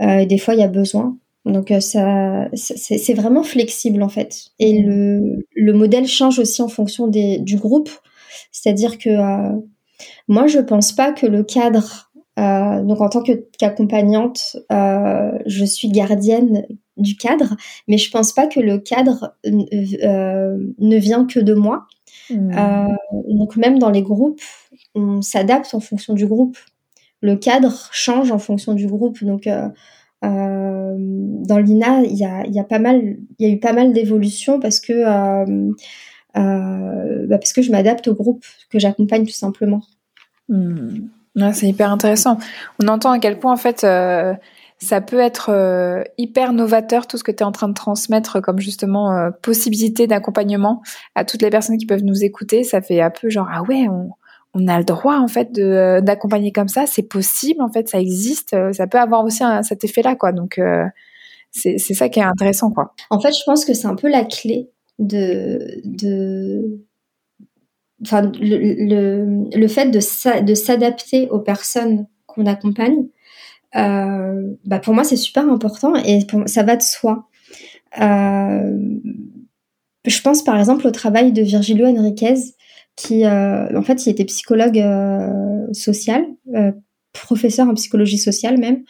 Euh, 0.00 0.26
des 0.26 0.38
fois, 0.38 0.54
il 0.54 0.60
y 0.60 0.64
a 0.64 0.68
besoin. 0.68 1.16
Donc 1.44 1.72
ça, 1.80 2.48
c'est 2.52 3.14
vraiment 3.14 3.42
flexible 3.42 4.02
en 4.02 4.10
fait. 4.10 4.48
Et 4.58 4.82
le, 4.82 5.46
le 5.54 5.72
modèle 5.72 6.06
change 6.06 6.38
aussi 6.38 6.60
en 6.60 6.68
fonction 6.68 7.06
des, 7.06 7.38
du 7.38 7.56
groupe. 7.56 7.88
C'est-à-dire 8.52 8.98
que 8.98 9.08
moi, 10.26 10.46
je 10.46 10.58
pense 10.58 10.92
pas 10.92 11.12
que 11.12 11.24
le 11.24 11.42
cadre, 11.42 12.10
donc 12.36 13.00
en 13.00 13.08
tant 13.08 13.22
qu'accompagnante, 13.22 14.58
je 14.70 15.64
suis 15.64 15.88
gardienne 15.88 16.66
du 16.98 17.16
cadre, 17.16 17.56
mais 17.86 17.96
je 17.96 18.10
pense 18.10 18.32
pas 18.34 18.46
que 18.46 18.60
le 18.60 18.78
cadre 18.78 19.34
ne 19.46 20.96
vient 20.98 21.24
que 21.24 21.40
de 21.40 21.54
moi. 21.54 21.86
Euh, 22.30 22.88
donc 23.28 23.56
même 23.56 23.78
dans 23.78 23.90
les 23.90 24.02
groupes, 24.02 24.40
on 24.94 25.22
s'adapte 25.22 25.74
en 25.74 25.80
fonction 25.80 26.14
du 26.14 26.26
groupe. 26.26 26.58
Le 27.20 27.36
cadre 27.36 27.88
change 27.92 28.30
en 28.30 28.38
fonction 28.38 28.74
du 28.74 28.86
groupe. 28.86 29.22
Donc 29.24 29.46
euh, 29.46 29.68
euh, 30.24 30.94
dans 30.98 31.58
l'INA, 31.58 32.02
il 32.02 32.16
y 32.16 32.24
a, 32.24 32.46
y 32.46 32.58
a 32.58 33.48
eu 33.48 33.58
pas 33.58 33.72
mal 33.72 33.92
d'évolutions 33.92 34.60
parce 34.60 34.80
que 34.80 35.04
bah 36.34 37.38
parce 37.38 37.52
que 37.52 37.62
je 37.62 37.70
m'adapte 37.70 38.08
au 38.08 38.14
groupe 38.14 38.44
que 38.70 38.78
j'accompagne 38.78 39.24
tout 39.24 39.32
simplement. 39.32 39.82
Mmh. 40.48 41.08
c'est 41.52 41.68
hyper 41.68 41.92
intéressant. 41.92 42.38
On 42.82 42.88
entend 42.88 43.10
à 43.10 43.18
quel 43.18 43.38
point 43.38 43.52
en 43.52 43.56
fait 43.56 43.84
ça 44.78 45.00
peut 45.00 45.18
être 45.18 45.50
euh, 45.50 46.04
hyper 46.18 46.52
novateur 46.52 47.06
tout 47.06 47.18
ce 47.18 47.24
que 47.24 47.32
tu 47.32 47.38
es 47.38 47.42
en 47.42 47.52
train 47.52 47.68
de 47.68 47.74
transmettre 47.74 48.40
comme 48.40 48.60
justement 48.60 49.12
euh, 49.12 49.30
possibilité 49.42 50.06
d'accompagnement 50.06 50.82
à 51.16 51.24
toutes 51.24 51.42
les 51.42 51.50
personnes 51.50 51.78
qui 51.78 51.86
peuvent 51.86 52.04
nous 52.04 52.22
écouter. 52.22 52.62
Ça 52.62 52.80
fait 52.80 53.00
un 53.00 53.10
peu 53.10 53.28
genre 53.28 53.48
ah 53.50 53.62
ouais, 53.62 53.86
on, 53.88 54.66
a 54.66 54.78
le 54.78 54.84
droit 54.84 55.18
en 55.18 55.28
fait 55.28 55.52
de 55.52 55.62
euh, 55.62 56.00
d'accompagner 56.00 56.52
comme 56.52 56.68
ça, 56.68 56.86
c'est 56.86 57.02
possible 57.02 57.60
en 57.60 57.70
fait, 57.70 57.88
ça 57.88 58.00
existe, 58.00 58.56
ça 58.72 58.86
peut 58.86 58.98
avoir 58.98 59.24
aussi 59.24 59.42
cet 59.62 59.84
effet-là 59.84 60.14
quoi. 60.14 60.32
Donc 60.32 60.60
c'est 61.50 61.78
c'est 61.78 61.94
ça 61.94 62.08
qui 62.08 62.20
est 62.20 62.24
intéressant 62.24 62.70
quoi. 62.70 62.94
En 63.10 63.20
fait, 63.20 63.32
je 63.32 63.42
pense 63.44 63.64
que 63.64 63.74
c'est 63.74 63.86
un 63.86 63.96
peu 63.96 64.08
la 64.08 64.24
clé 64.24 64.70
de 64.98 65.80
de 65.84 66.84
enfin 68.02 68.30
le, 68.40 69.48
le 69.56 69.68
fait 69.68 69.86
de, 69.86 69.98
de 70.42 70.54
s'adapter 70.54 71.28
aux 71.30 71.40
personnes 71.40 72.06
qu'on 72.26 72.46
accompagne 72.46 73.06
euh, 73.76 74.54
bah 74.64 74.78
pour 74.78 74.94
moi 74.94 75.04
c'est 75.04 75.16
super 75.16 75.48
important 75.48 75.94
et 75.96 76.20
ça 76.46 76.62
va 76.62 76.76
de 76.76 76.82
soi. 76.82 77.28
Euh, 78.00 78.78
je 80.06 80.20
pense 80.22 80.42
par 80.42 80.58
exemple 80.58 80.86
au 80.86 80.90
travail 80.90 81.32
de 81.32 81.42
Virgilio 81.42 81.86
Enriquez 81.86 82.54
qui 82.98 83.24
euh, 83.24 83.78
en 83.78 83.82
fait 83.82 84.06
il 84.06 84.10
était 84.10 84.24
psychologue 84.24 84.78
euh, 84.78 85.72
social, 85.72 86.24
euh, 86.54 86.72
professeur 87.12 87.68
en 87.68 87.74
psychologie 87.74 88.18
sociale 88.18 88.58
même, 88.58 88.82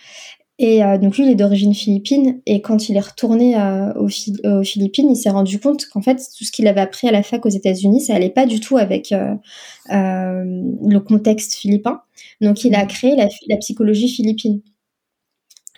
Et 0.59 0.81
donc 1.01 1.17
lui, 1.17 1.25
il 1.25 1.31
est 1.31 1.37
d'origine 1.37 1.73
philippine. 1.73 2.41
Et 2.45 2.61
quand 2.61 2.89
il 2.89 2.97
est 2.97 3.01
retourné 3.01 3.55
aux, 3.97 4.09
Philippines, 4.65 5.09
il 5.11 5.17
s'est 5.17 5.31
rendu 5.31 5.61
compte 5.61 5.87
qu'en 5.87 6.03
fait, 6.03 6.17
tout 6.37 6.45
ce 6.45 6.51
qu'il 6.51 6.67
avait 6.67 6.81
appris 6.81 7.09
à 7.09 7.13
la 7.13 7.23
fac 7.23 7.47
aux 7.47 7.51
États-Unis, 7.51 8.01
ça 8.01 8.15
allait 8.15 8.29
pas 8.29 8.45
du 8.45 8.59
tout 8.59 8.77
avec 8.77 9.15
le 9.89 10.99
contexte 10.99 11.55
philippin. 11.55 12.03
Donc 12.41 12.65
il 12.65 12.75
a 12.75 12.85
mmh. 12.85 12.89
créé 12.89 13.17
la 13.17 13.57
psychologie 13.57 14.09
philippine. 14.09 14.61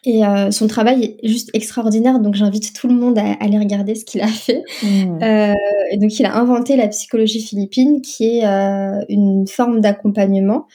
Et 0.04 0.24
euh, 0.24 0.50
son 0.50 0.66
travail 0.66 1.16
est 1.22 1.28
juste 1.28 1.50
extraordinaire, 1.52 2.20
donc 2.20 2.34
j'invite 2.34 2.72
tout 2.72 2.88
le 2.88 2.94
monde 2.94 3.18
à, 3.18 3.32
aller 3.40 3.58
regarder 3.58 3.94
ce 3.94 4.04
qu'il 4.04 4.22
a 4.22 4.28
fait. 4.28 4.62
Mmh. 4.82 5.22
Euh, 5.22 5.54
et 5.90 5.98
donc 5.98 6.18
il 6.18 6.24
a 6.24 6.36
inventé 6.36 6.76
la 6.76 6.88
psychologie 6.88 7.42
philippine, 7.42 8.00
qui 8.00 8.38
est 8.38 8.46
euh, 8.46 9.04
une 9.08 9.46
forme 9.46 9.80
d'accompagnement 9.80 10.66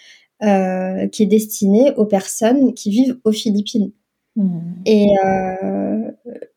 qui 0.41 1.23
est 1.23 1.27
destinée 1.27 1.91
aux 1.97 2.05
personnes 2.05 2.75
qui 2.75 2.91
vivent 2.91 3.17
aux 3.23 3.31
Philippines. 3.31 3.91
Mmh. 4.35 4.59
Et 4.85 5.07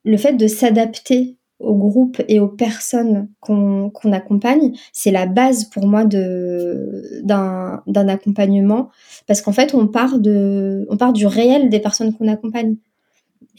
le 0.05 0.17
fait 0.19 0.35
de 0.35 0.47
s'adapter 0.47 1.38
aux 1.61 1.75
groupes 1.75 2.23
et 2.29 2.41
aux 2.41 2.49
personnes 2.49 3.29
qu'on 3.41 3.91
accompagne, 4.13 4.73
c'est 4.93 5.11
la 5.11 5.27
base 5.27 5.65
pour 5.65 5.87
moi 5.87 6.05
d'un 6.05 7.83
accompagnement. 8.09 8.91
Parce 9.27 9.43
qu'en 9.43 9.53
fait 9.53 9.75
on 9.75 9.87
part 9.87 10.19
de 10.19 10.87
on 10.89 10.97
part 10.97 11.13
du 11.13 11.27
réel 11.27 11.69
des 11.69 11.81
personnes 11.81 12.15
qu'on 12.15 12.29
accompagne. 12.29 12.77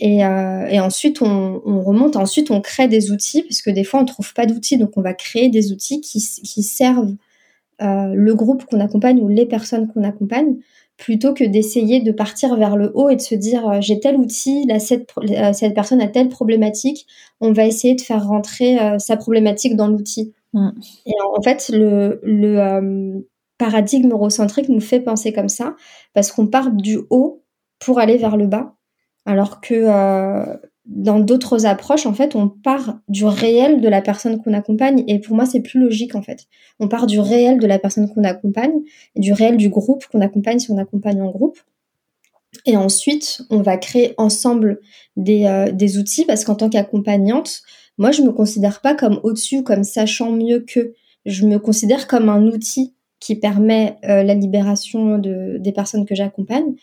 Et, 0.02 0.26
euh, 0.26 0.80
ensuite 0.82 1.22
on, 1.22 1.62
on, 1.66 1.82
remonte 1.82 2.16
ensuite 2.16 2.52
on 2.52 2.62
crée 2.62 2.88
des 2.88 3.12
outils 3.12 3.44
parce 3.44 3.62
que 3.62 3.70
des 3.70 3.84
fois 3.84 4.00
on 4.00 4.06
trouve 4.06 4.34
pas 4.34 4.46
d'outils. 4.46 4.78
Donc 4.78 4.92
on 4.96 5.02
va 5.02 5.14
créer 5.14 5.50
des 5.50 5.72
outils 5.74 6.00
qui, 6.00 6.20
qui 6.20 6.64
servent 6.64 7.16
euh, 7.82 8.14
le 8.14 8.36
groupe 8.36 8.66
qu'on 8.66 8.82
accompagne 8.82 9.22
ou 9.22 9.30
les 9.30 9.46
personnes 9.46 9.88
qu'on 9.88 10.04
accompagne 10.04 10.58
plutôt 11.00 11.34
que 11.34 11.46
d'essayer 11.46 12.02
de 12.02 12.12
partir 12.12 12.56
vers 12.58 12.76
le 12.76 12.92
haut 12.94 13.10
et 13.10 13.16
de 13.16 13.22
se 13.22 13.34
dire 13.34 13.68
euh, 13.68 13.78
j'ai 13.80 14.00
tel 14.00 14.18
outil, 14.18 14.66
là, 14.68 14.80
cette, 14.80 15.10
euh, 15.18 15.54
cette, 15.54 15.74
personne 15.74 16.02
a 16.02 16.08
telle 16.08 16.28
problématique, 16.28 17.08
on 17.40 17.54
va 17.54 17.66
essayer 17.66 17.96
de 17.96 18.02
faire 18.02 18.28
rentrer 18.28 18.78
euh, 18.78 19.00
sa 19.00 19.16
problématique 19.16 19.78
dans 19.78 19.88
l'outil. 19.88 20.34
Mm. 20.54 20.70
Et 21.06 21.14
en 21.38 21.42
fait, 21.42 21.70
le, 21.74 22.20
le 22.24 23.26
paradigme 23.58 24.12
eurocentrique 24.12 24.68
nous 24.68 24.82
fait 24.82 25.00
penser 25.00 25.32
comme 25.32 25.50
ça 25.50 25.76
parce 26.14 26.32
qu'on 26.32 26.48
part 26.48 26.72
du 26.72 27.00
haut 27.10 27.44
pour 27.80 28.00
aller 28.00 28.18
vers 28.18 28.36
le 28.36 28.48
bas, 28.48 28.76
alors 29.26 29.62
que 29.62 29.86
dans 30.90 31.20
d'autres 31.20 31.68
approches, 31.68 32.08
en 32.08 32.14
fait, 32.14 32.36
on 32.36 32.50
part 32.50 33.00
du 33.08 33.24
réel 33.24 33.80
de 33.80 33.88
la 33.88 34.02
personne 34.02 34.42
qu'on 34.42 34.54
accompagne. 34.54 35.04
Et 35.08 35.20
pour 35.20 35.36
moi, 35.36 35.46
c'est 35.46 35.60
plus 35.60 35.80
logique, 35.80 36.16
en 36.16 36.24
fait. 36.24 36.48
On 36.80 36.88
part 36.88 37.06
du 37.06 37.20
réel 37.20 37.60
de 37.60 37.68
la 37.68 37.78
personne 37.78 38.12
qu'on 38.12 38.24
accompagne, 38.24 38.82
du 39.16 39.32
réel 39.32 39.56
du 39.56 39.70
groupe 39.70 40.06
qu'on 40.08 40.22
accompagne 40.22 40.58
si 40.58 40.72
on 40.72 40.80
accompagne 40.80 41.22
en 41.22 41.30
groupe. 41.30 41.60
Et 42.66 42.76
ensuite, 42.76 43.44
on 43.52 43.62
va 43.62 43.78
créer 43.78 44.16
ensemble 44.18 44.80
des, 45.16 45.46
euh, 45.46 46.00
outils, 46.00 46.26
parce 46.26 46.44
qu'en 46.44 46.56
tant 46.56 46.70
qu'accompagnante, 46.70 47.62
moi, 48.00 48.12
je 48.12 48.24
me 48.24 48.32
considère 48.32 48.82
pas 48.82 48.96
comme 48.96 49.20
au-dessus, 49.22 49.64
comme 49.64 49.84
sachant 49.84 50.32
mieux 50.32 50.60
que. 50.60 50.94
Je 51.26 51.46
me 51.46 51.60
considère 51.60 52.08
comme 52.08 52.30
un 52.30 52.48
outil 52.48 52.96
qui 53.20 53.36
permet 53.36 53.98
euh, 54.06 54.24
la 54.24 54.34
libération 54.34 55.18
de, 55.18 55.58
des 55.60 55.74
personnes 55.74 56.06
que 56.06 56.16
j'accompagne 56.16 56.76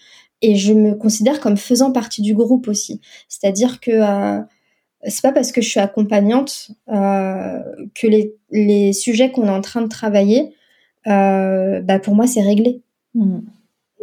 et 0.42 0.56
je 0.56 0.72
me 0.72 0.94
considère 0.94 1.40
comme 1.40 1.56
faisant 1.56 1.92
partie 1.92 2.22
du 2.22 2.34
groupe 2.34 2.68
aussi. 2.68 3.00
C'est-à-dire 3.28 3.80
que 3.80 3.90
euh, 3.90 4.42
c'est 5.04 5.22
pas 5.22 5.32
parce 5.32 5.52
que 5.52 5.60
je 5.60 5.68
suis 5.68 5.80
accompagnante 5.80 6.70
euh, 6.88 7.62
que 7.94 8.06
les, 8.06 8.34
les 8.50 8.92
sujets 8.92 9.30
qu'on 9.30 9.46
est 9.46 9.50
en 9.50 9.60
train 9.60 9.82
de 9.82 9.88
travailler, 9.88 10.54
euh, 11.06 11.80
bah 11.80 11.98
pour 11.98 12.14
moi 12.14 12.26
c'est 12.26 12.42
réglé. 12.42 12.82
Mm. 13.14 13.38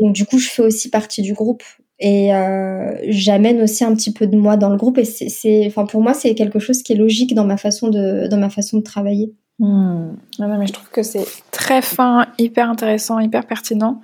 Donc 0.02 0.14
du 0.14 0.26
coup 0.26 0.40
je 0.40 0.50
fais 0.50 0.64
aussi 0.64 0.90
partie 0.90 1.22
du 1.22 1.34
groupe 1.34 1.64
et 2.00 2.34
euh, 2.34 2.96
j'amène 3.08 3.62
aussi 3.62 3.84
un 3.84 3.94
petit 3.96 4.12
peu 4.12 4.28
de 4.28 4.36
moi 4.36 4.58
dans 4.58 4.70
le 4.70 4.78
groupe 4.78 4.98
et 4.98 5.06
c'est, 5.06 5.66
enfin 5.68 5.86
pour 5.86 6.02
moi 6.02 6.14
c'est 6.14 6.34
quelque 6.36 6.60
chose 6.60 6.82
qui 6.82 6.94
est 6.94 6.98
logique 6.98 7.36
dans 7.36 7.46
ma 7.46 7.58
façon 7.58 7.90
de 7.90 8.28
dans 8.28 8.38
ma 8.38 8.50
façon 8.50 8.78
de 8.78 8.84
travailler. 8.84 9.34
Mm. 9.60 10.16
non, 10.40 10.58
mais 10.58 10.68
je 10.68 10.74
trouve 10.74 10.90
que 10.90 11.04
c'est 11.04 11.26
très 11.52 11.82
fin, 11.82 12.28
hyper 12.40 12.70
intéressant, 12.70 13.20
hyper 13.20 13.46
pertinent. 13.46 14.02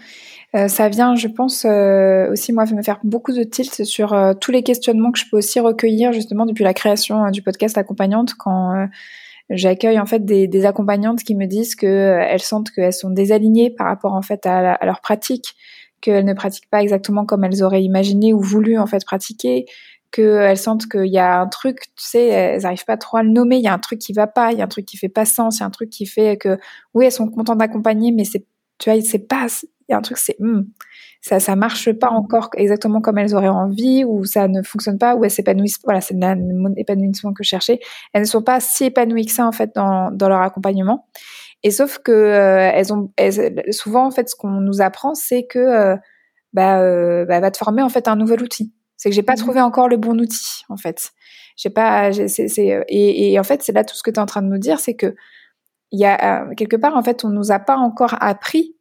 Euh, 0.55 0.67
ça 0.67 0.89
vient, 0.89 1.15
je 1.15 1.27
pense, 1.27 1.63
euh, 1.65 2.31
aussi 2.31 2.53
moi 2.53 2.65
me 2.65 2.81
faire 2.81 2.99
beaucoup 3.03 3.33
de 3.33 3.43
tilt 3.43 3.83
sur 3.85 4.13
euh, 4.13 4.33
tous 4.33 4.51
les 4.51 4.63
questionnements 4.63 5.11
que 5.11 5.19
je 5.19 5.25
peux 5.29 5.37
aussi 5.37 5.59
recueillir 5.59 6.11
justement 6.11 6.47
depuis 6.47 6.63
la 6.63 6.73
création 6.73 7.29
du 7.29 7.43
podcast 7.43 7.77
accompagnante 7.77 8.33
quand 8.33 8.87
j'accueille 9.51 9.99
en 9.99 10.07
fait 10.07 10.25
des, 10.25 10.47
des, 10.47 10.65
accompagnantes 10.65 11.23
qui 11.23 11.35
me 11.35 11.45
disent 11.45 11.75
que 11.75 11.85
elles 11.87 12.41
sentent 12.41 12.71
qu'elles 12.71 12.93
sont 12.93 13.11
désalignées 13.11 13.69
par 13.69 13.87
rapport 13.87 14.13
en 14.13 14.21
fait 14.23 14.45
à, 14.47 14.73
à 14.73 14.85
leur 14.85 15.01
pratique, 15.01 15.55
qu'elles 16.01 16.25
ne 16.25 16.33
pratiquent 16.33 16.69
pas 16.69 16.81
exactement 16.81 17.25
comme 17.25 17.43
elles 17.43 17.63
auraient 17.63 17.83
imaginé 17.83 18.33
ou 18.33 18.41
voulu 18.41 18.79
en 18.79 18.87
fait 18.87 19.05
pratiquer, 19.05 19.65
qu'elles 20.11 20.57
sentent 20.57 20.87
qu'il 20.87 21.07
y 21.07 21.19
a 21.19 21.41
un 21.41 21.47
truc, 21.47 21.81
tu 21.95 22.05
sais, 22.05 22.25
elles 22.27 22.61
n'arrivent 22.63 22.85
pas 22.85 22.97
trop 22.97 23.17
à 23.17 23.23
le 23.23 23.29
nommer, 23.29 23.57
il 23.57 23.63
y 23.63 23.67
a 23.67 23.73
un 23.73 23.79
truc 23.79 23.99
qui 23.99 24.13
va 24.13 24.27
pas, 24.27 24.51
il 24.51 24.57
y 24.57 24.61
a 24.61 24.65
un 24.65 24.67
truc 24.67 24.85
qui 24.85 24.97
fait 24.97 25.09
pas 25.09 25.25
sens, 25.25 25.57
il 25.57 25.59
y 25.61 25.63
a 25.63 25.67
un 25.67 25.71
truc 25.71 25.89
qui 25.91 26.07
fait 26.07 26.37
que 26.37 26.57
oui, 26.95 27.05
elles 27.05 27.11
sont 27.11 27.29
contentes 27.29 27.59
d'accompagner, 27.59 28.11
mais 28.11 28.25
c'est 28.25 28.45
tu 28.79 28.89
vois, 28.89 28.99
c'est 29.01 29.27
pas 29.27 29.47
il 29.89 29.93
y 29.93 29.95
a 29.95 29.97
un 29.97 30.01
truc, 30.01 30.17
c'est 30.17 30.35
hmm, 30.39 30.61
ça, 31.21 31.39
ça 31.39 31.55
marche 31.55 31.91
pas 31.91 32.09
encore 32.09 32.49
exactement 32.55 33.01
comme 33.01 33.17
elles 33.17 33.35
auraient 33.35 33.49
envie, 33.49 34.05
ou 34.05 34.23
ça 34.23 34.47
ne 34.47 34.61
fonctionne 34.61 34.97
pas, 34.97 35.15
ou 35.15 35.25
elles 35.25 35.31
s'épanouissent. 35.31 35.79
Voilà, 35.83 35.99
c'est 35.99 36.15
l'épanouissement 36.77 37.33
que 37.33 37.43
je 37.43 37.49
cherchais. 37.49 37.79
Elles 38.13 38.21
ne 38.21 38.27
sont 38.27 38.41
pas 38.41 38.59
si 38.59 38.85
épanouies 38.85 39.25
que 39.25 39.31
ça 39.31 39.45
en 39.45 39.51
fait 39.51 39.75
dans, 39.75 40.11
dans 40.11 40.29
leur 40.29 40.41
accompagnement. 40.41 41.07
Et 41.63 41.71
sauf 41.71 41.99
que 41.99 42.11
euh, 42.11 42.71
elles 42.73 42.93
ont 42.93 43.11
souvent 43.71 44.05
en 44.05 44.11
fait 44.11 44.29
ce 44.29 44.35
qu'on 44.35 44.61
nous 44.61 44.81
apprend, 44.81 45.13
c'est 45.13 45.45
que 45.45 45.59
euh, 45.59 45.97
bah, 46.53 46.79
euh, 46.81 47.25
bah, 47.25 47.41
va 47.41 47.51
te 47.51 47.57
former 47.57 47.81
en 47.81 47.89
fait 47.89 48.07
un 48.07 48.15
nouvel 48.15 48.41
outil. 48.41 48.73
C'est 48.95 49.09
que 49.09 49.15
j'ai 49.15 49.23
pas 49.23 49.33
mmh 49.33 49.37
trouvé 49.37 49.61
encore 49.61 49.89
le 49.89 49.97
bon 49.97 50.19
outil 50.19 50.63
en 50.69 50.77
fait. 50.77 51.11
J'ai 51.57 51.69
pas, 51.69 52.11
c'est, 52.13 52.47
et, 52.87 53.33
et 53.33 53.39
en 53.39 53.43
fait 53.43 53.61
c'est 53.61 53.73
là 53.73 53.83
tout 53.83 53.95
ce 53.95 54.03
que 54.03 54.11
tu 54.11 54.15
es 54.15 54.19
en 54.19 54.25
train 54.25 54.41
de 54.41 54.47
nous 54.47 54.57
dire, 54.57 54.79
c'est 54.79 54.95
que 54.95 55.15
il 55.91 55.99
y 55.99 56.05
a 56.05 56.47
quelque 56.55 56.77
part 56.77 56.95
en 56.95 57.01
fait 57.03 57.25
on 57.25 57.29
nous 57.29 57.51
a 57.51 57.59
pas 57.59 57.75
encore 57.75 58.15
appris 58.21 58.75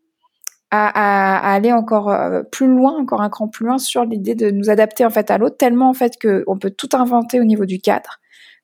à, 0.70 1.46
à, 1.46 1.54
aller 1.54 1.72
encore 1.72 2.10
euh, 2.10 2.42
plus 2.42 2.66
loin, 2.66 2.96
encore 2.98 3.20
un 3.20 3.30
cran 3.30 3.48
plus 3.48 3.66
loin 3.66 3.78
sur 3.78 4.04
l'idée 4.04 4.34
de 4.34 4.50
nous 4.50 4.70
adapter 4.70 5.04
en 5.04 5.10
fait 5.10 5.30
à 5.30 5.38
l'autre, 5.38 5.56
tellement 5.56 5.88
en 5.88 5.94
fait 5.94 6.18
que 6.18 6.44
on 6.46 6.58
peut 6.58 6.70
tout 6.70 6.90
inventer 6.92 7.40
au 7.40 7.44
niveau 7.44 7.64
du 7.64 7.78
cadre, 7.78 8.20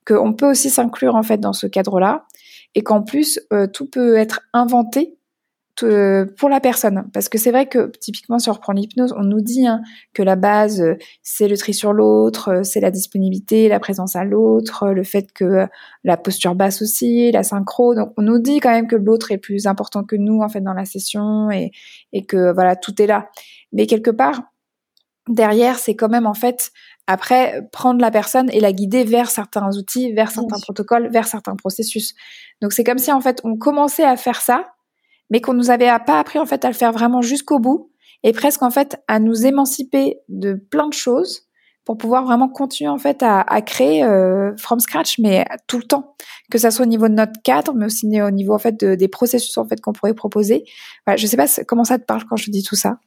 qu'on 0.07 0.33
peut 0.33 0.51
aussi 0.51 0.71
s'inclure 0.71 1.15
en 1.15 1.23
fait 1.23 1.39
dans 1.39 1.53
ce 1.53 1.67
cadre-là, 1.67 2.27
et 2.75 2.83
qu'en 2.83 3.03
plus 3.03 3.41
euh, 3.53 3.67
tout 3.67 3.89
peut 3.89 4.17
être 4.17 4.41
inventé 4.53 5.17
pour 5.77 6.49
la 6.49 6.61
personne. 6.61 7.09
Parce 7.13 7.29
que 7.29 7.39
c'est 7.39 7.51
vrai 7.51 7.67
que 7.67 7.91
typiquement 8.01 8.39
si 8.39 8.49
on 8.49 8.53
reprend 8.53 8.73
l'hypnose, 8.73 9.13
on 9.17 9.25
nous 9.25 9.41
dit 9.41 9.67
hein, 9.67 9.83
que 10.13 10.23
la 10.23 10.37
base 10.37 10.81
euh, 10.81 10.97
c'est 11.23 11.49
le 11.49 11.57
tri 11.57 11.75
sur 11.75 11.93
l'autre, 11.93 12.49
euh, 12.49 12.63
c'est 12.63 12.81
la 12.81 12.91
disponibilité, 12.91 13.69
la 13.69 13.81
présence 13.81 14.15
à 14.15 14.25
l'autre, 14.25 14.89
le 14.91 15.03
fait 15.03 15.33
que 15.33 15.67
la 16.05 16.17
posture 16.17 16.55
basse 16.55 16.81
aussi, 16.81 17.33
la 17.33 17.43
synchro. 17.43 17.95
Donc 17.95 18.13
on 18.17 18.23
nous 18.23 18.39
dit 18.39 18.61
quand 18.61 18.71
même 18.71 18.87
que 18.87 18.97
l'autre 18.97 19.33
est 19.33 19.39
plus 19.39 19.67
important 19.67 20.05
que 20.05 20.17
nous 20.17 20.41
en 20.41 20.49
fait 20.49 20.61
dans 20.61 20.75
la 20.75 20.85
session 20.85 21.51
et, 21.51 21.73
et 22.13 22.25
que 22.25 22.53
voilà 22.53 22.77
tout 22.77 23.01
est 23.03 23.07
là. 23.07 23.29
Mais 23.73 23.87
quelque 23.87 24.11
part 24.11 24.43
derrière 25.29 25.79
c'est 25.79 25.97
quand 25.97 26.11
même 26.11 26.27
en 26.27 26.35
fait 26.35 26.71
après 27.07 27.69
prendre 27.73 28.01
la 28.01 28.11
personne 28.11 28.49
et 28.51 28.61
la 28.61 28.73
guider 28.73 29.05
vers 29.05 29.31
certains 29.31 29.77
outils, 29.77 30.13
vers 30.13 30.31
certains 30.31 30.59
protocoles, 30.61 31.11
vers 31.11 31.27
certains 31.27 31.57
processus. 31.57 32.15
Donc 32.63 32.73
c'est 32.73 32.85
comme 32.85 32.99
si 32.99 33.13
en 33.13 33.21
fait 33.21 33.41
on 33.45 33.57
commençait 33.57 34.05
à 34.05 34.17
faire 34.17 34.41
ça 34.41 34.74
mais 35.31 35.41
qu'on 35.41 35.55
nous 35.55 35.71
avait 35.71 35.91
pas 36.07 36.19
appris 36.19 36.39
en 36.39 36.47
fait 36.47 36.65
à 36.65 36.69
le 36.69 36.75
faire 36.75 36.93
vraiment 36.93 37.23
jusqu'au 37.23 37.59
bout 37.59 37.91
et 38.23 38.33
presque 38.33 38.63
en 38.63 38.71
fait 38.71 39.03
à 39.09 39.19
nous 39.19 39.47
émanciper 39.47 40.19
de 40.29 40.55
plein 40.55 40.89
de 40.89 40.93
choses 40.93 41.43
pour 41.85 41.99
pouvoir 41.99 42.25
vraiment 42.25 42.49
continuer 42.49 42.89
en 42.89 42.99
fait 42.99 43.23
à, 43.23 43.41
à 43.41 43.61
créer 43.61 44.03
euh, 44.05 44.57
from 44.57 44.81
scratch 44.81 45.19
mais 45.19 45.45
tout 45.67 45.79
le 45.79 45.85
temps 45.85 46.15
que 46.51 46.59
ça 46.59 46.71
soit 46.71 46.87
au 46.87 46.89
niveau 46.89 47.09
de 47.09 47.15
notre 47.15 47.41
cadre 47.43 47.75
mais 47.75 47.87
aussi 47.87 48.07
au 48.23 48.31
niveau 48.31 48.55
en 48.55 48.59
fait 48.59 48.79
de, 48.81 48.95
des 48.95 49.09
processus 49.09 49.57
en 49.59 49.67
fait 49.67 49.81
qu'on 49.81 49.93
pourrait 49.93 50.15
proposer 50.15 50.65
voilà, 51.07 51.17
je 51.17 51.27
sais 51.27 51.37
pas 51.37 51.47
comment 51.67 51.85
ça 51.85 51.99
te 51.99 52.05
parle 52.05 52.25
quand 52.25 52.37
je 52.37 52.51
dis 52.51 52.63
tout 52.63 52.77
ça? 52.77 52.99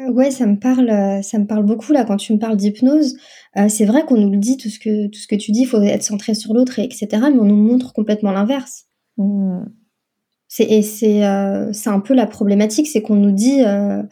Ouais, 0.00 0.30
ça 0.30 0.46
me 0.46 0.58
parle, 0.58 1.22
ça 1.22 1.38
me 1.38 1.46
parle 1.46 1.64
beaucoup 1.64 1.92
là 1.92 2.04
quand 2.04 2.16
tu 2.16 2.32
me 2.32 2.38
parles 2.38 2.56
d'hypnose. 2.56 3.16
Euh, 3.56 3.68
c'est 3.68 3.84
vrai 3.84 4.04
qu'on 4.04 4.16
nous 4.16 4.30
le 4.30 4.38
dit 4.38 4.56
tout 4.56 4.68
ce 4.70 4.78
que 4.78 5.06
tout 5.08 5.18
ce 5.18 5.28
que 5.28 5.36
tu 5.36 5.52
dis, 5.52 5.60
il 5.60 5.66
faut 5.66 5.80
être 5.80 6.02
centré 6.02 6.34
sur 6.34 6.54
l'autre, 6.54 6.78
etc. 6.78 7.08
Mais 7.12 7.38
on 7.38 7.44
nous 7.44 7.56
montre 7.56 7.92
complètement 7.92 8.32
l'inverse. 8.32 8.86
Mmh. 9.18 9.64
C'est 10.54 10.64
et 10.64 10.82
c'est 10.82 11.24
euh, 11.24 11.72
c'est 11.72 11.88
un 11.88 12.00
peu 12.00 12.12
la 12.12 12.26
problématique, 12.26 12.86
c'est 12.86 13.00
qu'on 13.00 13.14
nous 13.14 13.32
dit 13.32 13.62
euh, 13.64 14.02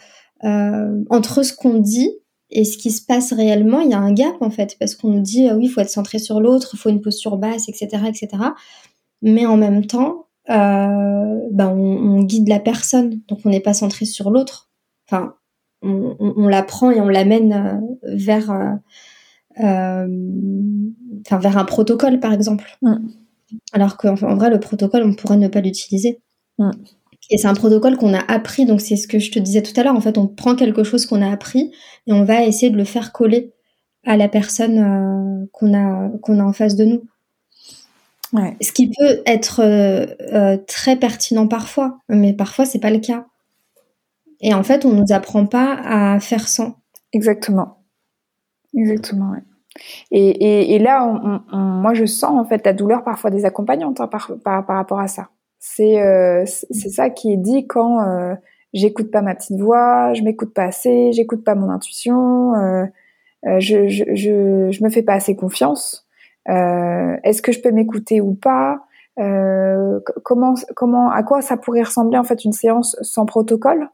euh, 0.42 1.04
entre 1.10 1.42
ce 1.42 1.52
qu'on 1.52 1.74
dit 1.74 2.10
et 2.48 2.64
ce 2.64 2.78
qui 2.78 2.92
se 2.92 3.04
passe 3.04 3.34
réellement, 3.34 3.80
il 3.80 3.90
y 3.90 3.92
a 3.92 3.98
un 3.98 4.14
gap 4.14 4.40
en 4.40 4.48
fait, 4.48 4.74
parce 4.80 4.94
qu'on 4.94 5.08
nous 5.08 5.20
dit 5.20 5.50
oui, 5.52 5.66
il 5.66 5.68
faut 5.68 5.82
être 5.82 5.90
centré 5.90 6.18
sur 6.18 6.40
l'autre, 6.40 6.70
il 6.72 6.78
faut 6.78 6.88
une 6.88 7.02
posture 7.02 7.36
basse, 7.36 7.68
etc., 7.68 8.04
etc. 8.08 8.42
Mais 9.20 9.44
en 9.44 9.58
même 9.58 9.84
temps, 9.84 10.28
ben 10.48 11.50
on, 11.58 11.98
on, 11.98 12.22
guide 12.22 12.48
la 12.48 12.58
personne, 12.58 13.20
donc 13.28 13.40
on 13.44 13.50
n'est 13.50 13.60
pas 13.60 13.74
centré 13.74 14.06
sur 14.06 14.30
l'autre. 14.30 14.70
Enfin, 15.10 15.34
on, 15.82 16.16
on, 16.18 16.32
on 16.38 16.48
l'apprend 16.48 16.90
et 16.90 17.02
on 17.02 17.08
l'amène 17.08 17.82
vers, 18.02 18.48
enfin, 19.58 20.08
vers 21.38 21.58
un 21.58 21.64
protocole, 21.66 22.18
par 22.18 22.32
exemple. 22.32 22.78
Mm. 22.80 23.08
Alors 23.74 23.98
qu'en 23.98 24.14
en 24.14 24.36
vrai, 24.36 24.48
le 24.48 24.58
protocole, 24.58 25.02
on 25.04 25.12
pourrait 25.12 25.36
ne 25.36 25.48
pas 25.48 25.60
l'utiliser. 25.60 26.22
Et 27.30 27.38
c'est 27.38 27.46
un 27.46 27.54
protocole 27.54 27.96
qu'on 27.96 28.12
a 28.12 28.20
appris, 28.20 28.66
donc 28.66 28.80
c'est 28.80 28.96
ce 28.96 29.06
que 29.06 29.18
je 29.18 29.30
te 29.30 29.38
disais 29.38 29.62
tout 29.62 29.78
à 29.78 29.84
l'heure. 29.84 29.94
En 29.94 30.00
fait, 30.00 30.18
on 30.18 30.26
prend 30.26 30.56
quelque 30.56 30.82
chose 30.82 31.06
qu'on 31.06 31.22
a 31.22 31.30
appris 31.30 31.72
et 32.06 32.12
on 32.12 32.24
va 32.24 32.44
essayer 32.44 32.70
de 32.70 32.76
le 32.76 32.84
faire 32.84 33.12
coller 33.12 33.52
à 34.04 34.16
la 34.16 34.28
personne 34.28 34.78
euh, 34.78 35.46
qu'on 35.52 35.74
a 35.74 36.08
qu'on 36.22 36.40
a 36.40 36.42
en 36.42 36.52
face 36.52 36.74
de 36.74 36.84
nous. 36.84 37.04
Ouais. 38.32 38.56
Ce 38.60 38.72
qui 38.72 38.88
peut 38.88 39.22
être 39.26 39.60
euh, 39.60 40.06
euh, 40.32 40.56
très 40.66 40.96
pertinent 40.96 41.46
parfois, 41.46 41.98
mais 42.08 42.32
parfois 42.32 42.64
c'est 42.64 42.78
pas 42.78 42.90
le 42.90 42.98
cas. 42.98 43.26
Et 44.40 44.54
en 44.54 44.62
fait, 44.62 44.84
on 44.84 44.92
nous 44.92 45.12
apprend 45.12 45.46
pas 45.46 45.78
à 45.84 46.18
faire 46.18 46.48
sans. 46.48 46.76
Exactement. 47.12 47.82
Exactement. 48.74 49.32
Ouais. 49.32 49.42
Et, 50.10 50.28
et, 50.28 50.74
et, 50.74 50.78
là, 50.78 51.04
on, 51.52 51.56
moi, 51.56 51.94
je 51.94 52.04
sens 52.06 52.38
en 52.38 52.44
fait 52.44 52.64
la 52.64 52.72
douleur 52.72 53.04
parfois 53.04 53.30
des 53.30 53.44
accompagnantes 53.44 54.00
hein, 54.00 54.08
par, 54.08 54.32
par, 54.42 54.64
par, 54.66 54.76
rapport 54.76 55.00
à 55.00 55.08
ça. 55.08 55.28
C'est 55.60 56.00
euh, 56.02 56.44
c'est 56.46 56.88
ça 56.88 57.10
qui 57.10 57.34
est 57.34 57.36
dit 57.36 57.66
quand 57.66 58.00
euh, 58.00 58.34
j'écoute 58.72 59.10
pas 59.10 59.20
ma 59.20 59.34
petite 59.34 59.60
voix, 59.60 60.14
je 60.14 60.22
m'écoute 60.22 60.54
pas 60.54 60.64
assez, 60.64 61.12
j'écoute 61.12 61.44
pas 61.44 61.54
mon 61.54 61.68
intuition, 61.68 62.54
euh, 62.54 62.86
euh 63.46 63.60
je, 63.60 63.86
je, 63.88 64.04
je, 64.14 64.70
je, 64.70 64.84
me 64.84 64.88
fais 64.88 65.02
pas 65.02 65.12
assez 65.12 65.36
confiance. 65.36 66.08
Euh, 66.48 67.14
est-ce 67.24 67.42
que 67.42 67.52
je 67.52 67.60
peux 67.60 67.72
m'écouter 67.72 68.22
ou 68.22 68.32
pas? 68.34 68.80
Comment 70.24 70.54
comment 70.74 71.10
à 71.10 71.22
quoi 71.22 71.42
ça 71.42 71.58
pourrait 71.58 71.82
ressembler 71.82 72.16
en 72.16 72.24
fait 72.24 72.42
une 72.46 72.52
séance 72.52 72.96
sans 73.02 73.26
protocole? 73.26 73.90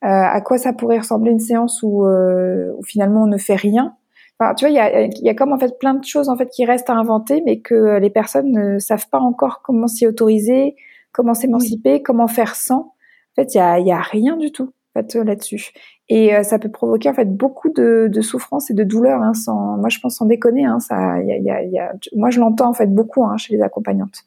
À 0.00 0.40
quoi 0.40 0.56
ça 0.56 0.72
pourrait 0.72 0.98
ressembler 0.98 1.32
une 1.32 1.40
séance 1.40 1.82
où, 1.82 2.06
où 2.06 2.82
finalement 2.82 3.24
on 3.24 3.26
ne 3.26 3.36
fait 3.36 3.56
rien? 3.56 3.94
Enfin, 4.40 4.54
tu 4.54 4.64
vois, 4.64 4.70
il 4.70 4.76
y 4.76 4.78
a, 4.78 5.02
y 5.06 5.28
a 5.28 5.34
comme 5.34 5.52
en 5.52 5.58
fait 5.58 5.78
plein 5.78 5.94
de 5.94 6.04
choses 6.04 6.30
en 6.30 6.36
fait 6.36 6.48
qui 6.48 6.64
restent 6.64 6.88
à 6.88 6.94
inventer, 6.94 7.42
mais 7.44 7.60
que 7.60 7.98
les 7.98 8.10
personnes 8.10 8.52
ne 8.52 8.78
savent 8.78 9.08
pas 9.10 9.20
encore 9.20 9.60
comment 9.62 9.86
s'y 9.86 10.06
autoriser, 10.06 10.76
comment 11.14 11.32
s'émanciper, 11.32 12.02
comment 12.02 12.26
faire 12.26 12.54
sans. 12.54 12.80
En 12.80 13.34
fait, 13.36 13.54
il 13.54 13.56
y 13.56 13.60
a, 13.60 13.78
y 13.80 13.92
a 13.92 14.00
rien 14.00 14.36
du 14.36 14.52
tout 14.52 14.74
en 14.94 15.00
fait, 15.00 15.14
là-dessus. 15.14 15.70
Et 16.10 16.34
euh, 16.34 16.42
ça 16.42 16.58
peut 16.58 16.70
provoquer 16.70 17.08
en 17.08 17.14
fait 17.14 17.34
beaucoup 17.34 17.70
de, 17.70 18.10
de 18.12 18.20
souffrance 18.20 18.70
et 18.70 18.74
de 18.74 18.84
douleur. 18.84 19.22
Hein, 19.22 19.32
sans, 19.32 19.78
moi, 19.78 19.88
je 19.88 19.98
pense 20.00 20.16
sans 20.16 20.26
déconner. 20.26 20.66
Hein, 20.66 20.80
ça, 20.80 21.22
y 21.22 21.32
a, 21.32 21.38
y 21.38 21.50
a, 21.50 21.62
y 21.64 21.78
a, 21.78 21.94
moi, 22.14 22.28
je 22.28 22.40
l'entends 22.40 22.68
en 22.68 22.74
fait 22.74 22.92
beaucoup 22.92 23.24
hein, 23.24 23.38
chez 23.38 23.56
les 23.56 23.62
accompagnantes. 23.62 24.24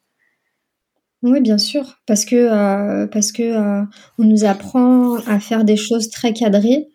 Oui, 1.23 1.41
bien 1.41 1.57
sûr, 1.57 1.99
parce 2.05 2.25
que 2.25 2.35
euh, 2.35 3.07
parce 3.07 3.31
que 3.31 3.41
euh, 3.41 3.83
on 4.19 4.23
nous 4.23 4.45
apprend 4.45 5.15
à 5.25 5.39
faire 5.39 5.63
des 5.63 5.75
choses 5.75 6.09
très 6.11 6.31
cadrées 6.31 6.85
euh, 6.85 6.91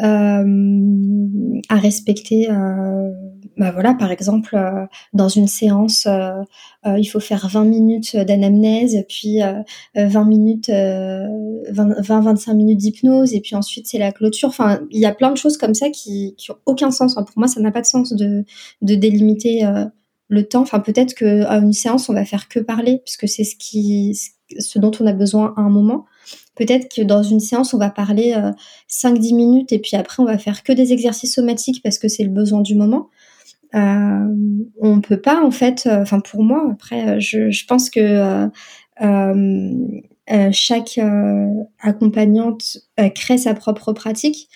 à 0.00 1.76
respecter. 1.76 2.50
Euh, 2.50 3.10
bah 3.56 3.72
voilà, 3.72 3.94
par 3.94 4.10
exemple, 4.10 4.56
euh, 4.56 4.86
dans 5.12 5.28
une 5.28 5.46
séance, 5.46 6.08
il 6.86 7.04
faut 7.04 7.20
faire 7.20 7.48
20 7.48 7.64
minutes 7.64 8.16
d'anamnèse, 8.16 8.96
puis 9.08 9.40
20 9.94 10.24
minutes, 10.24 10.70
20-25 10.70 12.54
minutes 12.54 12.78
d'hypnose, 12.78 13.34
et 13.34 13.40
puis 13.40 13.54
ensuite 13.56 13.86
c'est 13.86 13.98
la 13.98 14.12
clôture. 14.12 14.48
Enfin, 14.48 14.80
il 14.90 15.00
y 15.00 15.06
a 15.06 15.12
plein 15.12 15.30
de 15.30 15.36
choses 15.36 15.58
comme 15.58 15.74
ça 15.74 15.90
qui, 15.90 16.34
qui 16.38 16.50
ont 16.50 16.58
aucun 16.66 16.90
sens. 16.90 17.14
pour 17.14 17.26
moi, 17.36 17.48
ça 17.48 17.60
n'a 17.60 17.70
pas 17.70 17.82
de 17.82 17.86
sens 17.86 18.12
de, 18.12 18.44
de 18.82 18.94
délimiter 18.94 19.62
le 20.30 20.48
temps. 20.48 20.62
Enfin, 20.62 20.80
peut-être 20.80 21.14
qu'à 21.14 21.58
une 21.58 21.74
séance, 21.74 22.08
on 22.08 22.14
va 22.14 22.24
faire 22.24 22.48
que 22.48 22.60
parler, 22.60 23.02
puisque 23.04 23.28
c'est 23.28 23.44
ce 23.44 23.56
qui, 23.56 24.18
ce 24.58 24.78
dont 24.78 24.92
on 25.00 25.06
a 25.06 25.12
besoin 25.12 25.52
à 25.56 25.60
un 25.60 25.68
moment. 25.68 26.06
Peut-être 26.56 26.94
que 26.94 27.02
dans 27.02 27.22
une 27.22 27.40
séance, 27.40 27.74
on 27.74 27.78
va 27.78 27.90
parler 27.90 28.34
5-10 28.88 29.32
euh, 29.32 29.36
minutes 29.36 29.72
et 29.72 29.78
puis 29.78 29.96
après, 29.96 30.22
on 30.22 30.26
va 30.26 30.38
faire 30.38 30.62
que 30.62 30.72
des 30.72 30.92
exercices 30.92 31.34
somatiques 31.34 31.82
parce 31.82 31.98
que 31.98 32.08
c'est 32.08 32.24
le 32.24 32.30
besoin 32.30 32.60
du 32.60 32.74
moment. 32.74 33.08
Euh, 33.74 34.26
on 34.80 35.00
peut 35.00 35.20
pas, 35.20 35.42
en 35.42 35.50
fait, 35.50 35.86
euh, 35.86 36.02
enfin 36.02 36.20
pour 36.20 36.42
moi, 36.42 36.68
après, 36.72 37.20
je, 37.20 37.66
pense 37.66 37.88
que 37.88 38.50
chaque 40.52 41.00
accompagnante 41.80 42.78
crée 43.14 43.38
sa 43.38 43.54
propre 43.54 43.92
pratique. 43.92 44.48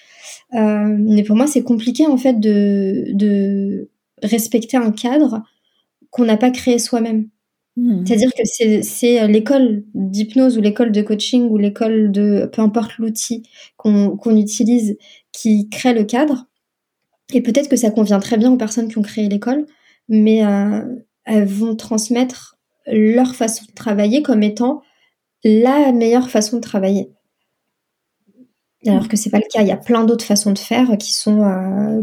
mais 0.53 1.23
pour 1.23 1.37
moi, 1.37 1.47
c'est 1.47 1.63
compliqué, 1.63 2.07
en 2.07 2.17
fait, 2.17 2.39
de 2.41 3.89
respecter 4.23 4.77
un 4.77 4.91
cadre 4.91 5.43
qu'on 6.11 6.25
n'a 6.25 6.37
pas 6.37 6.51
créé 6.51 6.79
soi-même. 6.79 7.29
Mmh. 7.77 8.07
C'est-à-dire 8.07 8.31
que 8.33 8.43
c'est 8.83 9.21
euh, 9.21 9.27
l'école 9.27 9.83
d'hypnose 9.95 10.57
ou 10.59 10.61
l'école 10.61 10.93
de 10.93 11.03
coaching 11.03 11.49
ou 11.51 11.59
l'école 11.59 12.13
de 12.13 12.49
peu 12.53 12.63
importe 12.63 12.99
l'outil 12.99 13.43
qu'on 13.77 14.37
utilise 14.37 14.97
qui 15.33 15.69
crée 15.71 15.93
le 15.93 16.05
cadre. 16.05 16.47
Et 17.33 17.41
peut-être 17.43 17.69
que 17.69 17.77
ça 17.77 17.91
convient 17.91 18.21
très 18.21 18.37
bien 18.37 18.53
aux 18.53 18.57
personnes 18.57 18.89
qui 18.89 18.99
ont 18.99 19.03
créé 19.03 19.29
l'école, 19.29 19.67
mais 20.09 20.45
euh, 20.47 20.85
elles 21.25 21.47
vont 21.47 21.75
transmettre 21.75 22.59
leur 22.87 23.35
façon 23.35 23.65
de 23.67 23.73
travailler 23.73 24.23
comme 24.23 24.43
étant 24.43 24.83
la 25.43 25.93
meilleure 25.93 26.31
façon 26.31 26.57
de 26.57 26.63
travailler. 26.63 27.11
Alors 28.87 29.09
que 29.09 29.17
c'est 29.17 29.31
pas 29.31 29.39
le 29.39 29.49
cas. 29.51 29.63
Il 29.63 29.69
y 29.69 29.73
a 29.73 29.79
plein 29.79 30.05
d'autres 30.05 30.25
façons 30.25 30.53
de 30.53 30.59
faire 30.59 30.97
qui 30.99 31.13
sont 31.13 31.43
euh, 31.43 32.03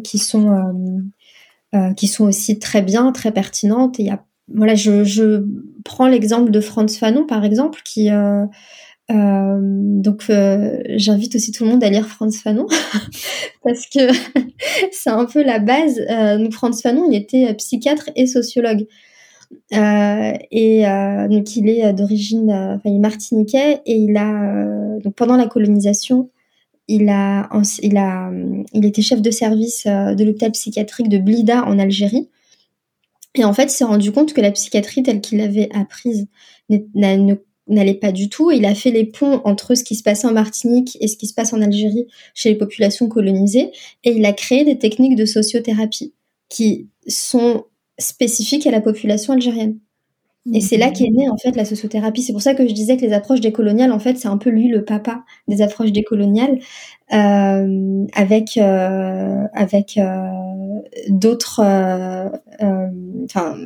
aussi 2.19 2.59
très 2.59 2.82
bien, 2.82 3.11
très 3.11 3.32
pertinentes. 3.32 3.99
Voilà, 4.48 4.76
je, 4.76 5.46
prends 5.84 6.08
l'exemple 6.08 6.52
de 6.52 6.60
Franz 6.60 6.98
Fanon, 6.98 7.26
par 7.26 7.44
exemple, 7.44 7.82
qui 7.84 8.10
euh, 8.12 8.46
euh, 9.10 9.58
donc 9.60 10.26
euh, 10.30 10.80
j'invite 10.96 11.36
aussi 11.36 11.52
tout 11.52 11.64
le 11.64 11.72
monde 11.72 11.84
à 11.84 11.89
lire 11.89 12.08
Franz 12.08 12.38
Fanon 12.38 12.68
parce 13.64 13.88
que 13.88 14.12
c'est 14.92 15.10
un 15.10 15.26
peu 15.26 15.44
la 15.44 15.60
base. 15.60 16.00
Franz 16.52 16.82
Fanon, 16.82 17.10
il 17.10 17.16
était 17.16 17.54
psychiatre 17.56 18.10
et 18.16 18.28
sociologue. 18.28 18.88
Et 19.72 20.84
donc 21.30 21.56
il 21.56 21.70
est 21.70 21.94
d'origine, 21.94 22.52
enfin 22.52 22.89
il 22.89 22.96
est 22.96 23.00
martiniquais 23.00 23.82
et 23.86 23.96
il 23.96 24.16
a 24.18 25.00
donc 25.00 25.16
pendant 25.16 25.36
la 25.36 25.48
colonisation, 25.48 26.30
il 26.88 27.10
a 27.10 27.50
il 27.82 27.98
a 27.98 28.32
il 28.74 28.86
était 28.86 29.02
chef 29.02 29.22
de 29.22 29.32
service 29.32 29.86
de 29.86 30.24
l'hôpital 30.24 30.52
psychiatrique 30.52 31.10
de 31.10 31.18
Blida 31.18 31.66
en 31.66 31.80
Algérie. 31.80 32.30
Et 33.36 33.44
en 33.46 33.54
fait, 33.54 33.64
il 33.64 33.70
s'est 33.70 33.86
rendu 33.86 34.12
compte 34.12 34.34
que 34.34 34.42
la 34.42 34.52
psychiatrie 34.52 35.04
telle 35.04 35.22
qu'il 35.22 35.38
l'avait 35.38 35.70
apprise 35.74 36.28
n'allait 36.70 37.94
pas 37.94 38.12
du 38.12 38.30
tout. 38.30 38.52
Il 38.52 38.66
a 38.66 38.76
fait 38.76 38.92
les 38.92 39.06
ponts 39.06 39.42
entre 39.46 39.76
ce 39.76 39.84
qui 39.84 39.96
se 39.96 40.04
passait 40.04 40.28
en 40.28 40.34
Martinique 40.34 40.98
et 41.00 41.08
ce 41.08 41.18
qui 41.18 41.28
se 41.28 41.34
passe 41.34 41.54
en 41.54 41.62
Algérie 41.62 42.08
chez 42.34 42.50
les 42.50 42.56
populations 42.56 43.08
colonisées. 43.08 43.72
Et 44.04 44.12
il 44.12 44.26
a 44.26 44.34
créé 44.34 44.66
des 44.66 44.78
techniques 44.78 45.16
de 45.16 45.26
sociothérapie 45.26 46.14
qui 46.50 46.90
sont 47.08 47.66
spécifiques 47.98 48.68
à 48.68 48.72
la 48.72 48.82
population 48.82 49.34
algérienne. 49.34 49.80
Et 50.54 50.60
c'est 50.60 50.78
là 50.78 50.90
qu'est 50.90 51.10
née 51.10 51.30
en 51.30 51.38
fait 51.38 51.56
la 51.56 51.66
sociothérapie. 51.66 52.24
C'est 52.24 52.34
pour 52.34 52.42
ça 52.42 52.56
que 52.56 52.68
je 52.68 52.74
disais 52.74 52.98
que 52.98 53.04
les 53.06 53.14
approches 53.14 53.42
décoloniales, 53.42 53.92
en 53.92 54.00
fait, 54.00 54.18
c'est 54.18 54.28
un 54.28 54.38
peu 54.38 54.50
lui 54.50 54.70
le 54.70 54.84
papa 54.84 55.24
des 55.48 55.62
approches 55.62 55.92
décoloniales, 55.92 56.58
euh, 57.14 58.06
avec 58.14 58.58
euh, 58.58 59.44
avec 59.54 60.00
euh, 60.00 60.32
d'autres, 61.10 61.62
euh, 61.64 62.30
euh, 62.62 62.88
enfin 63.26 63.58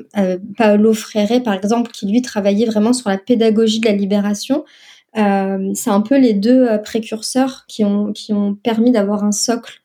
Paolo 0.58 0.94
Freire 0.94 1.44
par 1.44 1.54
exemple, 1.54 1.92
qui 1.92 2.08
lui 2.08 2.22
travaillait 2.22 2.66
vraiment 2.66 2.94
sur 2.94 3.10
la 3.10 3.18
pédagogie 3.18 3.80
de 3.80 3.88
la 3.88 3.94
libération. 3.94 4.66
c'est 5.14 5.90
un 5.90 6.02
peu 6.02 6.18
les 6.18 6.34
deux 6.34 6.68
précurseurs 6.84 7.66
qui 7.68 7.84
ont 7.86 8.12
qui 8.14 8.34
ont 8.34 8.56
permis 8.56 8.92
d'avoir 8.92 9.24
un 9.24 9.32
socle 9.32 9.82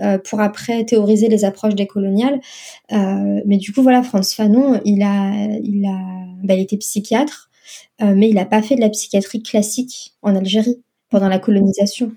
euh, 0.00 0.18
pour 0.18 0.40
après 0.40 0.84
théoriser 0.84 1.28
les 1.28 1.44
approches 1.44 1.76
décoloniales. 1.76 2.40
Euh, 2.90 3.40
mais 3.46 3.58
du 3.58 3.72
coup, 3.72 3.80
voilà, 3.80 4.02
Franz 4.02 4.34
Fanon, 4.34 4.80
il 4.84 5.02
a, 5.02 5.30
il 5.62 5.86
a, 5.86 5.98
bah, 6.42 6.54
il 6.54 6.62
était 6.62 6.76
psychiatre, 6.78 7.48
euh, 8.02 8.12
mais 8.16 8.28
il 8.28 8.34
n'a 8.34 8.44
pas 8.44 8.60
fait 8.60 8.74
de 8.74 8.80
la 8.80 8.88
psychiatrie 8.88 9.40
classique 9.40 10.14
en 10.22 10.34
Algérie 10.34 10.82
pendant 11.10 11.28
la 11.28 11.38
colonisation. 11.38 12.12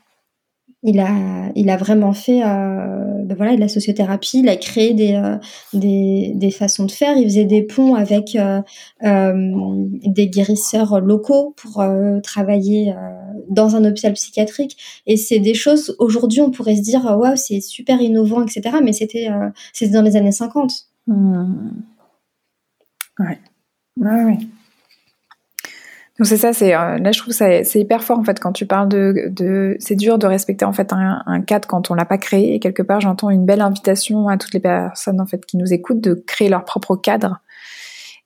Il 0.84 1.00
a, 1.00 1.52
il 1.56 1.72
a 1.72 1.78
vraiment 1.78 2.14
fait 2.14 2.44
euh, 2.44 3.24
ben 3.24 3.36
voilà, 3.36 3.56
de 3.56 3.60
la 3.60 3.68
sociothérapie, 3.68 4.40
il 4.40 4.50
a 4.50 4.56
créé 4.56 4.94
des, 4.94 5.14
euh, 5.14 5.36
des, 5.74 6.34
des, 6.36 6.52
façons 6.52 6.86
de 6.86 6.92
faire, 6.92 7.18
il 7.18 7.24
faisait 7.24 7.46
des 7.46 7.64
ponts 7.64 7.96
avec 7.96 8.36
euh, 8.36 8.62
des 9.02 10.28
guérisseurs 10.30 11.00
locaux 11.00 11.56
pour 11.58 11.84
travailler 12.22 12.94
dans 13.50 13.76
un 13.76 13.86
hôpital 13.86 14.14
psychiatrique. 14.14 14.78
Et 15.08 15.18
c'est 15.18 15.40
des 15.40 15.56
choses, 15.56 15.96
aujourd'hui, 15.98 16.42
on 16.42 16.52
pourrait 16.52 16.76
se 16.76 16.84
dire, 16.84 17.04
waouh, 17.06 17.36
c'est 17.36 17.60
super 17.60 18.00
innovant, 18.00 18.44
etc. 18.44 18.78
Mais 18.84 18.94
c'était 18.94 19.30
c'était 19.74 19.94
dans 19.94 20.04
les 20.04 20.16
années 20.16 20.32
50. 20.32 20.72
Mmh. 21.08 21.72
Ouais. 23.20 23.40
Ouais, 23.98 24.24
ouais. 24.26 24.38
Donc 26.18 26.26
c'est 26.26 26.38
ça, 26.38 26.52
c'est 26.52 26.74
euh, 26.74 26.98
là 26.98 27.12
je 27.12 27.20
trouve 27.20 27.34
ça 27.34 27.64
c'est 27.64 27.80
hyper 27.80 28.04
fort 28.04 28.18
en 28.18 28.24
fait 28.24 28.40
quand 28.40 28.52
tu 28.52 28.66
parles 28.66 28.90
de, 28.90 29.30
de 29.30 29.76
c'est 29.80 29.96
dur 29.96 30.18
de 30.18 30.26
respecter 30.26 30.66
en 30.66 30.74
fait 30.74 30.92
un, 30.92 31.22
un 31.26 31.42
cadre 31.42 31.68
quand 31.68 31.92
on 31.92 31.94
l'a 31.94 32.06
pas 32.06 32.18
créé. 32.18 32.56
Et 32.56 32.60
quelque 32.60 32.82
part 32.82 33.02
j'entends 33.02 33.30
une 33.30 33.46
belle 33.46 33.62
invitation 33.62 34.28
à 34.28 34.38
toutes 34.38 34.54
les 34.54 34.60
personnes 34.60 35.22
en 35.22 35.28
fait 35.28 35.46
qui 35.46 35.58
nous 35.58 35.72
écoutent 35.72 36.02
de 36.02 36.16
créer 36.16 36.50
leur 36.50 36.66
propre 36.66 36.96
cadre. 36.96 37.42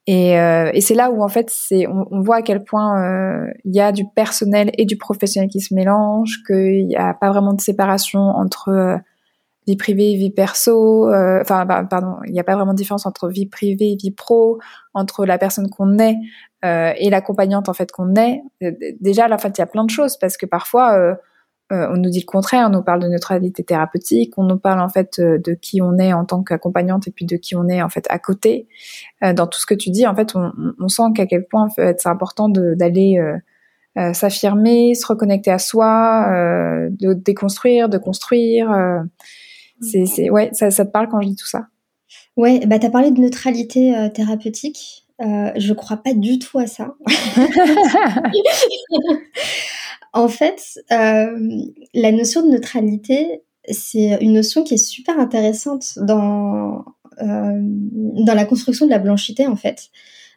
Et, 0.07 0.39
euh, 0.39 0.71
et 0.73 0.81
c'est 0.81 0.95
là 0.95 1.11
où 1.11 1.21
en 1.21 1.27
fait 1.27 1.49
c'est 1.51 1.85
on, 1.85 2.07
on, 2.11 2.21
voit 2.21 2.37
à 2.37 2.41
quel 2.41 2.63
point 2.63 3.01
euh, 3.03 3.51
il 3.65 3.75
y 3.75 3.81
a 3.81 3.91
du 3.91 4.05
personnel 4.15 4.71
et 4.77 4.85
du 4.85 4.97
professionnel 4.97 5.49
qui 5.49 5.59
se 5.59 5.75
mélangent 5.75 6.41
qu'il 6.47 6.87
n'y 6.87 6.95
a 6.95 7.13
pas 7.13 7.29
vraiment 7.29 7.53
de 7.53 7.61
séparation 7.61 8.21
entre 8.21 8.99
vie 9.67 9.77
privée, 9.77 10.15
vie 10.15 10.31
perso. 10.31 11.09
Euh, 11.09 11.41
enfin, 11.41 11.65
bah, 11.65 11.85
pardon, 11.89 12.17
il 12.25 12.33
n'y 12.33 12.39
a 12.39 12.43
pas 12.43 12.55
vraiment 12.55 12.73
de 12.73 12.77
différence 12.77 13.05
entre 13.05 13.29
vie 13.29 13.45
privée, 13.45 13.95
vie 13.99 14.11
pro, 14.11 14.59
entre 14.93 15.25
la 15.25 15.37
personne 15.37 15.69
qu'on 15.69 15.97
est 15.99 16.17
euh, 16.65 16.93
et 16.97 17.09
l'accompagnante 17.09 17.69
en 17.69 17.73
fait 17.73 17.91
qu'on 17.91 18.15
est. 18.15 18.41
Euh, 18.63 18.71
déjà, 18.99 19.27
là, 19.27 19.35
en 19.35 19.39
fait, 19.39 19.57
il 19.57 19.61
y 19.61 19.63
a 19.63 19.67
plein 19.67 19.85
de 19.85 19.89
choses 19.89 20.17
parce 20.17 20.37
que 20.37 20.45
parfois 20.45 21.17
on 21.73 21.95
nous 21.95 22.09
dit 22.09 22.19
le 22.19 22.25
contraire, 22.25 22.67
on 22.67 22.71
nous 22.71 22.83
parle 22.83 23.01
de 23.01 23.07
neutralité 23.07 23.63
thérapeutique, 23.63 24.33
on 24.37 24.43
nous 24.43 24.57
parle 24.57 24.81
en 24.81 24.89
fait 24.89 25.21
de 25.21 25.53
qui 25.53 25.81
on 25.81 25.97
est 25.99 26.11
en 26.11 26.25
tant 26.25 26.43
qu'accompagnante 26.43 27.07
et 27.07 27.11
puis 27.11 27.25
de 27.25 27.37
qui 27.37 27.55
on 27.55 27.69
est 27.69 27.81
en 27.81 27.87
fait 27.87 28.05
à 28.09 28.19
côté. 28.19 28.67
dans 29.21 29.47
tout 29.47 29.57
ce 29.57 29.65
que 29.65 29.73
tu 29.73 29.89
dis, 29.89 30.05
en 30.05 30.13
fait, 30.13 30.35
on, 30.35 30.51
on 30.81 30.89
sent 30.89 31.13
qu'à 31.15 31.25
quel 31.25 31.47
point 31.47 31.63
en 31.63 31.69
fait, 31.69 32.01
c'est 32.01 32.09
important 32.09 32.49
d'aller 32.49 33.21
s'affirmer, 34.11 34.95
se 34.95 35.07
reconnecter 35.07 35.49
à 35.49 35.59
soi, 35.59 36.27
de 36.89 37.13
déconstruire, 37.13 37.87
de 37.87 37.97
construire. 37.97 38.69
C'est, 39.81 40.29
ouais, 40.29 40.49
ça, 40.53 40.71
ça, 40.71 40.85
te 40.85 40.91
parle 40.91 41.09
quand 41.09 41.21
je 41.21 41.29
dis 41.29 41.35
tout 41.35 41.47
ça? 41.47 41.67
Ouais, 42.37 42.65
bah, 42.65 42.79
tu 42.79 42.85
as 42.85 42.89
parlé 42.89 43.11
de 43.11 43.19
neutralité 43.19 43.95
euh, 43.95 44.09
thérapeutique. 44.09 45.05
Euh, 45.21 45.51
je 45.55 45.73
crois 45.73 45.97
pas 45.97 46.13
du 46.13 46.39
tout 46.39 46.57
à 46.57 46.67
ça. 46.67 46.95
en 50.13 50.27
fait, 50.27 50.79
euh, 50.91 51.37
la 51.93 52.11
notion 52.11 52.43
de 52.43 52.51
neutralité, 52.51 53.43
c'est 53.69 54.17
une 54.21 54.33
notion 54.33 54.63
qui 54.63 54.75
est 54.75 54.77
super 54.77 55.19
intéressante 55.19 55.99
dans, 55.99 56.85
euh, 57.21 57.59
dans 57.61 58.33
la 58.33 58.45
construction 58.45 58.87
de 58.87 58.91
la 58.91 58.99
blanchité, 58.99 59.45
en 59.45 59.55
fait. 59.55 59.89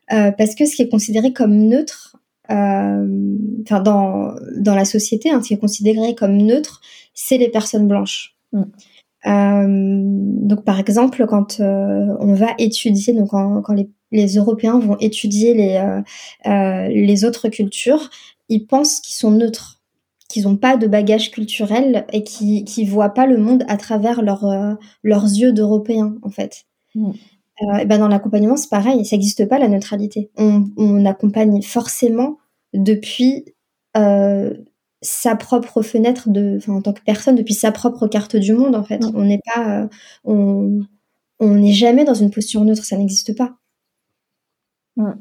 parce 0.09 0.55
que 0.55 0.67
ce 0.67 0.77
qui 0.77 0.83
est 0.83 0.91
considéré 0.91 1.33
comme 1.33 1.57
neutre, 1.57 2.19
enfin 2.51 3.81
dans, 3.81 4.35
dans 4.57 4.75
la 4.75 4.85
société, 4.85 5.31
hein, 5.31 5.41
ce 5.43 5.49
qui 5.49 5.55
est 5.55 5.59
considéré 5.59 6.15
comme 6.15 6.37
neutre, 6.37 6.83
c'est 7.15 7.39
les 7.39 7.49
personnes 7.49 7.89
blanches. 7.89 8.37
Mm. 8.53 8.65
Euh, 9.27 10.03
donc 10.03 10.65
par 10.65 10.79
exemple, 10.79 11.27
quand 11.27 11.61
euh, 11.61 12.15
on 12.21 12.35
va 12.35 12.49
étudier, 12.59 13.15
donc 13.15 13.31
quand, 13.31 13.73
les, 13.73 13.91
les, 14.13 14.35
Européens 14.35 14.79
vont 14.79 14.97
étudier 14.99 15.55
les, 15.55 16.03
euh, 16.47 16.89
les 16.89 17.25
autres 17.25 17.49
cultures, 17.49 18.11
ils 18.49 18.67
pensent 18.67 19.01
qu'ils 19.01 19.17
sont 19.17 19.31
neutres, 19.31 19.83
qu'ils 20.29 20.45
n'ont 20.45 20.57
pas 20.57 20.77
de 20.77 20.87
bagage 20.87 21.31
culturel 21.31 22.07
et 22.13 22.23
qui 22.23 22.65
qui 22.65 22.85
voient 22.85 23.15
pas 23.15 23.27
le 23.27 23.39
monde 23.39 23.65
à 23.69 23.77
travers 23.77 24.21
leur, 24.21 24.45
leurs 25.03 25.25
yeux 25.25 25.53
d'Européens 25.53 26.17
en 26.23 26.31
fait. 26.31 26.65
Mm. 26.95 27.11
et 27.81 27.87
ben 27.87 27.99
dans 27.99 28.09
l'accompagnement, 28.09 28.57
c'est 28.57 28.69
pareil, 28.69 29.05
ça 29.05 29.17
n'existe 29.17 29.49
pas 29.49 29.59
la 29.59 29.69
neutralité. 29.69 30.31
On, 30.37 30.67
on 30.77 31.07
accompagne 31.07 31.63
forcément 31.63 32.37
depuis 32.75 33.45
euh, 33.97 34.53
sa 35.05 35.37
propre 35.37 35.83
fenêtre 35.83 36.31
de, 36.31 36.59
en 36.67 36.81
tant 36.81 36.93
que 36.93 37.03
personne, 37.05 37.37
depuis 37.37 37.55
sa 37.55 37.71
propre 37.71 38.09
carte 38.09 38.37
du 38.37 38.55
monde, 38.55 38.75
en 38.75 38.83
fait. 38.83 38.99
Mm. 38.99 39.13
On 39.15 39.25
n'est 39.25 39.41
pas, 39.55 39.83
euh, 39.83 39.89
on, 40.25 40.81
on 41.39 41.55
n'est 41.55 41.73
jamais 41.73 42.05
dans 42.05 42.15
une 42.15 42.31
posture 42.31 42.65
neutre, 42.65 42.85
ça 42.85 42.97
n'existe 42.97 43.37
pas. 43.37 43.55
Mm. 44.97 45.13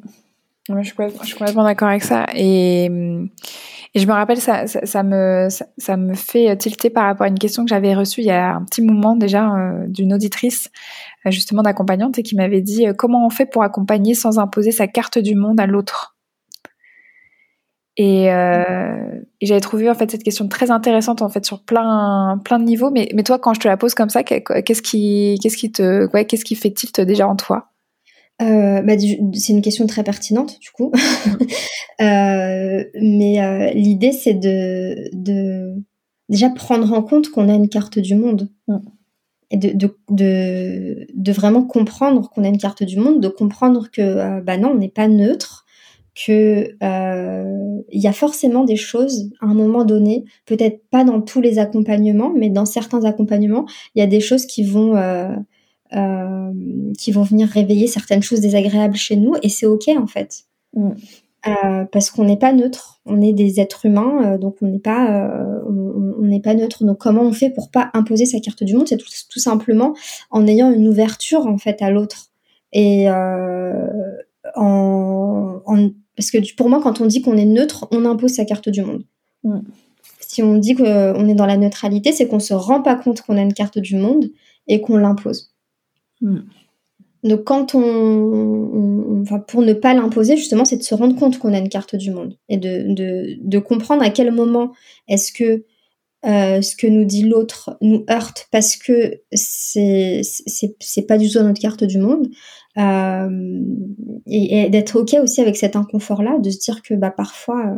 je, 0.70 0.84
suis 0.84 1.34
complètement 1.34 1.66
d'accord 1.66 1.90
avec 1.90 2.04
ça. 2.04 2.26
Et, 2.34 2.86
et, 2.86 4.00
je 4.00 4.08
me 4.08 4.14
rappelle, 4.14 4.40
ça, 4.40 4.68
ça, 4.68 5.04
me, 5.04 5.50
ça, 5.78 5.98
me 5.98 6.14
fait 6.14 6.56
tilter 6.58 6.90
par 6.90 7.06
rapport 7.06 7.26
à 7.26 7.30
une 7.30 7.40
question 7.40 7.66
que 7.66 7.70
j'avais 7.70 7.94
reçue 7.94 8.22
il 8.22 8.28
y 8.28 8.32
a 8.32 8.56
un 8.56 8.64
petit 8.64 8.82
moment 8.82 9.18
déjà 9.18 9.54
euh, 9.54 9.86
d'une 9.88 10.14
auditrice, 10.14 10.72
euh, 11.26 11.32
justement 11.32 11.62
d'accompagnante, 11.62 12.18
et 12.20 12.24
qui 12.24 12.38
m'avait 12.38 12.62
dit 12.62 12.86
comment 12.98 13.26
on 13.26 13.30
fait 13.30 13.46
pour 13.46 13.64
accompagner 13.64 14.14
sans 14.16 14.40
imposer 14.40 14.72
sa 14.72 14.88
carte 14.88 15.18
du 15.18 15.36
monde 15.36 15.60
à 15.60 15.68
l'autre? 15.68 16.13
Euh, 18.00 19.22
et, 19.40 19.46
j'avais 19.46 19.62
trouvé 19.62 19.90
en 19.90 19.94
fait 19.94 20.10
cette 20.10 20.24
question 20.24 20.48
très 20.48 20.72
intéressante 20.72 21.22
en 21.22 21.30
fait 21.30 21.46
sur 21.46 21.62
plein 21.62 22.40
plein 22.44 22.60
de 22.60 22.64
niveaux. 22.64 22.90
Mais, 22.92 23.10
mais 23.14 23.24
toi, 23.24 23.40
quand 23.40 23.54
je 23.54 23.60
te 23.60 23.68
la 23.68 23.78
pose 23.78 23.94
comme 23.94 24.10
ça, 24.10 24.24
qu'est-ce 24.24 24.82
qui 24.82 25.38
qu'est-ce 25.42 25.58
qui 25.58 25.72
te 25.72 26.12
ouais, 26.14 26.26
qu'est-ce 26.26 26.46
qui 26.46 26.56
fait 26.56 26.72
tilt 26.72 27.02
déjà 27.02 27.28
en 27.28 27.36
toi? 27.36 27.70
Euh, 28.42 28.82
bah, 28.82 28.94
c'est 29.34 29.54
une 29.54 29.62
question 29.62 29.86
très 29.86 30.04
pertinente 30.04 30.60
du 30.60 30.72
coup. 30.72 30.92
euh, 32.02 32.84
mais 33.00 33.74
l'idée 33.76 34.12
c'est 34.12 34.34
de, 34.34 35.10
de 35.14 35.76
déjà 36.30 36.50
prendre 36.50 36.92
en 36.94 37.04
compte 37.04 37.30
qu'on 37.30 37.50
a 37.50 37.54
une 37.54 37.70
carte 37.70 38.00
du 38.00 38.16
monde. 38.16 38.50
Mm. 38.68 38.78
Et 39.52 39.58
de, 39.58 39.70
de, 39.70 39.96
de, 40.10 41.08
de, 41.14 41.32
vraiment 41.32 41.64
comprendre 41.64 42.28
qu'on 42.32 42.44
a 42.44 42.48
une 42.48 42.58
carte 42.58 42.82
du 42.82 42.98
monde, 42.98 43.22
de 43.22 43.28
comprendre 43.28 43.88
que 43.92 44.02
euh, 44.02 44.42
bah 44.42 44.58
non, 44.58 44.72
on 44.72 44.78
n'est 44.78 44.90
pas 44.90 45.08
neutre, 45.08 45.63
que 46.16 46.76
euh, 46.84 47.82
il 47.92 48.02
y 48.02 48.08
a 48.08 48.14
forcément 48.14 48.64
des 48.64 48.76
choses 48.76 49.32
à 49.42 49.48
un 49.48 49.54
moment 49.54 49.84
donné, 49.84 50.26
peut-être 50.46 50.82
pas 50.90 51.04
dans 51.04 51.22
tous 51.22 51.42
les 51.42 51.60
accompagnements, 51.60 52.32
mais 52.36 52.50
dans 52.50 52.66
certains 52.66 53.04
accompagnements, 53.04 53.66
il 53.96 54.00
y 54.00 54.04
a 54.04 54.08
des 54.08 54.20
choses 54.20 54.46
qui 54.46 54.64
vont 54.64 54.96
euh, 54.96 55.36
euh, 55.94 56.52
qui 56.98 57.12
vont 57.12 57.24
venir 57.24 57.48
réveiller 57.48 57.88
certaines 57.88 58.24
choses 58.24 58.42
désagréables 58.42 58.96
chez 58.96 59.16
nous, 59.16 59.36
et 59.42 59.50
c'est 59.50 59.66
ok 59.66 59.90
en 59.98 60.08
fait. 60.08 60.44
Mm. 60.76 60.92
parce 61.92 62.10
qu'on 62.10 62.24
n'est 62.24 62.38
pas 62.38 62.54
neutre, 62.54 63.02
on 63.06 63.22
est 63.22 63.34
des 63.34 63.60
êtres 63.60 63.86
humains, 63.86 64.38
donc 64.38 64.56
on 64.62 64.68
n'est 64.68 64.80
pas, 64.80 65.30
on 65.68 66.22
n'est 66.22 66.40
pas 66.40 66.54
neutre. 66.54 66.84
Donc 66.86 67.00
comment 67.00 67.22
on 67.24 67.34
fait 67.34 67.50
pour 67.50 67.70
pas 67.70 67.90
imposer 67.94 68.26
sa 68.26 68.40
carte 68.40 68.64
du 68.64 68.76
monde? 68.76 68.88
C'est 68.88 68.98
tout, 68.98 69.10
tout, 69.30 69.40
simplement 69.40 69.94
en 70.32 70.48
ayant 70.48 70.72
une 70.72 70.88
ouverture 70.88 71.46
en 71.46 71.58
fait 71.58 71.82
à 71.82 71.92
l'autre 71.92 72.32
et 72.72 73.08
en, 74.56 75.62
en, 75.66 75.90
parce 76.16 76.32
que 76.32 76.38
pour 76.56 76.70
moi, 76.70 76.82
quand 76.82 77.02
on 77.02 77.06
dit 77.06 77.22
qu'on 77.22 77.38
est 77.38 77.46
neutre, 77.46 77.88
on 77.92 78.06
impose 78.06 78.32
sa 78.32 78.46
carte 78.46 78.70
du 78.70 78.82
monde. 78.82 79.04
Mm. 79.44 79.60
Si 80.20 80.42
on 80.42 80.58
dit 80.58 80.76
qu'on 80.76 81.28
est 81.28 81.36
dans 81.36 81.46
la 81.46 81.58
neutralité, 81.58 82.12
c'est 82.12 82.28
qu'on 82.28 82.40
se 82.40 82.54
rend 82.54 82.82
pas 82.82 82.96
compte 82.96 83.22
qu'on 83.22 83.38
a 83.38 83.42
une 83.42 83.54
carte 83.54 83.80
du 83.80 83.96
monde 83.96 84.32
et 84.68 84.82
qu'on 84.82 84.98
l'impose. 84.98 85.54
Mm. 86.22 86.40
Donc, 87.24 87.44
quand 87.46 87.74
on, 87.74 89.22
enfin, 89.22 89.40
pour 89.40 89.62
ne 89.62 89.74
pas 89.74 89.94
l'imposer, 89.94 90.36
justement, 90.36 90.66
c'est 90.66 90.78
de 90.78 90.84
se 90.84 90.94
rendre 90.94 91.16
compte 91.16 91.40
qu'on 91.40 91.54
a 91.54 91.58
une 91.58 91.70
carte 91.70 91.96
du 91.96 92.12
monde 92.12 92.38
et 92.50 92.58
de, 92.58 92.94
de, 92.94 93.38
de 93.40 93.60
comprendre 93.60 94.04
à 94.04 94.10
quel 94.10 94.32
moment 94.32 94.74
est-ce 95.08 95.32
que 95.32 95.64
euh, 96.26 96.62
ce 96.62 96.78
que 96.78 96.88
nous 96.88 97.04
dit 97.04 97.24
l'autre 97.24 97.78
nous 97.82 98.06
heurte 98.10 98.48
parce 98.50 98.78
que 98.78 99.22
c'est 99.34 100.22
pas 101.06 101.18
du 101.18 101.30
tout 101.30 101.40
notre 101.40 101.60
carte 101.60 101.84
du 101.84 101.98
monde 101.98 102.30
euh, 102.78 103.62
et, 104.26 104.70
d'être 104.70 104.96
ok 105.02 105.18
aussi 105.22 105.42
avec 105.42 105.58
cet 105.58 105.76
inconfort 105.76 106.24
là 106.24 106.40
de 106.40 106.50
se 106.50 106.60
dire 106.60 106.82
que 106.82 106.94
bah 106.94 107.12
parfois 107.12 107.78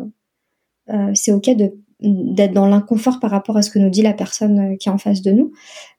euh, 0.90 1.12
c'est 1.16 1.32
ok 1.32 1.56
de 1.56 1.74
d'être 2.02 2.54
dans 2.54 2.68
l'inconfort 2.68 3.20
par 3.20 3.32
rapport 3.32 3.58
à 3.58 3.64
ce 3.64 3.72
que 3.72 3.80
nous 3.80 3.90
dit 3.90 4.04
la 4.04 4.14
personne 4.14 4.78
qui 4.78 4.90
est 4.90 4.92
en 4.92 5.00
face 5.00 5.24
de 5.24 5.32
nous. 5.32 5.52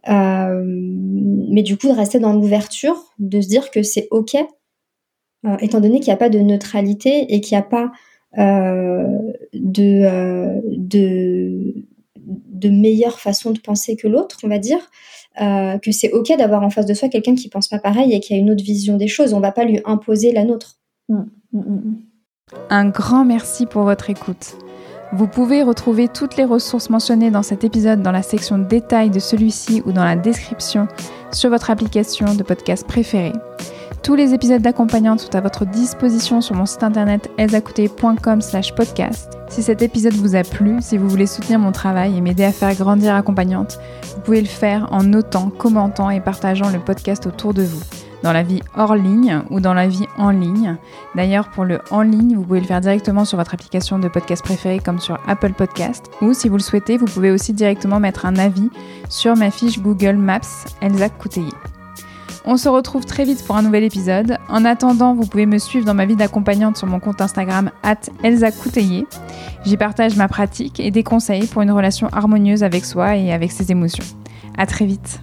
Mais 0.06 1.62
du 1.62 1.76
coup 1.76 1.88
de 1.88 1.94
rester 1.94 2.20
dans 2.20 2.32
l'ouverture 2.32 3.12
de 3.18 3.40
se 3.40 3.48
dire 3.48 3.72
que 3.72 3.82
c'est 3.82 4.06
ok 4.12 4.36
étant 5.60 5.80
donné 5.80 5.98
qu'il 5.98 6.10
n'y 6.10 6.14
a 6.14 6.18
pas 6.18 6.28
de 6.28 6.38
neutralité 6.38 7.34
et 7.34 7.40
qu'il 7.40 7.56
n'y 7.56 7.62
a 7.62 7.66
pas 7.66 7.90
de 9.52 10.60
de 10.76 11.86
de 12.26 12.68
meilleure 12.68 13.20
façon 13.20 13.52
de 13.52 13.58
penser 13.58 13.96
que 13.96 14.08
l'autre, 14.08 14.38
on 14.42 14.48
va 14.48 14.58
dire, 14.58 14.78
euh, 15.40 15.78
que 15.78 15.92
c'est 15.92 16.12
ok 16.12 16.36
d'avoir 16.36 16.62
en 16.62 16.70
face 16.70 16.86
de 16.86 16.94
soi 16.94 17.08
quelqu'un 17.08 17.34
qui 17.34 17.48
pense 17.48 17.68
pas 17.68 17.78
pareil 17.78 18.12
et 18.12 18.20
qui 18.20 18.34
a 18.34 18.36
une 18.36 18.50
autre 18.50 18.64
vision 18.64 18.96
des 18.96 19.08
choses. 19.08 19.32
On 19.32 19.40
va 19.40 19.52
pas 19.52 19.64
lui 19.64 19.80
imposer 19.84 20.32
la 20.32 20.44
nôtre. 20.44 20.76
Mm, 21.08 21.22
mm, 21.52 21.60
mm, 21.60 21.96
Un 22.70 22.88
grand 22.88 23.24
merci 23.24 23.66
pour 23.66 23.82
votre 23.82 24.10
écoute. 24.10 24.56
Vous 25.12 25.28
pouvez 25.28 25.62
retrouver 25.62 26.08
toutes 26.08 26.36
les 26.36 26.44
ressources 26.44 26.90
mentionnées 26.90 27.30
dans 27.30 27.44
cet 27.44 27.62
épisode 27.62 28.02
dans 28.02 28.10
la 28.10 28.22
section 28.22 28.58
détails 28.58 29.10
de 29.10 29.20
celui-ci 29.20 29.82
ou 29.86 29.92
dans 29.92 30.04
la 30.04 30.16
description 30.16 30.88
sur 31.32 31.50
votre 31.50 31.70
application 31.70 32.34
de 32.34 32.42
podcast 32.42 32.86
préférée. 32.86 33.32
Tous 34.06 34.14
les 34.14 34.34
épisodes 34.34 34.62
d'accompagnante 34.62 35.18
sont 35.18 35.34
à 35.34 35.40
votre 35.40 35.66
disposition 35.66 36.40
sur 36.40 36.54
mon 36.54 36.64
site 36.64 36.84
internet 36.84 37.28
slash 38.40 38.72
podcast. 38.72 39.36
Si 39.48 39.64
cet 39.64 39.82
épisode 39.82 40.12
vous 40.12 40.36
a 40.36 40.44
plu, 40.44 40.76
si 40.80 40.96
vous 40.96 41.08
voulez 41.08 41.26
soutenir 41.26 41.58
mon 41.58 41.72
travail 41.72 42.16
et 42.16 42.20
m'aider 42.20 42.44
à 42.44 42.52
faire 42.52 42.72
grandir 42.76 43.16
accompagnante, 43.16 43.80
vous 44.14 44.20
pouvez 44.20 44.40
le 44.40 44.46
faire 44.46 44.86
en 44.92 45.02
notant, 45.02 45.50
commentant 45.50 46.08
et 46.08 46.20
partageant 46.20 46.70
le 46.70 46.78
podcast 46.78 47.26
autour 47.26 47.52
de 47.52 47.64
vous, 47.64 47.82
dans 48.22 48.32
la 48.32 48.44
vie 48.44 48.60
hors 48.76 48.94
ligne 48.94 49.42
ou 49.50 49.58
dans 49.58 49.74
la 49.74 49.88
vie 49.88 50.06
en 50.18 50.30
ligne. 50.30 50.76
D'ailleurs, 51.16 51.48
pour 51.48 51.64
le 51.64 51.80
en 51.90 52.02
ligne, 52.02 52.36
vous 52.36 52.44
pouvez 52.44 52.60
le 52.60 52.66
faire 52.66 52.80
directement 52.80 53.24
sur 53.24 53.38
votre 53.38 53.54
application 53.54 53.98
de 53.98 54.06
podcast 54.06 54.44
préférée 54.44 54.78
comme 54.78 55.00
sur 55.00 55.18
Apple 55.26 55.52
Podcast, 55.54 56.04
ou 56.22 56.32
si 56.32 56.48
vous 56.48 56.58
le 56.58 56.62
souhaitez, 56.62 56.96
vous 56.96 57.06
pouvez 57.06 57.32
aussi 57.32 57.52
directement 57.52 57.98
mettre 57.98 58.24
un 58.24 58.36
avis 58.36 58.70
sur 59.08 59.34
ma 59.34 59.50
fiche 59.50 59.80
Google 59.80 60.14
Maps 60.14 60.64
Elsa. 60.80 61.08
On 62.48 62.56
se 62.56 62.68
retrouve 62.68 63.04
très 63.04 63.24
vite 63.24 63.44
pour 63.44 63.56
un 63.56 63.62
nouvel 63.62 63.82
épisode. 63.82 64.38
En 64.48 64.64
attendant, 64.64 65.14
vous 65.14 65.26
pouvez 65.26 65.46
me 65.46 65.58
suivre 65.58 65.84
dans 65.84 65.94
ma 65.94 66.06
vie 66.06 66.14
d'accompagnante 66.14 66.76
sur 66.76 66.86
mon 66.86 67.00
compte 67.00 67.20
Instagram 67.20 67.72
Elsa 68.22 68.50
J'y 69.64 69.76
partage 69.76 70.16
ma 70.16 70.28
pratique 70.28 70.78
et 70.78 70.92
des 70.92 71.02
conseils 71.02 71.48
pour 71.48 71.62
une 71.62 71.72
relation 71.72 72.08
harmonieuse 72.12 72.62
avec 72.62 72.84
soi 72.84 73.16
et 73.16 73.32
avec 73.32 73.50
ses 73.50 73.72
émotions. 73.72 74.04
À 74.56 74.64
très 74.66 74.86
vite. 74.86 75.20